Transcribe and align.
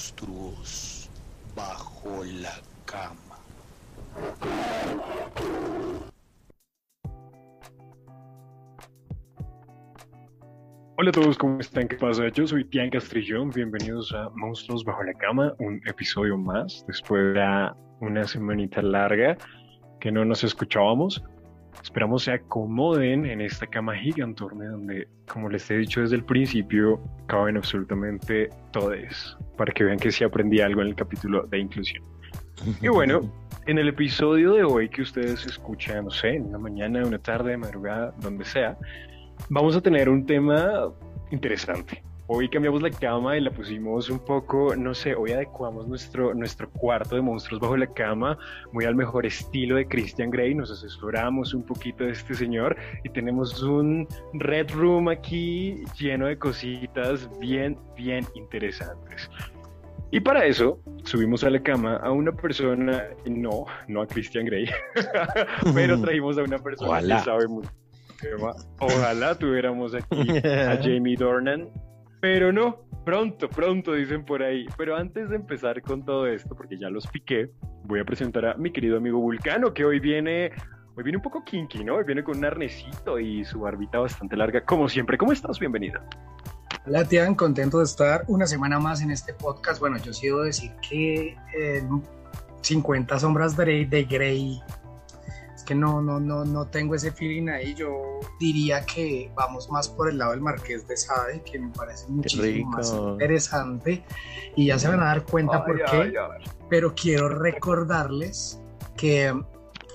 monstruos 0.00 1.10
bajo 1.54 2.24
la 2.40 2.54
cama. 2.86 3.36
Hola 10.96 11.10
a 11.10 11.12
todos, 11.12 11.36
¿cómo 11.36 11.60
están? 11.60 11.86
¿Qué 11.86 11.96
pasa? 11.96 12.28
Yo 12.28 12.46
soy 12.46 12.64
Tian 12.64 12.88
Castrillón, 12.88 13.50
bienvenidos 13.50 14.10
a 14.14 14.30
Monstruos 14.30 14.84
Bajo 14.84 15.02
la 15.02 15.12
Cama, 15.12 15.52
un 15.58 15.82
episodio 15.86 16.38
más, 16.38 16.82
después 16.88 17.34
de 17.34 17.70
una 18.00 18.26
semanita 18.26 18.80
larga 18.80 19.36
que 20.00 20.10
no 20.10 20.24
nos 20.24 20.42
escuchábamos. 20.44 21.22
Esperamos 21.82 22.24
se 22.24 22.32
acomoden 22.32 23.26
en 23.26 23.40
esta 23.40 23.66
cama 23.66 23.96
gigantorne 23.96 24.66
donde, 24.66 25.08
como 25.26 25.48
les 25.48 25.70
he 25.70 25.78
dicho 25.78 26.00
desde 26.00 26.16
el 26.16 26.24
principio, 26.24 27.00
caben 27.26 27.56
absolutamente 27.56 28.50
todos, 28.72 29.38
para 29.56 29.72
que 29.72 29.84
vean 29.84 29.98
que 29.98 30.12
sí 30.12 30.24
aprendí 30.24 30.60
algo 30.60 30.82
en 30.82 30.88
el 30.88 30.94
capítulo 30.94 31.46
de 31.46 31.58
inclusión. 31.58 32.04
Y 32.80 32.88
bueno, 32.88 33.20
en 33.66 33.78
el 33.78 33.88
episodio 33.88 34.54
de 34.54 34.64
hoy 34.64 34.88
que 34.88 35.02
ustedes 35.02 35.46
escuchan, 35.46 36.04
no 36.04 36.10
sé, 36.10 36.36
en 36.36 36.46
una 36.46 36.58
mañana, 36.58 37.04
una 37.04 37.18
tarde, 37.18 37.56
madrugada, 37.56 38.14
donde 38.20 38.44
sea, 38.44 38.76
vamos 39.48 39.76
a 39.76 39.80
tener 39.80 40.08
un 40.08 40.26
tema 40.26 40.92
interesante. 41.30 42.02
Hoy 42.32 42.48
cambiamos 42.48 42.80
la 42.80 42.92
cama 42.92 43.36
y 43.36 43.40
la 43.40 43.50
pusimos 43.50 44.08
un 44.08 44.20
poco, 44.20 44.76
no 44.76 44.94
sé, 44.94 45.16
hoy 45.16 45.32
adecuamos 45.32 45.88
nuestro, 45.88 46.32
nuestro 46.32 46.70
cuarto 46.70 47.16
de 47.16 47.22
monstruos 47.22 47.60
bajo 47.60 47.76
la 47.76 47.88
cama, 47.88 48.38
muy 48.70 48.84
al 48.84 48.94
mejor 48.94 49.26
estilo 49.26 49.74
de 49.74 49.88
Christian 49.88 50.30
Grey, 50.30 50.54
nos 50.54 50.70
asesoramos 50.70 51.54
un 51.54 51.64
poquito 51.64 52.04
de 52.04 52.12
este 52.12 52.34
señor 52.34 52.76
y 53.02 53.08
tenemos 53.08 53.60
un 53.64 54.06
red 54.34 54.70
room 54.70 55.08
aquí 55.08 55.82
lleno 55.98 56.26
de 56.28 56.38
cositas 56.38 57.28
bien, 57.40 57.76
bien 57.96 58.24
interesantes. 58.36 59.28
Y 60.12 60.20
para 60.20 60.44
eso 60.44 60.78
subimos 61.02 61.42
a 61.42 61.50
la 61.50 61.60
cama 61.60 61.96
a 61.96 62.12
una 62.12 62.30
persona, 62.30 63.06
no, 63.26 63.64
no 63.88 64.02
a 64.02 64.06
Christian 64.06 64.44
Grey, 64.44 64.66
pero 65.74 66.00
trajimos 66.00 66.38
a 66.38 66.44
una 66.44 66.58
persona 66.60 67.00
que 67.00 67.24
sabe 67.24 67.48
mucho. 67.48 67.70
Ojalá 68.78 69.36
tuviéramos 69.36 69.96
aquí 69.96 70.30
a 70.46 70.76
Jamie 70.80 71.16
Dornan, 71.16 71.68
pero 72.20 72.52
no, 72.52 72.78
pronto, 73.04 73.48
pronto 73.48 73.92
dicen 73.94 74.24
por 74.24 74.42
ahí. 74.42 74.66
Pero 74.76 74.96
antes 74.96 75.30
de 75.30 75.36
empezar 75.36 75.80
con 75.82 76.04
todo 76.04 76.26
esto, 76.26 76.54
porque 76.54 76.78
ya 76.78 76.90
los 76.90 77.06
piqué, 77.06 77.50
voy 77.84 78.00
a 78.00 78.04
presentar 78.04 78.44
a 78.46 78.54
mi 78.54 78.70
querido 78.70 78.98
amigo 78.98 79.18
Vulcano, 79.18 79.72
que 79.72 79.84
hoy 79.84 80.00
viene, 80.00 80.52
hoy 80.96 81.02
viene 81.02 81.16
un 81.16 81.22
poco 81.22 81.44
kinky, 81.44 81.84
¿no? 81.84 81.96
Hoy 81.96 82.04
viene 82.04 82.22
con 82.22 82.38
un 82.38 82.44
arnecito 82.44 83.18
y 83.18 83.44
su 83.44 83.60
barbita 83.60 83.98
bastante 83.98 84.36
larga, 84.36 84.62
como 84.64 84.88
siempre. 84.88 85.16
¿Cómo 85.18 85.32
estás? 85.32 85.58
Bienvenido. 85.58 86.00
Hola, 86.86 87.04
Tian, 87.04 87.34
contento 87.34 87.78
de 87.78 87.84
estar 87.84 88.24
una 88.28 88.46
semana 88.46 88.78
más 88.78 89.02
en 89.02 89.10
este 89.10 89.34
podcast. 89.34 89.80
Bueno, 89.80 89.98
yo 89.98 90.12
sí 90.12 90.26
debo 90.26 90.42
decir 90.42 90.72
que 90.88 91.36
50 92.62 93.18
sombras 93.18 93.56
de 93.56 94.06
Grey 94.08 94.60
que 95.62 95.74
no, 95.74 96.02
no, 96.02 96.20
no, 96.20 96.44
no 96.44 96.66
tengo 96.66 96.94
ese 96.94 97.12
feeling 97.12 97.48
ahí. 97.48 97.74
Yo 97.74 98.20
diría 98.38 98.84
que 98.84 99.30
vamos 99.34 99.70
más 99.70 99.88
por 99.88 100.08
el 100.08 100.18
lado 100.18 100.32
del 100.32 100.40
Marqués 100.40 100.86
de 100.86 100.96
Sade, 100.96 101.42
que 101.42 101.58
me 101.58 101.70
parece 101.70 102.08
muchísimo 102.08 102.70
más 102.70 102.92
interesante. 102.92 104.04
Y 104.56 104.66
ya 104.66 104.78
se 104.78 104.88
van 104.88 105.00
a 105.00 105.06
dar 105.06 105.24
cuenta 105.24 105.64
por 105.64 105.84
qué. 105.84 106.12
Pero 106.68 106.94
quiero 106.94 107.28
recordarles 107.28 108.60
que 108.96 109.34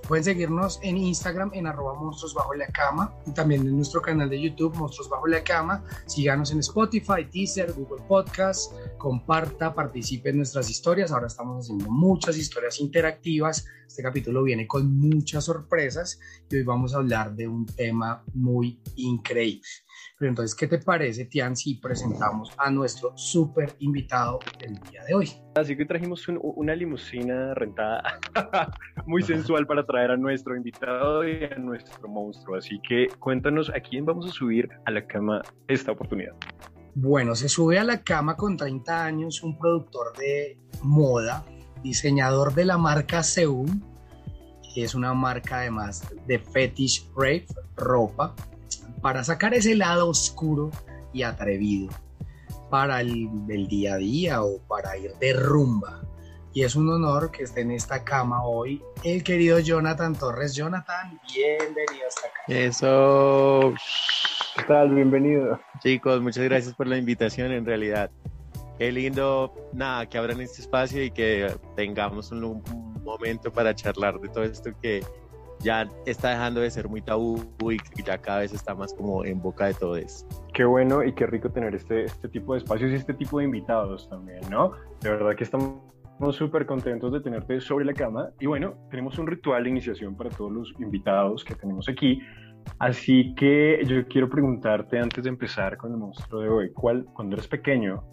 Pueden 0.07 0.23
seguirnos 0.23 0.79
en 0.83 0.97
Instagram 0.97 1.49
en 1.55 1.65
arroba 1.65 1.95
monstruos 1.95 2.35
bajo 2.35 2.53
la 2.53 2.67
cama 2.67 3.11
y 3.25 3.31
también 3.31 3.61
en 3.61 3.75
nuestro 3.75 4.01
canal 4.03 4.29
de 4.29 4.39
YouTube 4.39 4.75
Monstruos 4.75 5.09
bajo 5.09 5.25
la 5.25 5.43
cama. 5.43 5.83
Síganos 6.05 6.51
en 6.51 6.59
Spotify, 6.59 7.25
Teaser, 7.31 7.73
Google 7.73 8.03
Podcast, 8.07 8.71
comparta, 8.99 9.73
participe 9.73 10.29
en 10.29 10.37
nuestras 10.37 10.69
historias. 10.69 11.11
Ahora 11.11 11.25
estamos 11.25 11.65
haciendo 11.65 11.89
muchas 11.89 12.37
historias 12.37 12.79
interactivas. 12.79 13.65
Este 13.87 14.03
capítulo 14.03 14.43
viene 14.43 14.67
con 14.67 14.95
muchas 14.95 15.45
sorpresas 15.45 16.19
y 16.51 16.57
hoy 16.57 16.63
vamos 16.63 16.93
a 16.93 16.97
hablar 16.97 17.35
de 17.35 17.47
un 17.47 17.65
tema 17.65 18.23
muy 18.33 18.79
increíble. 18.97 19.63
Pero 20.17 20.29
entonces, 20.29 20.55
¿qué 20.55 20.67
te 20.67 20.79
parece, 20.79 21.25
Tian, 21.25 21.55
si 21.55 21.75
presentamos 21.75 22.51
a 22.57 22.71
nuestro 22.71 23.17
súper 23.17 23.75
invitado 23.79 24.39
del 24.59 24.79
día 24.89 25.03
de 25.03 25.13
hoy? 25.13 25.31
Así 25.55 25.75
que 25.75 25.85
trajimos 25.85 26.27
una 26.27 26.75
limusina 26.75 27.53
rentada 27.53 28.19
muy 29.05 29.23
sensual 29.23 29.65
para 29.67 29.85
traer 29.85 30.11
a 30.11 30.17
nuestro 30.17 30.55
invitado 30.55 31.27
y 31.27 31.43
a 31.45 31.55
nuestro 31.57 32.07
monstruo. 32.07 32.57
Así 32.57 32.79
que 32.87 33.07
cuéntanos 33.19 33.69
a 33.69 33.79
quién 33.79 34.05
vamos 34.05 34.25
a 34.27 34.29
subir 34.29 34.69
a 34.85 34.91
la 34.91 35.05
cama 35.05 35.41
esta 35.67 35.91
oportunidad. 35.91 36.33
Bueno, 36.97 37.35
se 37.35 37.49
sube 37.49 37.77
a 37.77 37.83
la 37.83 38.03
cama 38.03 38.37
con 38.37 38.55
30 38.55 39.03
años 39.03 39.43
un 39.43 39.57
productor 39.59 40.15
de 40.17 40.57
moda, 40.81 41.45
diseñador 41.83 42.53
de 42.53 42.63
la 42.63 42.77
marca 42.77 43.21
Seum, 43.21 43.81
que 44.73 44.83
es 44.83 44.95
una 44.95 45.13
marca 45.13 45.59
además 45.59 46.07
de 46.25 46.39
fetish 46.39 47.09
rave, 47.15 47.47
ropa, 47.75 48.33
para 49.01 49.23
sacar 49.23 49.53
ese 49.53 49.75
lado 49.75 50.09
oscuro 50.09 50.71
y 51.13 51.23
atrevido 51.23 51.89
para 52.69 53.01
el, 53.01 53.29
día 53.67 53.93
a 53.93 53.97
día 53.97 54.43
o 54.43 54.59
para 54.67 54.97
ir 54.97 55.13
de 55.19 55.33
rumba. 55.33 56.01
Y 56.53 56.63
es 56.63 56.75
un 56.75 56.89
honor 56.89 57.31
que 57.31 57.43
esté 57.43 57.61
en 57.61 57.71
esta 57.71 58.03
cama 58.03 58.43
hoy 58.43 58.81
el 59.03 59.23
querido 59.23 59.59
Jonathan 59.59 60.15
Torres. 60.15 60.55
Jonathan, 60.55 61.19
bienvenido 61.33 62.07
hasta 62.07 62.27
acá. 62.27 62.41
Eso. 62.47 63.73
¿Qué 64.55 64.63
tal? 64.63 64.95
Bienvenido. 64.95 65.59
Chicos, 65.79 66.21
muchas 66.21 66.45
gracias 66.45 66.73
por 66.73 66.87
la 66.87 66.97
invitación. 66.97 67.51
En 67.51 67.65
realidad, 67.65 68.09
qué 68.79 68.91
lindo, 68.91 69.53
nada, 69.73 70.05
que 70.05 70.17
abran 70.17 70.39
este 70.39 70.61
espacio 70.61 71.03
y 71.03 71.11
que 71.11 71.53
tengamos 71.75 72.31
un 72.31 72.63
momento 73.03 73.51
para 73.51 73.75
charlar 73.75 74.19
de 74.19 74.29
todo 74.29 74.43
esto 74.45 74.71
que 74.81 75.03
ya 75.59 75.89
está 76.05 76.29
dejando 76.31 76.61
de 76.61 76.69
ser 76.69 76.87
muy 76.87 77.01
tabú 77.01 77.41
y 77.71 78.03
ya 78.03 78.17
cada 78.17 78.39
vez 78.39 78.53
está 78.53 78.75
más 78.75 78.93
como 78.93 79.25
en 79.25 79.41
boca 79.41 79.67
de 79.67 79.73
todos. 79.73 80.25
Qué 80.53 80.65
bueno 80.65 81.03
y 81.03 81.13
qué 81.13 81.25
rico 81.25 81.49
tener 81.49 81.73
este, 81.75 82.05
este 82.05 82.29
tipo 82.29 82.53
de 82.53 82.59
espacios 82.59 82.91
y 82.91 82.95
este 82.95 83.13
tipo 83.13 83.39
de 83.39 83.45
invitados 83.45 84.09
también, 84.09 84.41
¿no? 84.49 84.71
De 85.01 85.09
verdad 85.09 85.35
que 85.35 85.43
estamos 85.43 85.79
súper 86.31 86.65
contentos 86.65 87.11
de 87.11 87.19
tenerte 87.19 87.59
sobre 87.59 87.85
la 87.85 87.93
cama 87.93 88.29
y 88.39 88.45
bueno, 88.45 88.75
tenemos 88.89 89.17
un 89.19 89.27
ritual 89.27 89.63
de 89.63 89.69
iniciación 89.69 90.15
para 90.15 90.29
todos 90.29 90.51
los 90.51 90.73
invitados 90.79 91.43
que 91.43 91.55
tenemos 91.55 91.89
aquí. 91.89 92.19
Así 92.79 93.35
que 93.35 93.81
yo 93.85 94.07
quiero 94.07 94.29
preguntarte 94.29 94.97
antes 94.97 95.23
de 95.23 95.29
empezar 95.29 95.77
con 95.77 95.91
el 95.91 95.97
monstruo 95.97 96.41
de 96.41 96.49
hoy, 96.49 96.71
¿cuál, 96.73 97.05
cuando 97.13 97.35
eres 97.35 97.47
pequeño, 97.47 98.03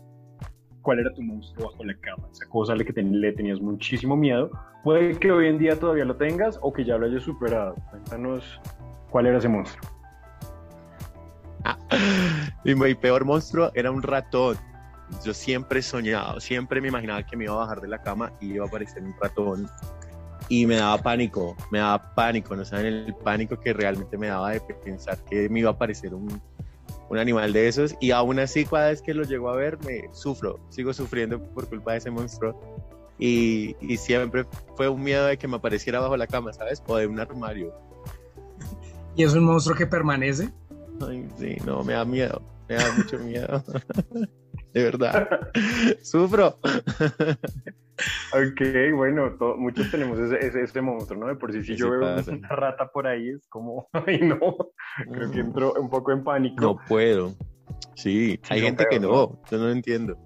cuál 0.83 0.99
era 0.99 1.13
tu 1.15 1.23
monstruo 1.23 1.71
bajo 1.71 1.85
la 1.85 1.95
cama, 1.95 2.29
esa 2.31 2.47
cosa 2.49 2.75
a 2.75 2.77
que 2.77 2.93
le 3.03 3.33
tenías 3.33 3.61
muchísimo 3.61 4.17
miedo. 4.17 4.51
Puede 4.85 5.17
que 5.19 5.31
hoy 5.31 5.47
en 5.47 5.59
día 5.59 5.79
todavía 5.79 6.05
lo 6.05 6.17
tengas 6.17 6.59
o 6.61 6.73
que 6.73 6.85
ya 6.85 6.99
lo 6.99 7.07
hayas 7.07 7.23
superado. 7.23 7.77
Cuéntanos 7.91 8.61
cuál 9.11 9.27
era 9.27 9.39
ese 9.39 9.49
monstruo. 9.49 9.91
Ah, 11.65 11.79
mi 12.65 12.95
peor 12.97 13.25
monstruo 13.25 13.71
era 13.75 13.93
un 13.93 14.03
ratón. 14.03 14.57
Yo 15.25 15.33
siempre 15.33 15.79
he 15.79 15.83
soñado, 15.83 16.41
siempre 16.41 16.81
me 16.81 16.89
imaginaba 16.89 17.23
que 17.23 17.37
me 17.37 17.45
iba 17.45 17.55
a 17.55 17.59
bajar 17.59 17.81
de 17.81 17.87
la 17.87 18.03
cama 18.03 18.33
y 18.41 18.55
iba 18.55 18.65
a 18.65 18.69
aparecer 18.69 19.01
un 19.05 19.15
ratón. 19.21 19.69
Y 20.49 20.67
me 20.67 20.75
daba 20.75 20.99
pánico, 20.99 21.57
me 21.71 21.79
daba 21.79 22.15
pánico, 22.17 22.57
no 22.57 22.65
saben 22.65 22.87
el 22.87 23.15
pánico 23.15 23.61
que 23.61 23.73
realmente 23.73 24.19
me 24.19 24.27
daba 24.27 24.51
de 24.51 24.61
pensar 24.61 25.19
que 25.19 25.49
me 25.49 25.61
iba 25.61 25.71
a 25.71 25.75
aparecer 25.75 26.15
un, 26.15 26.43
un 27.13 27.19
animal 27.19 27.53
de 27.53 27.69
esos 27.69 27.95
y 28.01 28.11
aún 28.11 28.39
así 28.39 28.65
cada 28.65 28.89
vez 28.89 29.03
que 29.03 29.13
lo 29.13 29.23
llego 29.25 29.51
a 29.51 29.55
ver 29.55 29.79
me 29.85 30.09
sufro, 30.13 30.59
sigo 30.71 30.95
sufriendo 30.95 31.43
por 31.53 31.69
culpa 31.69 31.93
de 31.93 31.99
ese 31.99 32.11
monstruo 32.11 32.59
y, 33.19 33.77
y 33.83 33.99
siempre 33.99 34.47
fue 34.77 34.89
un 34.89 35.03
miedo 35.03 35.27
de 35.27 35.37
que 35.37 35.47
me 35.47 35.57
apareciera 35.57 36.01
bajo 36.01 36.17
la 36.17 36.27
cama, 36.27 36.55
¿sabes? 36.55 36.83
O 36.87 36.97
de 36.97 37.07
un 37.07 37.21
armario. 37.21 37.75
¿Y 39.15 39.25
es 39.25 39.35
un 39.35 39.45
monstruo 39.45 39.77
que 39.77 39.87
permanece? 39.87 40.49
Ay, 41.07 41.29
sí, 41.39 41.57
no, 41.67 41.85
me 41.85 41.93
da 41.93 42.07
miedo, 42.07 42.41
me 42.67 42.77
da 42.77 42.93
mucho 42.97 43.19
miedo. 43.19 43.63
de 44.73 44.83
verdad. 44.83 45.29
Sufro. 46.03 46.59
ok, 48.33 48.61
bueno, 48.95 49.37
muchos 49.59 49.91
tenemos 49.91 50.19
ese, 50.19 50.63
ese, 50.63 50.81
monstruo, 50.81 51.21
¿no? 51.21 51.27
De 51.29 51.37
por 51.37 51.53
sí, 51.53 51.63
si 51.63 51.77
yo 51.77 51.91
veo 51.91 52.01
una 52.01 52.49
rata 52.49 52.89
por 52.89 53.07
ahí, 53.07 53.31
es 53.31 53.47
como, 53.49 53.89
ay, 54.07 54.21
no, 54.21 54.39
creo 55.11 55.31
que 55.31 55.41
entro 55.41 55.75
un 55.75 55.91
poco 55.91 56.13
en 56.13 56.25
pánico. 56.25 56.63
No 56.63 56.79
puedo. 56.89 57.35
Sí, 57.95 58.41
hay 58.49 58.61
gente 58.61 58.87
que 58.91 58.99
no, 59.01 59.41
yo 59.51 59.59
no 59.59 59.71
entiendo. 59.71 60.17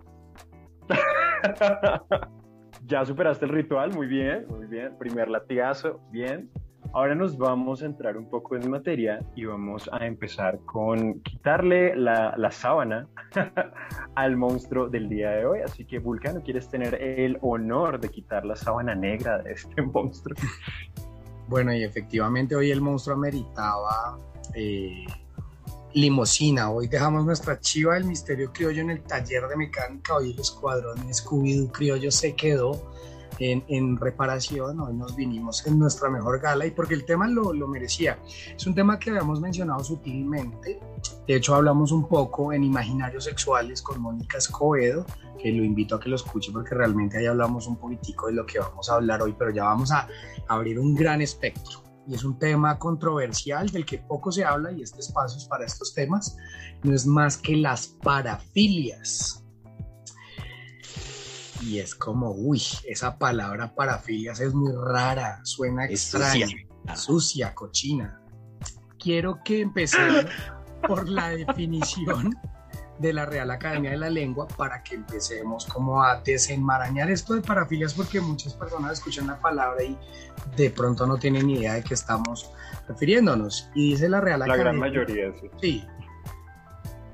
ya 2.87 3.05
superaste 3.05 3.45
el 3.45 3.51
ritual, 3.51 3.93
muy 3.93 4.07
bien, 4.07 4.47
muy 4.49 4.67
bien. 4.67 4.97
Primer 4.99 5.29
latigazo, 5.29 6.01
bien. 6.11 6.51
Ahora 6.93 7.15
nos 7.15 7.37
vamos 7.37 7.83
a 7.83 7.87
entrar 7.87 8.17
un 8.17 8.29
poco 8.31 8.57
en 8.57 8.71
materia 8.71 9.21
y 9.35 9.45
vamos 9.45 9.89
a 9.93 10.07
empezar 10.07 10.59
con 10.65 11.21
quitarle 11.21 11.95
la, 11.95 12.35
la 12.37 12.51
sábana 12.51 13.07
al 14.15 14.37
monstruo 14.37 14.89
del 14.89 15.09
día 15.09 15.31
de 15.31 15.47
hoy. 15.47 15.61
Así 15.61 15.85
que, 15.85 15.99
Vulcano, 15.99 16.43
¿quieres 16.43 16.69
tener 16.69 16.95
el 16.95 17.39
honor 17.43 18.01
de 18.01 18.09
quitar 18.09 18.45
la 18.47 18.57
sábana 18.57 18.95
negra 18.95 19.39
de 19.39 19.53
este 19.53 19.83
monstruo? 19.95 20.37
Bueno, 21.49 21.73
y 21.75 21.85
efectivamente 21.85 22.57
hoy 22.57 22.71
el 22.71 22.81
monstruo 22.81 23.17
ameritaba 23.17 24.19
eh, 24.55 25.05
limosina. 25.93 26.71
Hoy 26.71 26.89
dejamos 26.89 27.25
nuestra 27.25 27.61
chiva 27.61 27.95
del 27.95 28.05
misterio 28.05 28.53
criollo 28.53 28.83
en 28.83 28.91
el 28.91 29.03
taller 29.03 29.47
de 29.49 29.57
mecánica. 29.57 30.17
Hoy 30.17 30.33
el 30.33 30.39
escuadrón 30.41 30.99
Scooby-Doo 31.09 31.71
criollo 31.73 32.11
se 32.11 32.35
quedó 32.35 32.93
en, 33.39 33.65
en, 33.69 33.97
reparación. 33.97 34.81
Hoy 34.81 34.95
nos 34.95 35.17
vinimos 35.17 35.67
en 35.67 35.79
nuestra 35.79 36.11
mejor 36.11 36.41
gala 36.41 36.67
y 36.67 36.71
porque 36.71 36.95
el 36.95 37.05
tema 37.05 37.29
lo, 37.29 37.53
lo 37.53 37.69
merecía. 37.69 38.19
Es 38.55 38.67
un 38.67 38.75
tema 38.75 38.99
que 38.99 39.11
habíamos 39.11 39.41
mencionado 39.41 39.83
sutilmente. 39.85 40.81
De 41.27 41.37
hecho, 41.37 41.55
hablamos 41.55 41.93
un 41.93 42.09
poco 42.09 42.53
en 42.53 42.65
Imaginarios 42.65 43.25
Sexuales 43.25 43.83
con 43.83 44.01
Mónica 44.01 44.39
Escobedo, 44.39 45.05
que 45.39 45.53
lo 45.53 45.65
invito 45.65 45.97
a 45.97 46.01
que 46.01 46.09
lo 46.09 46.17
escuche 46.17 46.51
porque 46.53 46.75
realmente 46.75 47.19
ahí 47.19 47.27
hablamos 47.27 47.67
un 47.67 47.77
poquitico 47.77 48.29
de 48.29 48.35
lo 48.35 48.47
que 48.47 48.59
vamos 48.59 48.89
a 48.91 48.95
hablar 48.95 49.23
hoy, 49.23 49.35
pero 49.39 49.51
ya 49.51 49.65
vamos 49.65 49.93
a 49.93 50.09
abrir 50.49 50.79
un 50.79 50.95
gran 50.95 51.21
espectro. 51.21 51.83
Y 52.09 52.15
es 52.15 52.25
un 52.25 52.39
tema 52.39 52.79
controversial 52.79 53.69
del 53.69 53.85
que 53.85 53.99
poco 53.99 54.31
se 54.31 54.45
habla 54.45 54.71
y 54.71 54.83
este 54.83 55.01
espacio 55.01 55.39
es 55.39 55.45
para 55.47 55.65
estos 55.65 55.93
temas. 55.93 56.37
No 56.85 56.95
es 56.95 57.05
más 57.05 57.37
que 57.37 57.57
las 57.57 57.89
parafilias. 57.89 59.46
Y 61.63 61.79
es 61.79 61.95
como, 61.95 62.31
uy, 62.33 62.63
esa 62.89 63.19
palabra 63.19 63.75
parafilias 63.75 64.41
es 64.41 64.53
muy 64.55 64.73
rara, 64.73 65.41
suena 65.45 65.85
Es 65.87 66.13
extraña, 66.13 66.47
sucia. 66.47 66.97
sucia, 66.97 67.55
cochina. 67.55 68.21
Quiero 68.99 69.39
que 69.45 69.61
empecemos 69.63 70.27
por 70.87 71.09
la 71.09 71.29
definición 71.37 72.35
de 72.99 73.13
la 73.13 73.27
Real 73.27 73.51
Academia 73.51 73.91
de 73.91 73.99
la 73.99 74.09
Lengua 74.09 74.49
para 74.49 74.83
que 74.83 74.95
empecemos 74.95 75.67
como 75.67 76.03
a 76.03 76.21
desenmarañar 76.23 77.11
esto 77.11 77.35
de 77.35 77.43
parafilias 77.43 77.93
porque 77.93 78.21
muchas 78.21 78.55
personas 78.55 78.95
escuchan 78.95 79.27
la 79.27 79.39
palabra 79.39 79.83
y 79.85 79.99
de 80.57 80.71
pronto 80.71 81.07
no 81.07 81.19
tienen 81.19 81.47
ni 81.47 81.55
idea 81.59 81.75
de 81.75 81.83
qué 81.83 81.93
estamos 81.95 82.51
refiriéndonos. 82.89 83.69
Y 83.75 83.91
dice 83.91 84.09
la 84.09 84.21
Real 84.21 84.39
La 84.41 84.47
Academia. 84.47 84.65
gran 84.73 84.79
mayoría, 84.79 85.33
sí. 85.41 85.51
Sí. 85.61 85.85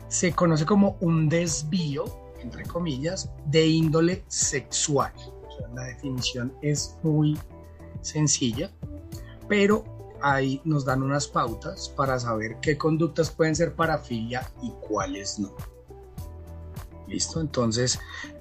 Se 0.09 0.33
conoce 0.33 0.67
como 0.67 0.97
un 1.01 1.29
desvío, 1.29 2.05
entre 2.43 2.65
comillas, 2.65 3.31
de 3.47 3.67
índole 3.67 4.25
sexual. 4.29 5.13
La 5.75 5.85
definición 5.85 6.53
es 6.61 6.97
muy 7.03 7.39
sencilla, 8.03 8.71
pero 9.49 9.85
ahí 10.21 10.61
nos 10.65 10.85
dan 10.85 11.03
unas 11.03 11.27
pautas 11.27 11.89
para 11.89 12.19
saber 12.19 12.59
qué 12.61 12.77
conductas 12.77 13.31
pueden 13.31 13.57
ser 13.57 13.75
parafilia 13.75 14.51
y 14.63 14.71
cuáles 14.87 15.39
no. 15.39 15.55
¿Listo? 17.09 17.41
Entonces, 17.41 17.99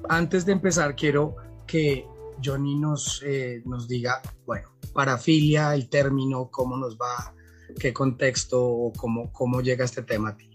antes 0.09 0.45
de 0.45 0.53
empezar, 0.53 0.95
quiero 0.95 1.35
que 1.65 2.07
Johnny 2.43 2.75
nos, 2.75 3.21
eh, 3.25 3.61
nos 3.65 3.87
diga, 3.87 4.21
bueno, 4.45 4.69
parafilia, 4.93 5.73
el 5.73 5.89
término, 5.89 6.49
cómo 6.49 6.77
nos 6.77 6.97
va, 6.97 7.33
qué 7.79 7.93
contexto 7.93 8.63
o 8.63 8.93
cómo, 8.93 9.31
cómo 9.31 9.61
llega 9.61 9.85
este 9.85 10.03
tema 10.03 10.29
a 10.29 10.37
ti. 10.37 10.50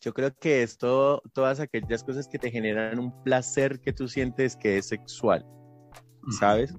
Yo 0.00 0.14
creo 0.14 0.34
que 0.34 0.62
esto, 0.62 1.22
todas 1.34 1.60
aquellas 1.60 2.02
cosas 2.02 2.26
que 2.26 2.38
te 2.38 2.50
generan 2.50 2.98
un 2.98 3.22
placer 3.22 3.80
que 3.80 3.92
tú 3.92 4.08
sientes 4.08 4.56
que 4.56 4.78
es 4.78 4.88
sexual, 4.88 5.44
¿sabes? 6.38 6.74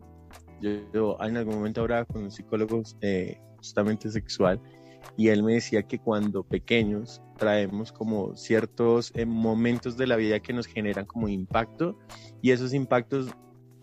Yo, 0.59 0.71
yo 0.91 1.17
en 1.21 1.37
algún 1.37 1.55
momento 1.55 1.81
hablaba 1.81 2.05
con 2.05 2.23
un 2.23 2.31
psicólogo 2.31 2.81
eh, 3.01 3.39
justamente 3.57 4.09
sexual 4.09 4.59
y 5.17 5.29
él 5.29 5.43
me 5.43 5.53
decía 5.53 5.83
que 5.83 5.99
cuando 5.99 6.43
pequeños 6.43 7.21
traemos 7.37 7.91
como 7.91 8.35
ciertos 8.35 9.11
eh, 9.15 9.25
momentos 9.25 9.97
de 9.97 10.07
la 10.07 10.15
vida 10.15 10.39
que 10.39 10.53
nos 10.53 10.67
generan 10.67 11.05
como 11.05 11.27
impacto 11.27 11.97
y 12.41 12.51
esos 12.51 12.73
impactos 12.73 13.29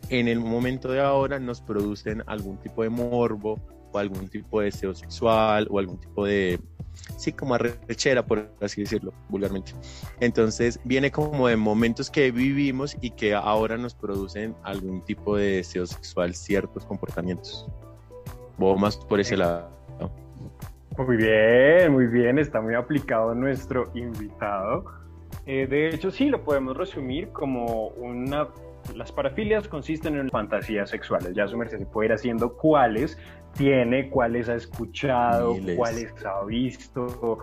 en 0.08 0.29
el 0.29 0.40
momento 0.40 0.90
de 0.90 1.00
ahora 1.00 1.38
nos 1.38 1.61
producen 1.61 2.23
algún 2.26 2.58
tipo 2.58 2.82
de 2.82 2.88
morbo 2.88 3.61
o 3.93 3.99
algún 3.99 4.29
tipo 4.29 4.61
de 4.61 4.67
deseo 4.67 4.94
sexual 4.94 5.67
o 5.70 5.79
algún 5.79 5.99
tipo 5.99 6.25
de, 6.25 6.58
sí, 7.17 7.32
como 7.32 7.55
arrechera, 7.55 8.25
por 8.25 8.50
así 8.61 8.82
decirlo, 8.82 9.12
vulgarmente. 9.29 9.73
Entonces 10.20 10.81
viene 10.85 11.11
como 11.11 11.49
de 11.49 11.56
momentos 11.56 12.11
que 12.11 12.31
vivimos 12.31 12.96
y 13.00 13.11
que 13.11 13.35
ahora 13.35 13.76
nos 13.76 13.94
producen 13.94 14.55
algún 14.62 15.05
tipo 15.05 15.37
de 15.37 15.56
deseo 15.56 15.87
sexual, 15.87 16.35
ciertos 16.35 16.85
comportamientos. 16.85 17.67
Vos 18.56 18.79
más 18.79 18.96
por 18.96 19.20
ese 19.20 19.37
lado. 19.37 19.70
Muy 20.96 21.17
bien, 21.17 21.93
muy 21.93 22.08
bien, 22.08 22.40
está 22.40 22.61
muy 22.61 22.75
aplicado 22.75 23.32
nuestro 23.32 23.88
invitado. 23.94 24.85
Eh, 25.46 25.69
de 25.69 25.90
hecho, 25.90 26.11
sí, 26.11 26.29
lo 26.29 26.43
podemos 26.43 26.76
resumir 26.76 27.29
como 27.29 27.88
una... 27.88 28.49
Las 28.96 29.12
parafilias 29.12 29.69
consisten 29.69 30.17
en 30.17 30.29
fantasías 30.31 30.90
sexuales, 30.90 31.35
ya 31.35 31.46
su 31.46 31.56
merced 31.56 31.79
se 31.79 31.87
puede 31.87 32.06
ir 32.08 32.12
haciendo 32.12 32.56
cuáles 32.56 33.19
tiene, 33.56 34.08
cuáles 34.11 34.49
ha 34.49 34.55
escuchado, 34.55 35.55
Miles. 35.55 35.76
cuáles 35.76 36.26
ha 36.26 36.44
visto. 36.44 37.38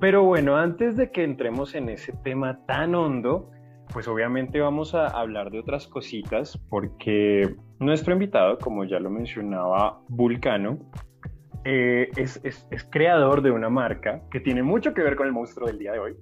Pero 0.00 0.24
bueno, 0.24 0.56
antes 0.56 0.96
de 0.96 1.10
que 1.10 1.24
entremos 1.24 1.74
en 1.74 1.88
ese 1.88 2.12
tema 2.24 2.64
tan 2.66 2.94
hondo, 2.94 3.50
pues 3.92 4.06
obviamente 4.08 4.60
vamos 4.60 4.94
a 4.94 5.06
hablar 5.06 5.50
de 5.50 5.60
otras 5.60 5.86
cositas, 5.86 6.58
porque 6.68 7.54
nuestro 7.78 8.12
invitado, 8.12 8.58
como 8.58 8.84
ya 8.84 8.98
lo 9.00 9.08
mencionaba 9.10 10.00
Vulcano, 10.08 10.78
eh, 11.64 12.08
es, 12.16 12.40
es- 12.44 12.66
es 12.70 12.84
creador 12.84 13.42
de 13.42 13.50
una 13.50 13.68
marca 13.68 14.22
que 14.30 14.40
tiene 14.40 14.62
mucho 14.62 14.94
que 14.94 15.02
ver 15.02 15.16
con 15.16 15.26
el 15.26 15.32
monstruo 15.32 15.66
del 15.66 15.78
día 15.78 15.92
de 15.92 15.98
hoy. 15.98 16.16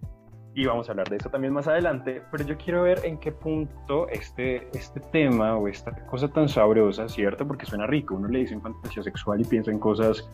Y 0.56 0.64
vamos 0.64 0.88
a 0.88 0.93
hablar 0.93 1.11
de 1.11 1.17
eso 1.17 1.29
también 1.29 1.53
más 1.53 1.69
adelante, 1.69 2.23
pero 2.32 2.43
yo 2.43 2.56
quiero 2.56 2.85
ver 2.85 3.00
en 3.05 3.19
qué 3.19 3.31
punto 3.31 4.08
este, 4.08 4.67
este 4.73 5.00
tema 5.00 5.55
o 5.55 5.69
esta 5.69 5.93
cosa 6.06 6.29
tan 6.29 6.49
sabrosa, 6.49 7.11
¿cierto? 7.11 7.47
Porque 7.47 7.67
suena 7.67 7.87
rico, 7.87 8.14
uno 8.14 8.26
le 8.26 8.38
dice 8.38 8.55
en 8.55 8.62
fantasía 8.62 9.03
sexual 9.03 9.38
y 9.43 9.44
piensa 9.44 9.70
en 9.70 9.79
cosas, 9.79 10.26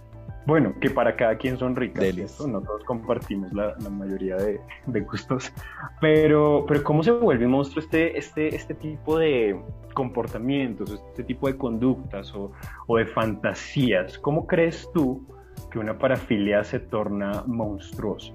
bueno, 0.46 0.74
que 0.80 0.90
para 0.90 1.16
cada 1.16 1.36
quien 1.36 1.58
son 1.58 1.74
ricas. 1.74 2.14
¿cierto? 2.14 2.46
No 2.46 2.60
todos 2.60 2.84
compartimos 2.84 3.52
la, 3.52 3.74
la 3.80 3.90
mayoría 3.90 4.36
de, 4.36 4.60
de 4.86 5.00
gustos, 5.00 5.52
pero, 6.00 6.66
pero 6.68 6.84
¿cómo 6.84 7.02
se 7.02 7.10
vuelve 7.10 7.44
un 7.44 7.50
monstruo 7.50 7.82
este, 7.82 8.16
este, 8.16 8.54
este 8.54 8.75
tipo 8.75 9.18
de 9.18 9.60
comportamientos, 9.92 11.02
este 11.10 11.25
tipo 11.25 11.48
de 11.48 11.56
conductas 11.56 12.32
o, 12.32 12.52
o 12.86 12.96
de 12.96 13.06
fantasías? 13.06 14.20
¿Cómo 14.20 14.46
crees 14.46 14.88
tú 14.94 15.26
que 15.68 15.80
una 15.80 15.98
parafilia 15.98 16.62
se 16.62 16.78
torna 16.78 17.42
monstruosa? 17.44 18.32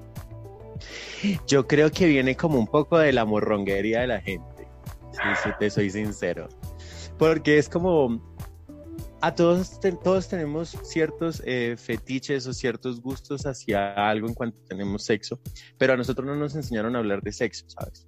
Yo 1.48 1.68
creo 1.68 1.92
que 1.92 2.06
viene 2.08 2.36
como 2.36 2.60
un 2.60 2.68
poco 2.68 2.98
de 2.98 3.14
la 3.14 3.26
morronguería 3.26 4.02
de 4.02 4.08
la 4.08 4.22
gente, 4.22 4.68
si, 5.12 5.36
si 5.36 5.54
te 5.54 5.70
soy 5.70 5.90
sincero. 5.90 6.48
Porque 7.18 7.58
es 7.58 7.68
como, 7.70 8.22
a 9.22 9.34
todos, 9.34 9.80
te- 9.80 9.92
todos 9.94 10.28
tenemos 10.30 10.78
ciertos 10.84 11.42
eh, 11.46 11.76
fetiches 11.78 12.46
o 12.48 12.54
ciertos 12.54 13.02
gustos 13.02 13.46
hacia 13.46 13.94
algo 14.10 14.28
en 14.28 14.34
cuanto 14.34 14.58
tenemos 14.68 15.04
sexo, 15.04 15.40
pero 15.78 15.94
a 15.94 15.98
nosotros 15.98 16.26
no 16.28 16.36
nos 16.36 16.56
enseñaron 16.56 16.96
a 16.96 17.00
hablar 17.00 17.22
de 17.22 17.32
sexo, 17.32 17.66
¿sabes? 17.70 18.06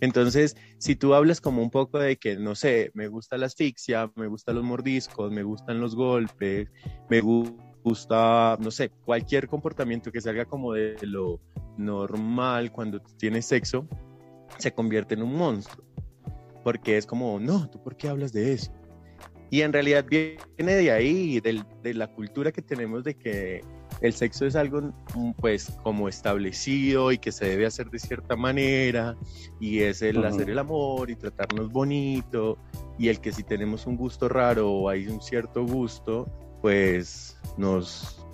Entonces, 0.00 0.56
si 0.78 0.94
tú 0.94 1.14
hablas 1.14 1.40
como 1.40 1.62
un 1.62 1.70
poco 1.70 1.98
de 1.98 2.16
que, 2.18 2.36
no 2.36 2.54
sé, 2.54 2.90
me 2.92 3.08
gusta 3.08 3.38
la 3.38 3.46
asfixia, 3.46 4.10
me 4.14 4.26
gustan 4.26 4.54
los 4.56 4.62
mordiscos, 4.64 5.32
me 5.32 5.42
gustan 5.42 5.80
los 5.80 5.96
golpes, 5.96 6.68
me 7.08 7.22
gu- 7.22 7.56
gusta, 7.82 8.58
no 8.60 8.70
sé, 8.70 8.90
cualquier 9.06 9.48
comportamiento 9.48 10.12
que 10.12 10.20
salga 10.20 10.44
como 10.44 10.74
de 10.74 10.96
lo 11.02 11.40
normal 11.76 12.72
cuando 12.72 13.00
tienes 13.18 13.46
sexo, 13.46 13.86
se 14.58 14.72
convierte 14.72 15.14
en 15.14 15.22
un 15.22 15.34
monstruo. 15.36 15.84
Porque 16.64 16.96
es 16.96 17.06
como, 17.06 17.38
no, 17.38 17.68
¿tú 17.70 17.82
por 17.82 17.96
qué 17.96 18.08
hablas 18.08 18.32
de 18.32 18.52
eso? 18.52 18.72
Y 19.50 19.60
en 19.62 19.72
realidad 19.72 20.04
viene 20.10 20.42
de 20.74 20.90
ahí, 20.90 21.38
del- 21.40 21.64
de 21.82 21.94
la 21.94 22.08
cultura 22.08 22.50
que 22.50 22.62
tenemos 22.62 23.04
de 23.04 23.14
que 23.14 23.60
el 24.00 24.12
sexo 24.12 24.44
es 24.44 24.56
algo 24.56 24.80
mm, 25.14 25.30
pues 25.38 25.70
como 25.84 26.08
establecido 26.08 27.12
y 27.12 27.18
que 27.18 27.30
se 27.30 27.44
debe 27.46 27.64
hacer 27.66 27.88
de 27.88 28.00
cierta 28.00 28.34
manera 28.34 29.16
y 29.60 29.80
es 29.80 30.02
el 30.02 30.16
hacer 30.24 30.50
el 30.50 30.58
amor 30.58 31.08
y 31.10 31.14
tratarnos 31.16 31.70
bonito 31.70 32.58
y 32.98 33.08
el 33.08 33.20
que 33.20 33.30
si 33.32 33.44
tenemos 33.44 33.86
un 33.86 33.96
gusto 33.96 34.28
raro 34.28 34.68
o 34.70 34.88
hay 34.88 35.06
un 35.06 35.22
cierto 35.22 35.64
gusto 35.64 36.26
pues 36.60 37.38
nos 37.56 38.25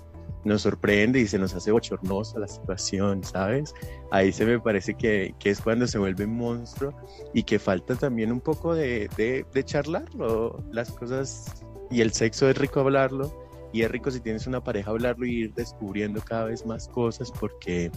nos 0.43 0.63
sorprende 0.63 1.19
y 1.19 1.27
se 1.27 1.37
nos 1.37 1.53
hace 1.53 1.71
bochornosa 1.71 2.39
la 2.39 2.47
situación, 2.47 3.23
¿sabes? 3.23 3.73
Ahí 4.11 4.31
se 4.31 4.45
me 4.45 4.59
parece 4.59 4.95
que, 4.95 5.35
que 5.39 5.49
es 5.49 5.61
cuando 5.61 5.87
se 5.87 5.97
vuelve 5.97 6.25
un 6.25 6.37
monstruo 6.37 6.93
y 7.33 7.43
que 7.43 7.59
falta 7.59 7.95
también 7.95 8.31
un 8.31 8.41
poco 8.41 8.75
de, 8.75 9.09
de, 9.17 9.45
de 9.53 9.63
charlarlo, 9.63 10.63
las 10.71 10.91
cosas 10.91 11.65
y 11.89 12.01
el 12.01 12.11
sexo 12.11 12.49
es 12.49 12.57
rico 12.57 12.79
hablarlo 12.79 13.31
y 13.71 13.81
es 13.81 13.91
rico 13.91 14.11
si 14.11 14.19
tienes 14.19 14.47
una 14.47 14.63
pareja 14.63 14.91
hablarlo 14.91 15.25
y 15.25 15.43
ir 15.43 15.53
descubriendo 15.53 16.21
cada 16.21 16.45
vez 16.45 16.65
más 16.65 16.87
cosas 16.87 17.31
porque 17.31 17.91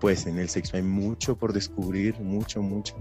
pues 0.00 0.26
en 0.26 0.38
el 0.38 0.48
sexo 0.48 0.76
hay 0.76 0.82
mucho 0.82 1.36
por 1.36 1.52
descubrir, 1.52 2.20
mucho, 2.20 2.62
mucho. 2.62 2.94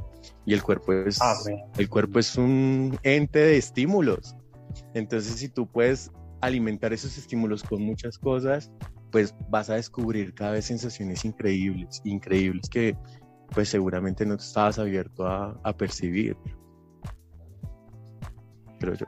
Y 0.45 0.53
el 0.53 0.63
cuerpo 0.63 0.93
es, 0.93 1.21
Ah, 1.21 1.35
el 1.77 1.89
cuerpo 1.89 2.19
es 2.19 2.37
un 2.37 2.97
ente 3.03 3.39
de 3.39 3.57
estímulos. 3.57 4.35
Entonces 4.93 5.35
si 5.35 5.49
tú 5.49 5.67
puedes 5.67 6.11
alimentar 6.45 6.93
esos 6.93 7.17
estímulos 7.17 7.63
con 7.63 7.81
muchas 7.81 8.17
cosas, 8.17 8.71
pues 9.11 9.33
vas 9.49 9.69
a 9.69 9.75
descubrir 9.75 10.33
cada 10.33 10.51
vez 10.51 10.65
sensaciones 10.65 11.25
increíbles, 11.25 12.01
increíbles 12.03 12.69
que 12.69 12.97
pues 13.53 13.69
seguramente 13.69 14.25
no 14.25 14.35
estabas 14.35 14.79
abierto 14.79 15.27
a, 15.27 15.59
a 15.63 15.73
percibir. 15.73 16.35
Creo 18.79 18.95
yo. 18.95 19.05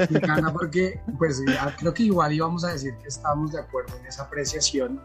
Me 0.10 0.18
encanta 0.18 0.52
porque, 0.52 1.00
pues, 1.18 1.40
creo 1.78 1.94
que 1.94 2.02
igual 2.02 2.32
íbamos 2.32 2.64
a 2.64 2.72
decir 2.72 2.94
que 3.00 3.08
estamos 3.08 3.52
de 3.52 3.60
acuerdo 3.60 3.96
en 3.98 4.06
esa 4.06 4.24
apreciación, 4.24 5.00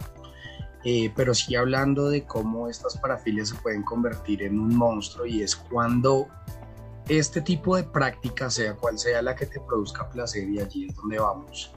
eh, 0.83 1.11
pero 1.15 1.33
sí 1.33 1.55
hablando 1.55 2.09
de 2.09 2.25
cómo 2.25 2.67
estas 2.67 2.97
parafilias 2.97 3.49
se 3.49 3.55
pueden 3.55 3.83
convertir 3.83 4.43
en 4.43 4.59
un 4.59 4.75
monstruo 4.75 5.25
y 5.25 5.41
es 5.41 5.55
cuando 5.55 6.27
este 7.09 7.41
tipo 7.41 7.75
de 7.75 7.83
práctica, 7.83 8.49
sea 8.49 8.75
cual 8.75 8.97
sea 8.99 9.21
la 9.21 9.35
que 9.35 9.45
te 9.45 9.59
produzca 9.59 10.09
placer, 10.09 10.49
y 10.49 10.59
allí 10.59 10.87
es 10.87 10.95
donde 10.95 11.19
vamos, 11.19 11.71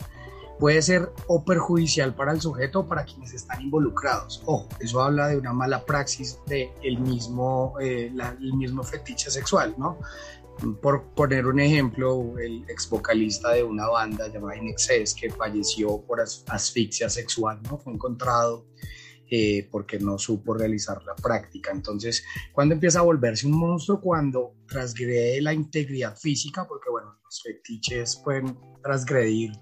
puede 0.59 0.83
ser 0.83 1.12
o 1.26 1.42
perjudicial 1.42 2.14
para 2.14 2.33
el 2.33 2.40
sujeto 2.40 2.80
o 2.80 2.87
para 2.87 3.04
quienes 3.04 3.33
están 3.33 3.62
involucrados. 3.62 4.42
Ojo, 4.45 4.69
eso 4.78 5.00
habla 5.00 5.28
de 5.28 5.38
una 5.38 5.52
mala 5.52 5.85
praxis 5.85 6.38
de 6.47 6.73
el 6.83 7.00
mismo, 7.00 7.75
eh, 7.80 8.12
mismo 8.40 8.83
fetiche 8.83 9.30
sexual, 9.30 9.75
¿no? 9.78 9.99
Por 10.83 11.14
poner 11.14 11.47
un 11.47 11.59
ejemplo, 11.61 12.38
el 12.38 12.64
ex 12.69 12.88
vocalista 12.88 13.52
de 13.52 13.62
una 13.62 13.88
banda 13.88 14.29
llamada 14.29 14.57
In 14.57 14.69
Excess 14.69 15.14
que 15.14 15.31
falleció 15.31 16.02
por 16.07 16.21
as- 16.21 16.45
asfixia 16.49 17.09
sexual, 17.09 17.61
¿no? 17.62 17.79
Fue 17.79 17.93
encontrado 17.93 18.67
eh, 19.31 19.69
porque 19.71 19.99
no 19.99 20.19
supo 20.19 20.55
realizar 20.55 21.02
la 21.05 21.14
práctica. 21.14 21.71
Entonces, 21.71 22.25
¿cuándo 22.52 22.75
empieza 22.75 22.99
a 22.99 23.02
volverse 23.02 23.47
un 23.47 23.52
monstruo? 23.59 24.00
Cuando 24.00 24.55
transgrede 24.67 25.40
la 25.40 25.55
integridad 25.55 26.17
física, 26.17 26.67
porque 26.67 26.90
bueno, 26.90 27.17
los 27.25 27.43
fetiches 27.43 28.21
pueden 28.25 28.59
transgredir 28.83 29.52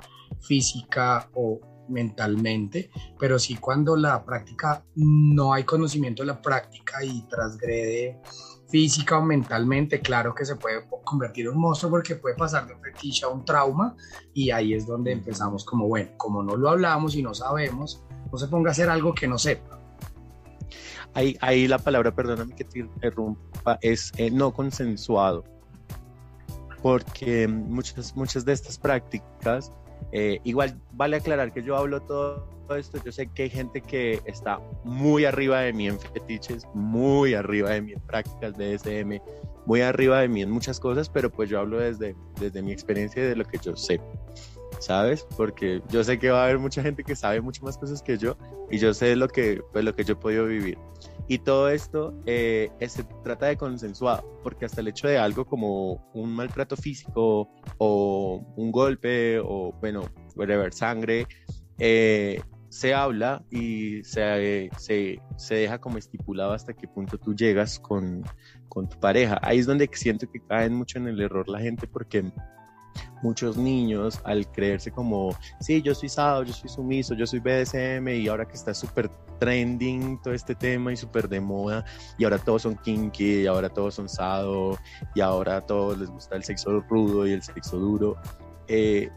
física 0.40 1.30
o 1.34 1.60
mentalmente, 1.90 2.90
pero 3.18 3.38
sí 3.38 3.56
cuando 3.56 3.96
la 3.96 4.24
práctica 4.24 4.84
no 4.94 5.52
hay 5.52 5.64
conocimiento 5.64 6.22
de 6.22 6.26
la 6.28 6.40
práctica 6.42 7.02
y 7.04 7.26
transgrede 7.28 8.20
física 8.68 9.18
o 9.18 9.22
mentalmente, 9.22 10.00
claro 10.00 10.34
que 10.34 10.44
se 10.44 10.56
puede 10.56 10.86
convertir 11.04 11.46
en 11.46 11.52
un 11.52 11.60
monstruo 11.60 11.90
porque 11.90 12.16
puede 12.16 12.36
pasar 12.36 12.66
de 12.66 12.74
un 12.74 12.80
fetiche 12.80 13.24
a 13.24 13.28
un 13.28 13.44
trauma 13.44 13.96
y 14.34 14.50
ahí 14.50 14.74
es 14.74 14.86
donde 14.86 15.12
empezamos 15.12 15.64
como, 15.64 15.88
bueno, 15.88 16.10
como 16.16 16.42
no 16.42 16.56
lo 16.56 16.68
hablamos 16.68 17.14
y 17.16 17.22
no 17.22 17.34
sabemos, 17.34 18.04
no 18.30 18.38
se 18.38 18.46
ponga 18.48 18.70
a 18.70 18.72
hacer 18.72 18.90
algo 18.90 19.14
que 19.14 19.26
no 19.26 19.38
sepa. 19.38 19.78
Ahí, 21.14 21.36
ahí 21.40 21.66
la 21.66 21.78
palabra, 21.78 22.14
perdóname 22.14 22.54
que 22.54 22.64
te 22.64 22.80
interrumpa, 22.80 23.78
es 23.80 24.12
eh, 24.18 24.30
no 24.30 24.52
consensuado. 24.52 25.44
Porque 26.82 27.48
muchas, 27.48 28.14
muchas 28.14 28.44
de 28.44 28.52
estas 28.52 28.78
prácticas, 28.78 29.72
eh, 30.12 30.40
igual 30.44 30.80
vale 30.92 31.16
aclarar 31.16 31.52
que 31.52 31.62
yo 31.62 31.76
hablo 31.76 32.00
todo 32.02 32.57
esto, 32.76 32.98
yo 33.04 33.12
sé 33.12 33.28
que 33.32 33.44
hay 33.44 33.50
gente 33.50 33.80
que 33.80 34.20
está 34.24 34.60
muy 34.84 35.24
arriba 35.24 35.60
de 35.60 35.72
mí 35.72 35.88
en 35.88 35.98
fetiches, 35.98 36.66
muy 36.74 37.34
arriba 37.34 37.70
de 37.70 37.82
mí 37.82 37.92
en 37.92 38.00
prácticas 38.00 38.56
BDSM, 38.56 39.20
muy 39.66 39.82
arriba 39.82 40.20
de 40.20 40.28
mí 40.28 40.42
en 40.42 40.50
muchas 40.50 40.80
cosas, 40.80 41.08
pero 41.08 41.30
pues 41.30 41.50
yo 41.50 41.60
hablo 41.60 41.78
desde, 41.78 42.16
desde 42.40 42.62
mi 42.62 42.72
experiencia 42.72 43.22
y 43.22 43.26
de 43.26 43.36
lo 43.36 43.44
que 43.44 43.58
yo 43.58 43.76
sé. 43.76 44.00
¿Sabes? 44.80 45.26
Porque 45.36 45.82
yo 45.90 46.04
sé 46.04 46.18
que 46.18 46.30
va 46.30 46.42
a 46.42 46.44
haber 46.44 46.58
mucha 46.58 46.82
gente 46.82 47.02
que 47.02 47.16
sabe 47.16 47.40
mucho 47.40 47.64
más 47.64 47.76
cosas 47.76 48.00
que 48.00 48.16
yo 48.16 48.36
y 48.70 48.78
yo 48.78 48.94
sé 48.94 49.16
lo 49.16 49.26
que, 49.26 49.60
pues, 49.72 49.84
lo 49.84 49.94
que 49.94 50.04
yo 50.04 50.12
he 50.12 50.16
podido 50.16 50.46
vivir. 50.46 50.78
Y 51.26 51.38
todo 51.38 51.68
esto 51.68 52.14
eh, 52.24 52.70
se 52.86 53.04
trata 53.22 53.46
de 53.46 53.56
consensuado, 53.58 54.40
porque 54.42 54.64
hasta 54.64 54.80
el 54.80 54.88
hecho 54.88 55.08
de 55.08 55.18
algo 55.18 55.44
como 55.44 56.10
un 56.14 56.32
maltrato 56.32 56.76
físico 56.76 57.50
o 57.76 58.42
un 58.56 58.72
golpe 58.72 59.38
o, 59.38 59.74
bueno, 59.80 60.04
whatever, 60.36 60.72
sangre, 60.72 61.26
eh, 61.78 62.40
se 62.68 62.94
habla 62.94 63.42
y 63.50 64.02
se, 64.04 64.70
se, 64.78 65.20
se 65.36 65.54
deja 65.54 65.78
como 65.78 65.98
estipulado 65.98 66.52
hasta 66.52 66.72
qué 66.72 66.86
punto 66.86 67.18
tú 67.18 67.34
llegas 67.34 67.78
con, 67.78 68.24
con 68.68 68.88
tu 68.88 68.98
pareja. 69.00 69.38
Ahí 69.42 69.58
es 69.58 69.66
donde 69.66 69.88
siento 69.92 70.30
que 70.30 70.40
caen 70.40 70.74
mucho 70.74 70.98
en 70.98 71.08
el 71.08 71.20
error 71.20 71.48
la 71.48 71.60
gente 71.60 71.86
porque 71.86 72.30
muchos 73.22 73.56
niños 73.56 74.20
al 74.24 74.50
creerse 74.50 74.90
como, 74.90 75.36
sí, 75.60 75.82
yo 75.82 75.94
soy 75.94 76.08
sado, 76.08 76.42
yo 76.42 76.52
soy 76.52 76.68
sumiso, 76.68 77.14
yo 77.14 77.26
soy 77.26 77.40
BDSM 77.40 78.08
y 78.08 78.28
ahora 78.28 78.46
que 78.46 78.54
está 78.54 78.74
súper 78.74 79.10
trending 79.38 80.20
todo 80.22 80.34
este 80.34 80.54
tema 80.54 80.92
y 80.92 80.96
súper 80.96 81.28
de 81.28 81.40
moda 81.40 81.84
y 82.18 82.24
ahora 82.24 82.38
todos 82.38 82.62
son 82.62 82.76
kinky 82.76 83.42
y 83.42 83.46
ahora 83.46 83.68
todos 83.68 83.94
son 83.94 84.08
sado 84.08 84.78
y 85.14 85.20
ahora 85.20 85.58
a 85.58 85.60
todos 85.60 85.98
les 85.98 86.10
gusta 86.10 86.36
el 86.36 86.44
sexo 86.44 86.80
rudo 86.80 87.26
y 87.26 87.32
el 87.32 87.42
sexo 87.42 87.78
duro. 87.78 88.16
eh, 88.66 89.10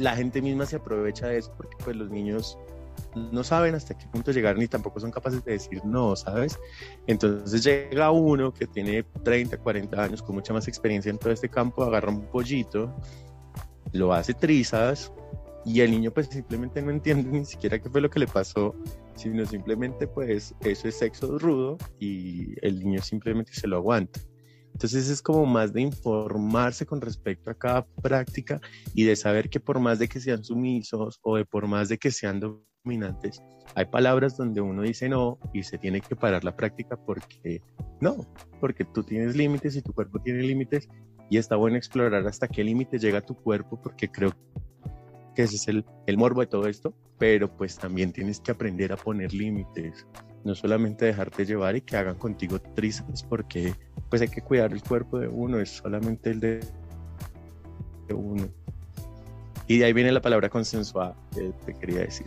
la 0.00 0.16
gente 0.16 0.40
misma 0.40 0.66
se 0.66 0.76
aprovecha 0.76 1.28
de 1.28 1.38
eso 1.38 1.52
porque 1.56 1.76
pues 1.84 1.94
los 1.94 2.10
niños 2.10 2.58
no 3.32 3.44
saben 3.44 3.74
hasta 3.74 3.96
qué 3.96 4.06
punto 4.06 4.32
llegar 4.32 4.56
ni 4.56 4.66
tampoco 4.66 4.98
son 4.98 5.10
capaces 5.10 5.44
de 5.44 5.52
decir 5.52 5.84
no, 5.84 6.16
¿sabes? 6.16 6.58
Entonces 7.06 7.62
llega 7.62 8.10
uno 8.10 8.52
que 8.52 8.66
tiene 8.66 9.02
30, 9.24 9.58
40 9.58 10.02
años 10.02 10.22
con 10.22 10.36
mucha 10.36 10.52
más 10.52 10.68
experiencia 10.68 11.10
en 11.10 11.18
todo 11.18 11.32
este 11.32 11.48
campo, 11.48 11.84
agarra 11.84 12.10
un 12.10 12.26
pollito, 12.26 12.94
lo 13.92 14.12
hace 14.12 14.32
trizas 14.32 15.12
y 15.64 15.80
el 15.80 15.90
niño 15.90 16.10
pues 16.10 16.28
simplemente 16.28 16.80
no 16.80 16.90
entiende 16.90 17.28
ni 17.38 17.44
siquiera 17.44 17.78
qué 17.78 17.90
fue 17.90 18.00
lo 18.00 18.08
que 18.08 18.20
le 18.20 18.26
pasó, 18.26 18.74
sino 19.14 19.44
simplemente 19.44 20.06
pues 20.06 20.54
eso 20.60 20.88
es 20.88 20.98
sexo 20.98 21.38
rudo 21.38 21.76
y 21.98 22.54
el 22.66 22.80
niño 22.80 23.02
simplemente 23.02 23.52
se 23.52 23.66
lo 23.66 23.76
aguanta. 23.76 24.20
Entonces 24.72 25.08
es 25.08 25.20
como 25.20 25.46
más 25.46 25.72
de 25.72 25.82
informarse 25.82 26.86
con 26.86 27.00
respecto 27.00 27.50
a 27.50 27.54
cada 27.54 27.86
práctica 28.02 28.60
y 28.94 29.04
de 29.04 29.16
saber 29.16 29.50
que 29.50 29.60
por 29.60 29.78
más 29.78 29.98
de 29.98 30.08
que 30.08 30.20
sean 30.20 30.44
sumisos 30.44 31.18
o 31.22 31.36
de 31.36 31.44
por 31.44 31.66
más 31.66 31.88
de 31.88 31.98
que 31.98 32.10
sean 32.10 32.40
dominantes, 32.40 33.42
hay 33.74 33.84
palabras 33.86 34.36
donde 34.36 34.60
uno 34.60 34.82
dice 34.82 35.08
no 35.08 35.38
y 35.52 35.62
se 35.62 35.78
tiene 35.78 36.00
que 36.00 36.16
parar 36.16 36.44
la 36.44 36.56
práctica 36.56 36.96
porque 36.96 37.62
no, 38.00 38.26
porque 38.58 38.84
tú 38.84 39.02
tienes 39.02 39.36
límites 39.36 39.76
y 39.76 39.82
tu 39.82 39.92
cuerpo 39.92 40.20
tiene 40.20 40.42
límites 40.42 40.88
y 41.28 41.38
está 41.38 41.56
bueno 41.56 41.76
explorar 41.76 42.26
hasta 42.26 42.48
qué 42.48 42.64
límite 42.64 42.98
llega 42.98 43.20
tu 43.20 43.34
cuerpo 43.34 43.80
porque 43.80 44.10
creo 44.10 44.32
que 45.34 45.42
ese 45.42 45.56
es 45.56 45.68
el, 45.68 45.84
el 46.06 46.16
morbo 46.18 46.40
de 46.40 46.48
todo 46.48 46.66
esto, 46.66 46.94
pero 47.18 47.54
pues 47.56 47.76
también 47.76 48.12
tienes 48.12 48.40
que 48.40 48.50
aprender 48.50 48.92
a 48.92 48.96
poner 48.96 49.32
límites, 49.32 50.06
no 50.44 50.54
solamente 50.54 51.04
dejarte 51.04 51.44
llevar 51.44 51.76
y 51.76 51.80
que 51.80 51.96
hagan 51.96 52.16
contigo 52.16 52.60
trizas 52.60 53.22
porque 53.22 53.74
pues 54.08 54.22
hay 54.22 54.28
que 54.28 54.40
cuidar 54.40 54.72
el 54.72 54.82
cuerpo 54.82 55.18
de 55.18 55.28
uno, 55.28 55.60
es 55.60 55.70
solamente 55.70 56.30
el 56.30 56.40
de, 56.40 56.60
uno. 58.12 58.48
Y 59.68 59.78
de 59.78 59.84
ahí 59.84 59.92
viene 59.92 60.10
la 60.10 60.20
palabra 60.20 60.48
consensuada 60.48 61.14
que 61.32 61.52
te 61.64 61.74
quería 61.74 62.00
decir. 62.00 62.26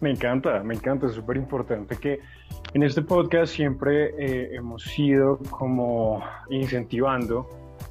Me 0.00 0.10
encanta, 0.10 0.62
me 0.62 0.74
encanta, 0.74 1.06
es 1.06 1.12
súper 1.12 1.36
importante 1.36 1.96
que 1.96 2.20
en 2.74 2.82
este 2.82 3.02
podcast 3.02 3.54
siempre 3.54 4.14
eh, 4.18 4.56
hemos 4.56 4.82
sido 4.82 5.38
como 5.50 6.22
incentivando 6.50 7.48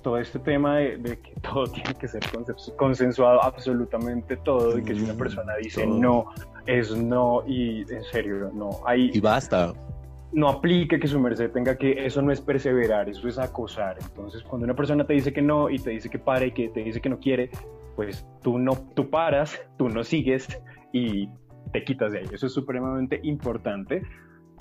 todo 0.08 0.18
este 0.20 0.40
tema 0.40 0.78
de, 0.78 0.98
de 1.00 1.20
que 1.20 1.34
todo 1.42 1.66
tiene 1.68 1.94
que 1.96 2.08
ser 2.08 2.22
consensu- 2.24 2.74
consensuado, 2.78 3.44
absolutamente 3.44 4.38
todo, 4.38 4.78
y 4.80 4.84
que 4.84 4.96
si 4.96 5.02
una 5.04 5.14
Mm, 5.16 5.18
persona 5.18 5.56
dice 5.62 5.84
todo. 5.84 6.00
no, 6.00 6.26
es 6.66 6.96
no, 6.96 7.44
y 7.46 7.82
en 7.82 8.04
serio, 8.06 8.50
no, 8.54 8.70
hay, 8.86 9.12
Y 9.14 9.20
basta. 9.20 9.74
no 10.32 10.48
aplique 10.48 10.98
que 10.98 11.08
su 11.10 11.20
merced 11.20 11.52
tenga 11.52 11.76
que, 11.78 12.06
eso 12.06 12.22
no 12.22 12.32
es 12.32 12.40
perseverar, 12.40 13.10
eso 13.10 13.28
es 13.28 13.38
acosar. 13.38 13.98
Entonces, 14.02 14.44
cuando 14.44 14.64
una 14.64 14.76
persona 14.78 15.06
te 15.06 15.12
dice 15.14 15.34
que 15.34 15.42
no 15.42 15.70
y 15.70 15.78
te 15.78 15.90
dice 15.90 16.10
que 16.10 16.20
pare 16.20 16.48
y 16.48 16.52
que 16.54 16.70
te 16.70 16.84
dice 16.86 17.02
que 17.02 17.10
no 17.10 17.20
quiere, 17.20 17.50
pues 17.98 18.26
tú 18.44 18.60
no, 18.60 18.72
tú 18.96 19.10
paras, 19.10 19.60
tú 19.78 19.90
no 19.90 20.06
sigues 20.06 20.48
y 20.94 21.28
te 21.74 21.84
quitas 21.84 22.14
de 22.14 22.20
ahí. 22.20 22.26
Eso 22.32 22.46
es 22.48 22.54
supremamente 22.54 23.20
importante. 23.24 24.04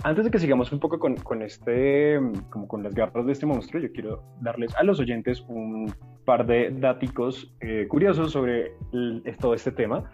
Antes 0.02 0.24
de 0.24 0.30
que 0.30 0.38
sigamos 0.38 0.70
un 0.72 0.78
poco 0.78 0.98
con, 0.98 1.16
con 1.16 1.42
este, 1.42 2.20
como 2.50 2.68
con 2.68 2.82
las 2.82 2.94
garras 2.94 3.26
de 3.26 3.32
este 3.32 3.46
monstruo, 3.46 3.82
yo 3.82 3.90
quiero 3.92 4.22
darles 4.40 4.74
a 4.76 4.82
los 4.84 5.00
oyentes 5.00 5.44
un 5.48 5.92
par 6.24 6.46
de 6.46 6.70
daticos 6.70 7.52
eh, 7.60 7.86
curiosos 7.88 8.32
sobre 8.32 8.72
el- 8.92 9.22
todo 9.40 9.54
este 9.54 9.72
tema. 9.72 10.04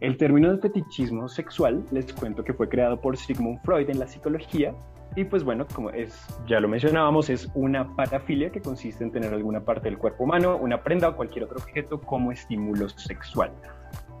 El 0.00 0.16
término 0.16 0.50
de 0.52 0.58
fetichismo 0.58 1.28
sexual, 1.28 1.84
les 1.90 2.12
cuento 2.12 2.44
que 2.44 2.52
fue 2.54 2.68
creado 2.68 3.00
por 3.00 3.16
Sigmund 3.16 3.60
Freud 3.62 3.88
en 3.90 3.98
la 3.98 4.06
psicología 4.06 4.74
y 5.16 5.24
pues 5.24 5.42
bueno, 5.44 5.66
como 5.74 5.90
es, 5.90 6.26
ya 6.46 6.60
lo 6.60 6.68
mencionábamos, 6.68 7.30
es 7.30 7.50
una 7.54 7.94
parafilia 7.96 8.50
que 8.50 8.60
consiste 8.60 9.04
en 9.04 9.10
tener 9.10 9.32
alguna 9.34 9.64
parte 9.64 9.88
del 9.88 9.98
cuerpo 9.98 10.24
humano, 10.24 10.56
una 10.56 10.82
prenda 10.82 11.08
o 11.08 11.16
cualquier 11.16 11.44
otro 11.44 11.58
objeto 11.58 12.00
como 12.00 12.30
estímulo 12.32 12.88
sexual. 12.90 13.50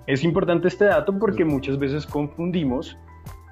Es 0.06 0.24
importante 0.24 0.68
este 0.68 0.86
dato 0.86 1.16
porque 1.18 1.44
muchas 1.44 1.78
veces 1.78 2.06
confundimos 2.06 2.96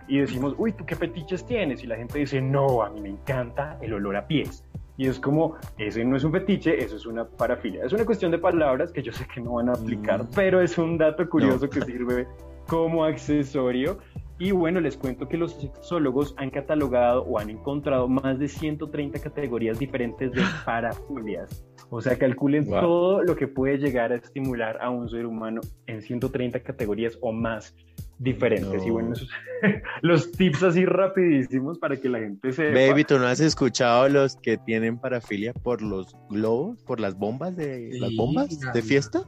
y 0.08 0.18
decimos, 0.18 0.54
uy, 0.58 0.72
¿tú 0.72 0.84
qué 0.86 0.96
fetiches 0.96 1.44
tienes? 1.46 1.84
Y 1.84 1.86
la 1.86 1.96
gente 1.96 2.18
dice, 2.18 2.40
no, 2.40 2.82
a 2.82 2.90
mí 2.90 3.00
me 3.00 3.10
encanta 3.10 3.78
el 3.82 3.92
olor 3.94 4.16
a 4.16 4.26
pies. 4.26 4.64
Y 4.96 5.06
es 5.06 5.20
como, 5.20 5.54
ese 5.76 6.04
no 6.04 6.16
es 6.16 6.24
un 6.24 6.32
fetiche, 6.32 6.82
eso 6.82 6.96
es 6.96 7.06
una 7.06 7.24
parafilia. 7.24 7.84
Es 7.84 7.92
una 7.92 8.04
cuestión 8.04 8.32
de 8.32 8.38
palabras 8.38 8.90
que 8.90 9.02
yo 9.02 9.12
sé 9.12 9.26
que 9.32 9.40
no 9.40 9.52
van 9.54 9.68
a 9.68 9.72
aplicar, 9.72 10.24
Mm. 10.24 10.28
pero 10.34 10.60
es 10.60 10.76
un 10.78 10.98
dato 10.98 11.28
curioso 11.28 11.66
No. 11.66 11.70
que 11.70 11.82
sirve 11.82 12.26
como 12.66 13.04
accesorio. 13.04 13.98
Y 14.40 14.52
bueno, 14.52 14.80
les 14.80 14.96
cuento 14.96 15.28
que 15.28 15.36
los 15.36 15.52
sexólogos 15.60 16.32
han 16.36 16.50
catalogado 16.50 17.22
o 17.24 17.38
han 17.38 17.50
encontrado 17.50 18.08
más 18.08 18.38
de 18.38 18.46
130 18.48 19.18
categorías 19.20 19.78
diferentes 19.78 20.30
de 20.32 20.42
parafilias. 20.64 21.64
O 21.90 22.00
sea, 22.00 22.16
calculen 22.18 22.66
Wow. 22.66 22.80
todo 22.80 23.22
lo 23.24 23.34
que 23.36 23.48
puede 23.48 23.78
llegar 23.78 24.12
a 24.12 24.16
estimular 24.16 24.78
a 24.80 24.90
un 24.90 25.08
ser 25.08 25.26
humano 25.26 25.60
en 25.86 26.02
130 26.02 26.60
categorías 26.60 27.18
o 27.20 27.32
más. 27.32 27.74
Diferentes. 28.18 28.82
Y 28.82 28.87
No. 28.88 28.92
bueno, 28.92 29.12
esos- 29.12 29.28
los 30.02 30.32
tips 30.32 30.62
así 30.62 30.84
rapidísimos 30.84 31.78
para 31.78 31.96
que 31.96 32.08
la 32.08 32.18
gente 32.20 32.52
se... 32.52 32.70
Baby, 32.72 33.04
¿tú 33.04 33.18
no 33.18 33.26
has 33.26 33.40
escuchado 33.40 34.08
los 34.08 34.37
que 34.37 34.56
tienen 34.58 34.98
parafilia 34.98 35.52
por 35.52 35.82
los 35.82 36.14
globos, 36.30 36.82
por 36.84 37.00
las 37.00 37.14
bombas 37.16 37.56
de 37.56 37.90
Sí, 37.92 37.98
las 38.00 38.14
bombas 38.16 38.58
de 38.72 38.82
fiesta? 38.82 39.22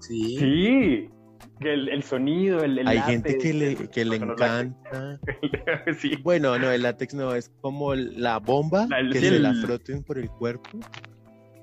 Sí. 0.00 0.36
Sí, 0.38 1.08
que 1.60 1.72
el, 1.74 1.88
el 1.88 2.02
sonido, 2.02 2.62
el, 2.64 2.78
el 2.78 2.88
Hay 2.88 2.96
látex, 2.98 3.12
gente 3.12 3.38
que 3.38 3.52
le, 3.54 3.76
que 3.88 4.00
encanta. 4.02 5.20
sí. 5.98 6.16
Bueno, 6.22 6.58
no, 6.58 6.70
el 6.70 6.82
látex 6.82 7.14
no, 7.14 7.34
es 7.34 7.50
como 7.60 7.94
la 7.94 8.38
bomba 8.38 8.86
La- 8.88 9.08
que 9.12 9.20
sí, 9.20 9.26
se 9.28 9.38
la 9.38 9.54
froten 9.54 10.02
por 10.02 10.18
el 10.18 10.28
cuerpo. 10.30 10.78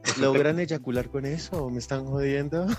¿Logran 0.20 0.60
eyacular 0.60 1.10
con 1.10 1.26
eso? 1.26 1.70
¿Me 1.70 1.80
están 1.80 2.06
jodiendo? 2.06 2.68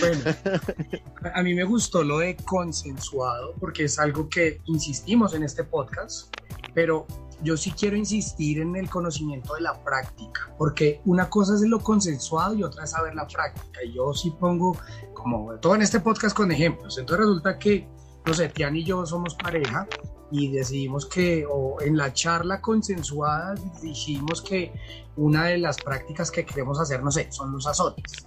Bueno, 0.00 1.34
a 1.34 1.42
mí 1.42 1.54
me 1.54 1.64
gustó 1.64 2.02
lo 2.02 2.18
de 2.18 2.36
consensuado 2.36 3.54
porque 3.58 3.84
es 3.84 3.98
algo 3.98 4.28
que 4.28 4.60
insistimos 4.66 5.34
en 5.34 5.42
este 5.42 5.64
podcast, 5.64 6.34
pero 6.74 7.06
yo 7.42 7.56
sí 7.56 7.72
quiero 7.72 7.96
insistir 7.96 8.60
en 8.60 8.76
el 8.76 8.88
conocimiento 8.88 9.54
de 9.54 9.62
la 9.62 9.82
práctica, 9.82 10.52
porque 10.58 11.00
una 11.04 11.28
cosa 11.28 11.54
es 11.54 11.62
lo 11.62 11.80
consensuado 11.80 12.54
y 12.54 12.62
otra 12.62 12.84
es 12.84 12.90
saber 12.90 13.14
la 13.14 13.26
práctica. 13.26 13.82
Y 13.84 13.94
yo 13.94 14.12
sí 14.14 14.32
pongo 14.38 14.76
como 15.14 15.54
todo 15.60 15.74
en 15.74 15.82
este 15.82 16.00
podcast 16.00 16.36
con 16.36 16.52
ejemplos. 16.52 16.98
Entonces 16.98 17.26
resulta 17.26 17.58
que, 17.58 17.88
no 18.26 18.34
sé, 18.34 18.48
Tian 18.48 18.76
y 18.76 18.84
yo 18.84 19.04
somos 19.06 19.34
pareja 19.34 19.86
y 20.34 20.50
decidimos 20.50 21.06
que, 21.06 21.46
o 21.48 21.80
en 21.80 21.96
la 21.96 22.12
charla 22.12 22.60
consensuada, 22.60 23.54
dijimos 23.80 24.42
que 24.42 24.72
una 25.14 25.44
de 25.44 25.58
las 25.58 25.76
prácticas 25.76 26.28
que 26.28 26.44
queremos 26.44 26.80
hacer, 26.80 27.04
no 27.04 27.12
sé, 27.12 27.30
son 27.30 27.52
los 27.52 27.68
azotes. 27.68 28.24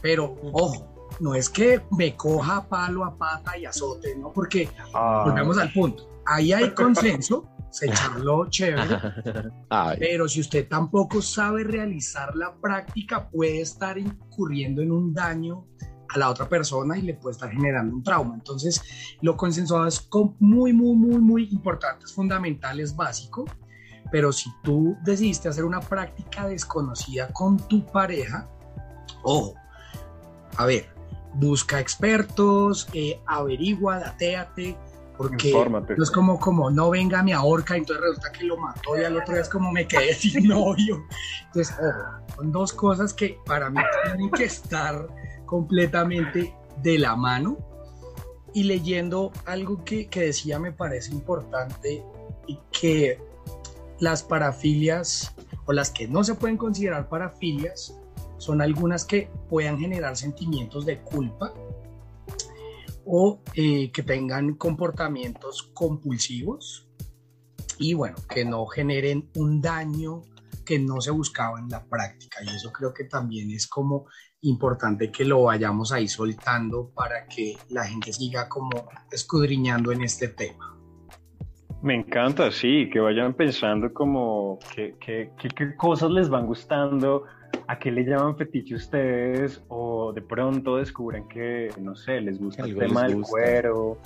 Pero, 0.00 0.36
ojo, 0.52 1.10
no 1.18 1.34
es 1.34 1.50
que 1.50 1.82
me 1.98 2.14
coja 2.14 2.68
palo, 2.68 3.04
a 3.04 3.18
pata 3.18 3.58
y 3.58 3.64
azote, 3.64 4.14
¿no? 4.14 4.32
Porque 4.32 4.68
Ah, 4.94 5.24
volvemos 5.26 5.58
al 5.58 5.72
punto. 5.72 6.08
Ahí 6.26 6.52
hay 6.52 6.72
consenso, 6.74 7.44
se 7.70 7.88
charló 7.88 8.48
chévere, 8.48 8.86
Ay, 9.68 9.96
pero 9.98 10.28
si 10.28 10.40
usted 10.40 10.68
tampoco 10.68 11.20
sabe 11.20 11.64
realizar 11.64 12.36
la 12.36 12.54
práctica, 12.54 13.28
puede 13.28 13.62
estar 13.62 13.98
incurriendo 13.98 14.80
en 14.80 14.92
un 14.92 15.12
daño 15.12 15.66
a 16.12 16.18
la 16.18 16.30
otra 16.30 16.48
persona 16.48 16.98
y 16.98 17.02
le 17.02 17.14
puede 17.14 17.32
estar 17.32 17.50
generando 17.50 17.94
un 17.94 18.02
trauma. 18.02 18.34
Entonces, 18.34 18.82
lo 19.20 19.36
consensuado 19.36 19.86
es 19.86 20.08
muy, 20.38 20.72
muy, 20.72 20.94
muy, 20.94 21.20
muy 21.20 21.48
importante, 21.50 22.04
es 22.04 22.12
fundamental, 22.12 22.80
es 22.80 22.94
básico. 22.94 23.44
Pero 24.10 24.30
si 24.32 24.50
tú 24.62 24.96
decidiste 25.04 25.48
hacer 25.48 25.64
una 25.64 25.80
práctica 25.80 26.46
desconocida 26.46 27.28
con 27.28 27.56
tu 27.68 27.86
pareja, 27.86 28.46
ojo, 29.22 29.54
a 30.56 30.66
ver, 30.66 30.92
busca 31.34 31.80
expertos, 31.80 32.88
eh, 32.92 33.18
averigua, 33.26 34.00
datéate, 34.00 34.76
porque 35.16 35.48
Infórmate. 35.48 35.96
no 35.96 36.02
es 36.02 36.10
como, 36.10 36.38
como 36.38 36.70
no 36.70 36.90
venga 36.90 37.22
mi 37.22 37.32
ahorca, 37.32 37.76
entonces 37.76 38.04
resulta 38.04 38.32
que 38.32 38.44
lo 38.44 38.56
mató 38.56 38.98
y 38.98 39.04
al 39.04 39.16
otro 39.16 39.34
día 39.34 39.42
es 39.42 39.48
como 39.48 39.72
me 39.72 39.86
quedé 39.86 40.14
sin 40.14 40.48
novio. 40.48 41.02
Entonces, 41.46 41.74
ojo, 41.78 42.36
son 42.36 42.52
dos 42.52 42.72
cosas 42.72 43.14
que 43.14 43.38
para 43.46 43.70
mí 43.70 43.80
tienen 44.04 44.30
que 44.30 44.44
estar 44.44 45.06
completamente 45.52 46.56
de 46.82 46.98
la 46.98 47.14
mano. 47.14 47.58
Y 48.54 48.62
leyendo 48.62 49.32
algo 49.44 49.84
que, 49.84 50.08
que 50.08 50.22
decía 50.22 50.58
me 50.58 50.72
parece 50.72 51.12
importante 51.12 52.02
y 52.46 52.58
que 52.70 53.18
las 54.00 54.22
parafilias 54.22 55.34
o 55.66 55.74
las 55.74 55.90
que 55.90 56.08
no 56.08 56.24
se 56.24 56.36
pueden 56.36 56.56
considerar 56.56 57.10
parafilias 57.10 57.94
son 58.38 58.62
algunas 58.62 59.04
que 59.04 59.28
puedan 59.50 59.78
generar 59.78 60.16
sentimientos 60.16 60.86
de 60.86 61.02
culpa 61.02 61.52
o 63.04 63.42
eh, 63.52 63.92
que 63.92 64.02
tengan 64.02 64.54
comportamientos 64.54 65.64
compulsivos 65.74 66.88
y 67.78 67.92
bueno, 67.92 68.16
que 68.26 68.46
no 68.46 68.64
generen 68.64 69.28
un 69.34 69.60
daño 69.60 70.22
que 70.64 70.78
no 70.78 71.02
se 71.02 71.10
buscaba 71.10 71.58
en 71.58 71.68
la 71.68 71.84
práctica. 71.84 72.38
Y 72.42 72.48
eso 72.48 72.72
creo 72.72 72.94
que 72.94 73.04
también 73.04 73.50
es 73.50 73.66
como 73.66 74.06
importante 74.42 75.10
que 75.10 75.24
lo 75.24 75.44
vayamos 75.44 75.92
ahí 75.92 76.08
soltando 76.08 76.90
para 76.94 77.26
que 77.26 77.56
la 77.70 77.84
gente 77.84 78.12
siga 78.12 78.48
como 78.48 78.70
escudriñando 79.10 79.92
en 79.92 80.02
este 80.02 80.28
tema. 80.28 80.76
Me 81.80 81.94
encanta, 81.94 82.50
sí, 82.52 82.88
que 82.92 83.00
vayan 83.00 83.34
pensando 83.34 83.92
como 83.92 84.58
qué, 84.74 84.94
qué- 85.00 85.30
qué- 85.40 85.48
qué 85.48 85.76
cosas 85.76 86.10
les 86.10 86.28
van 86.28 86.46
gustando, 86.46 87.24
a 87.66 87.78
qué 87.78 87.90
le 87.90 88.02
llaman 88.04 88.36
fetiche 88.36 88.74
ustedes, 88.76 89.62
o 89.68 90.12
de 90.12 90.22
pronto 90.22 90.76
descubren 90.76 91.26
que, 91.28 91.70
no 91.80 91.94
sé, 91.96 92.20
les 92.20 92.38
gusta 92.38 92.64
el 92.64 92.76
tema 92.76 93.02
del 93.04 93.22
cuero, 93.22 93.98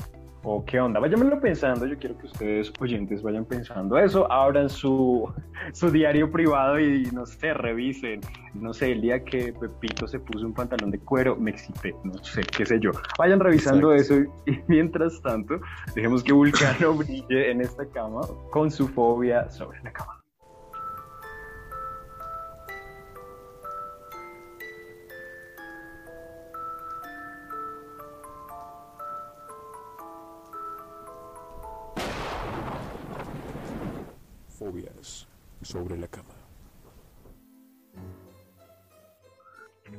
o 0.49 0.65
qué 0.65 0.79
onda. 0.79 1.01
Váyanmelo 1.01 1.41
pensando, 1.41 1.87
yo 1.87 1.99
quiero 1.99 2.17
que 2.17 2.27
ustedes, 2.27 2.73
oyentes, 2.79 3.21
vayan 3.21 3.45
pensando 3.45 3.99
eso, 3.99 4.31
abran 4.31 4.71
su, 4.71 5.29
su 5.73 5.91
diario 5.91 6.31
privado 6.31 6.79
y, 6.79 7.03
no 7.13 7.27
sé, 7.27 7.53
revisen, 7.53 8.21
no 8.55 8.73
sé, 8.73 8.93
el 8.93 9.01
día 9.01 9.25
que 9.25 9.53
Pepito 9.53 10.07
se 10.07 10.21
puso 10.21 10.47
un 10.47 10.55
pantalón 10.55 10.93
de 10.93 11.01
cuero, 11.01 11.35
me 11.35 11.51
excité, 11.51 11.97
no 12.05 12.15
sé, 12.23 12.43
qué 12.43 12.65
sé 12.65 12.79
yo. 12.79 12.93
Vayan 13.19 13.41
revisando 13.41 13.93
Exacto. 13.93 14.23
eso 14.23 14.33
y 14.47 14.61
mientras 14.69 15.21
tanto, 15.21 15.59
dejemos 15.97 16.23
que 16.23 16.33
Vulcano 16.33 16.93
brille 16.97 17.51
en 17.51 17.61
esta 17.61 17.85
cama 17.87 18.21
con 18.53 18.71
su 18.71 18.87
fobia 18.87 19.51
sobre 19.51 19.83
la 19.83 19.93
cama. 19.93 20.16
Sobre 35.67 35.99
la 35.99 36.09
cama. 36.09 36.35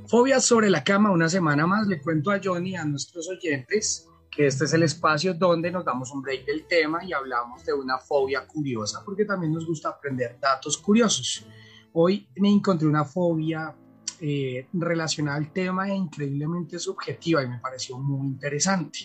Fobias 0.08 0.46
sobre 0.46 0.70
la 0.70 0.84
cama, 0.84 1.12
una 1.12 1.30
semana 1.30 1.68
más. 1.68 1.88
Le 1.88 2.02
cuento 2.02 2.32
a 2.32 2.40
Johnny 2.42 2.76
a 2.76 2.86
nuestros 2.86 3.28
oyentes 3.30 4.08
que 4.32 4.48
este 4.48 4.66
es 4.66 4.74
el 4.74 4.84
espacio 4.84 5.34
donde 5.34 5.72
nos 5.72 5.84
damos 5.84 6.12
un 6.12 6.22
break 6.22 6.46
del 6.46 6.68
tema 6.68 7.04
y 7.04 7.12
hablamos 7.12 7.66
de 7.66 7.74
una 7.74 7.98
fobia 7.98 8.46
curiosa, 8.46 9.02
porque 9.04 9.26
también 9.26 9.52
nos 9.52 9.66
gusta 9.66 9.90
aprender 9.90 10.38
datos 10.40 10.78
curiosos. 10.78 11.46
Hoy 11.94 12.30
me 12.36 12.50
encontré 12.50 12.88
una 12.88 13.04
fobia 13.04 13.76
eh, 14.22 14.68
relacionada 14.74 15.38
al 15.38 15.52
tema 15.52 15.90
e 15.90 15.96
increíblemente 15.96 16.78
subjetiva 16.78 17.44
y 17.44 17.48
me 17.48 17.60
pareció 17.60 17.98
muy 17.98 18.28
interesante. 18.28 19.00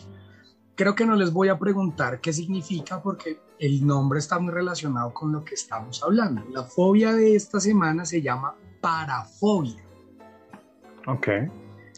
Creo 0.75 0.95
que 0.95 1.07
no 1.07 1.17
les 1.17 1.33
voy 1.33 1.49
a 1.49 1.59
preguntar 1.59 2.21
qué 2.21 2.33
significa 2.33 3.03
porque 3.03 3.41
el 3.63 3.87
nombre 3.87 4.19
está 4.19 4.41
muy 4.41 4.53
relacionado 4.53 5.15
con 5.15 5.31
lo 5.31 5.45
que 5.45 5.55
estamos 5.55 6.03
hablando. 6.03 6.43
La 6.51 6.65
fobia 6.65 7.13
de 7.15 7.37
esta 7.37 7.61
semana 7.61 8.05
se 8.05 8.21
llama 8.21 8.57
parafobia. 8.81 9.83
Ok. 11.07 11.29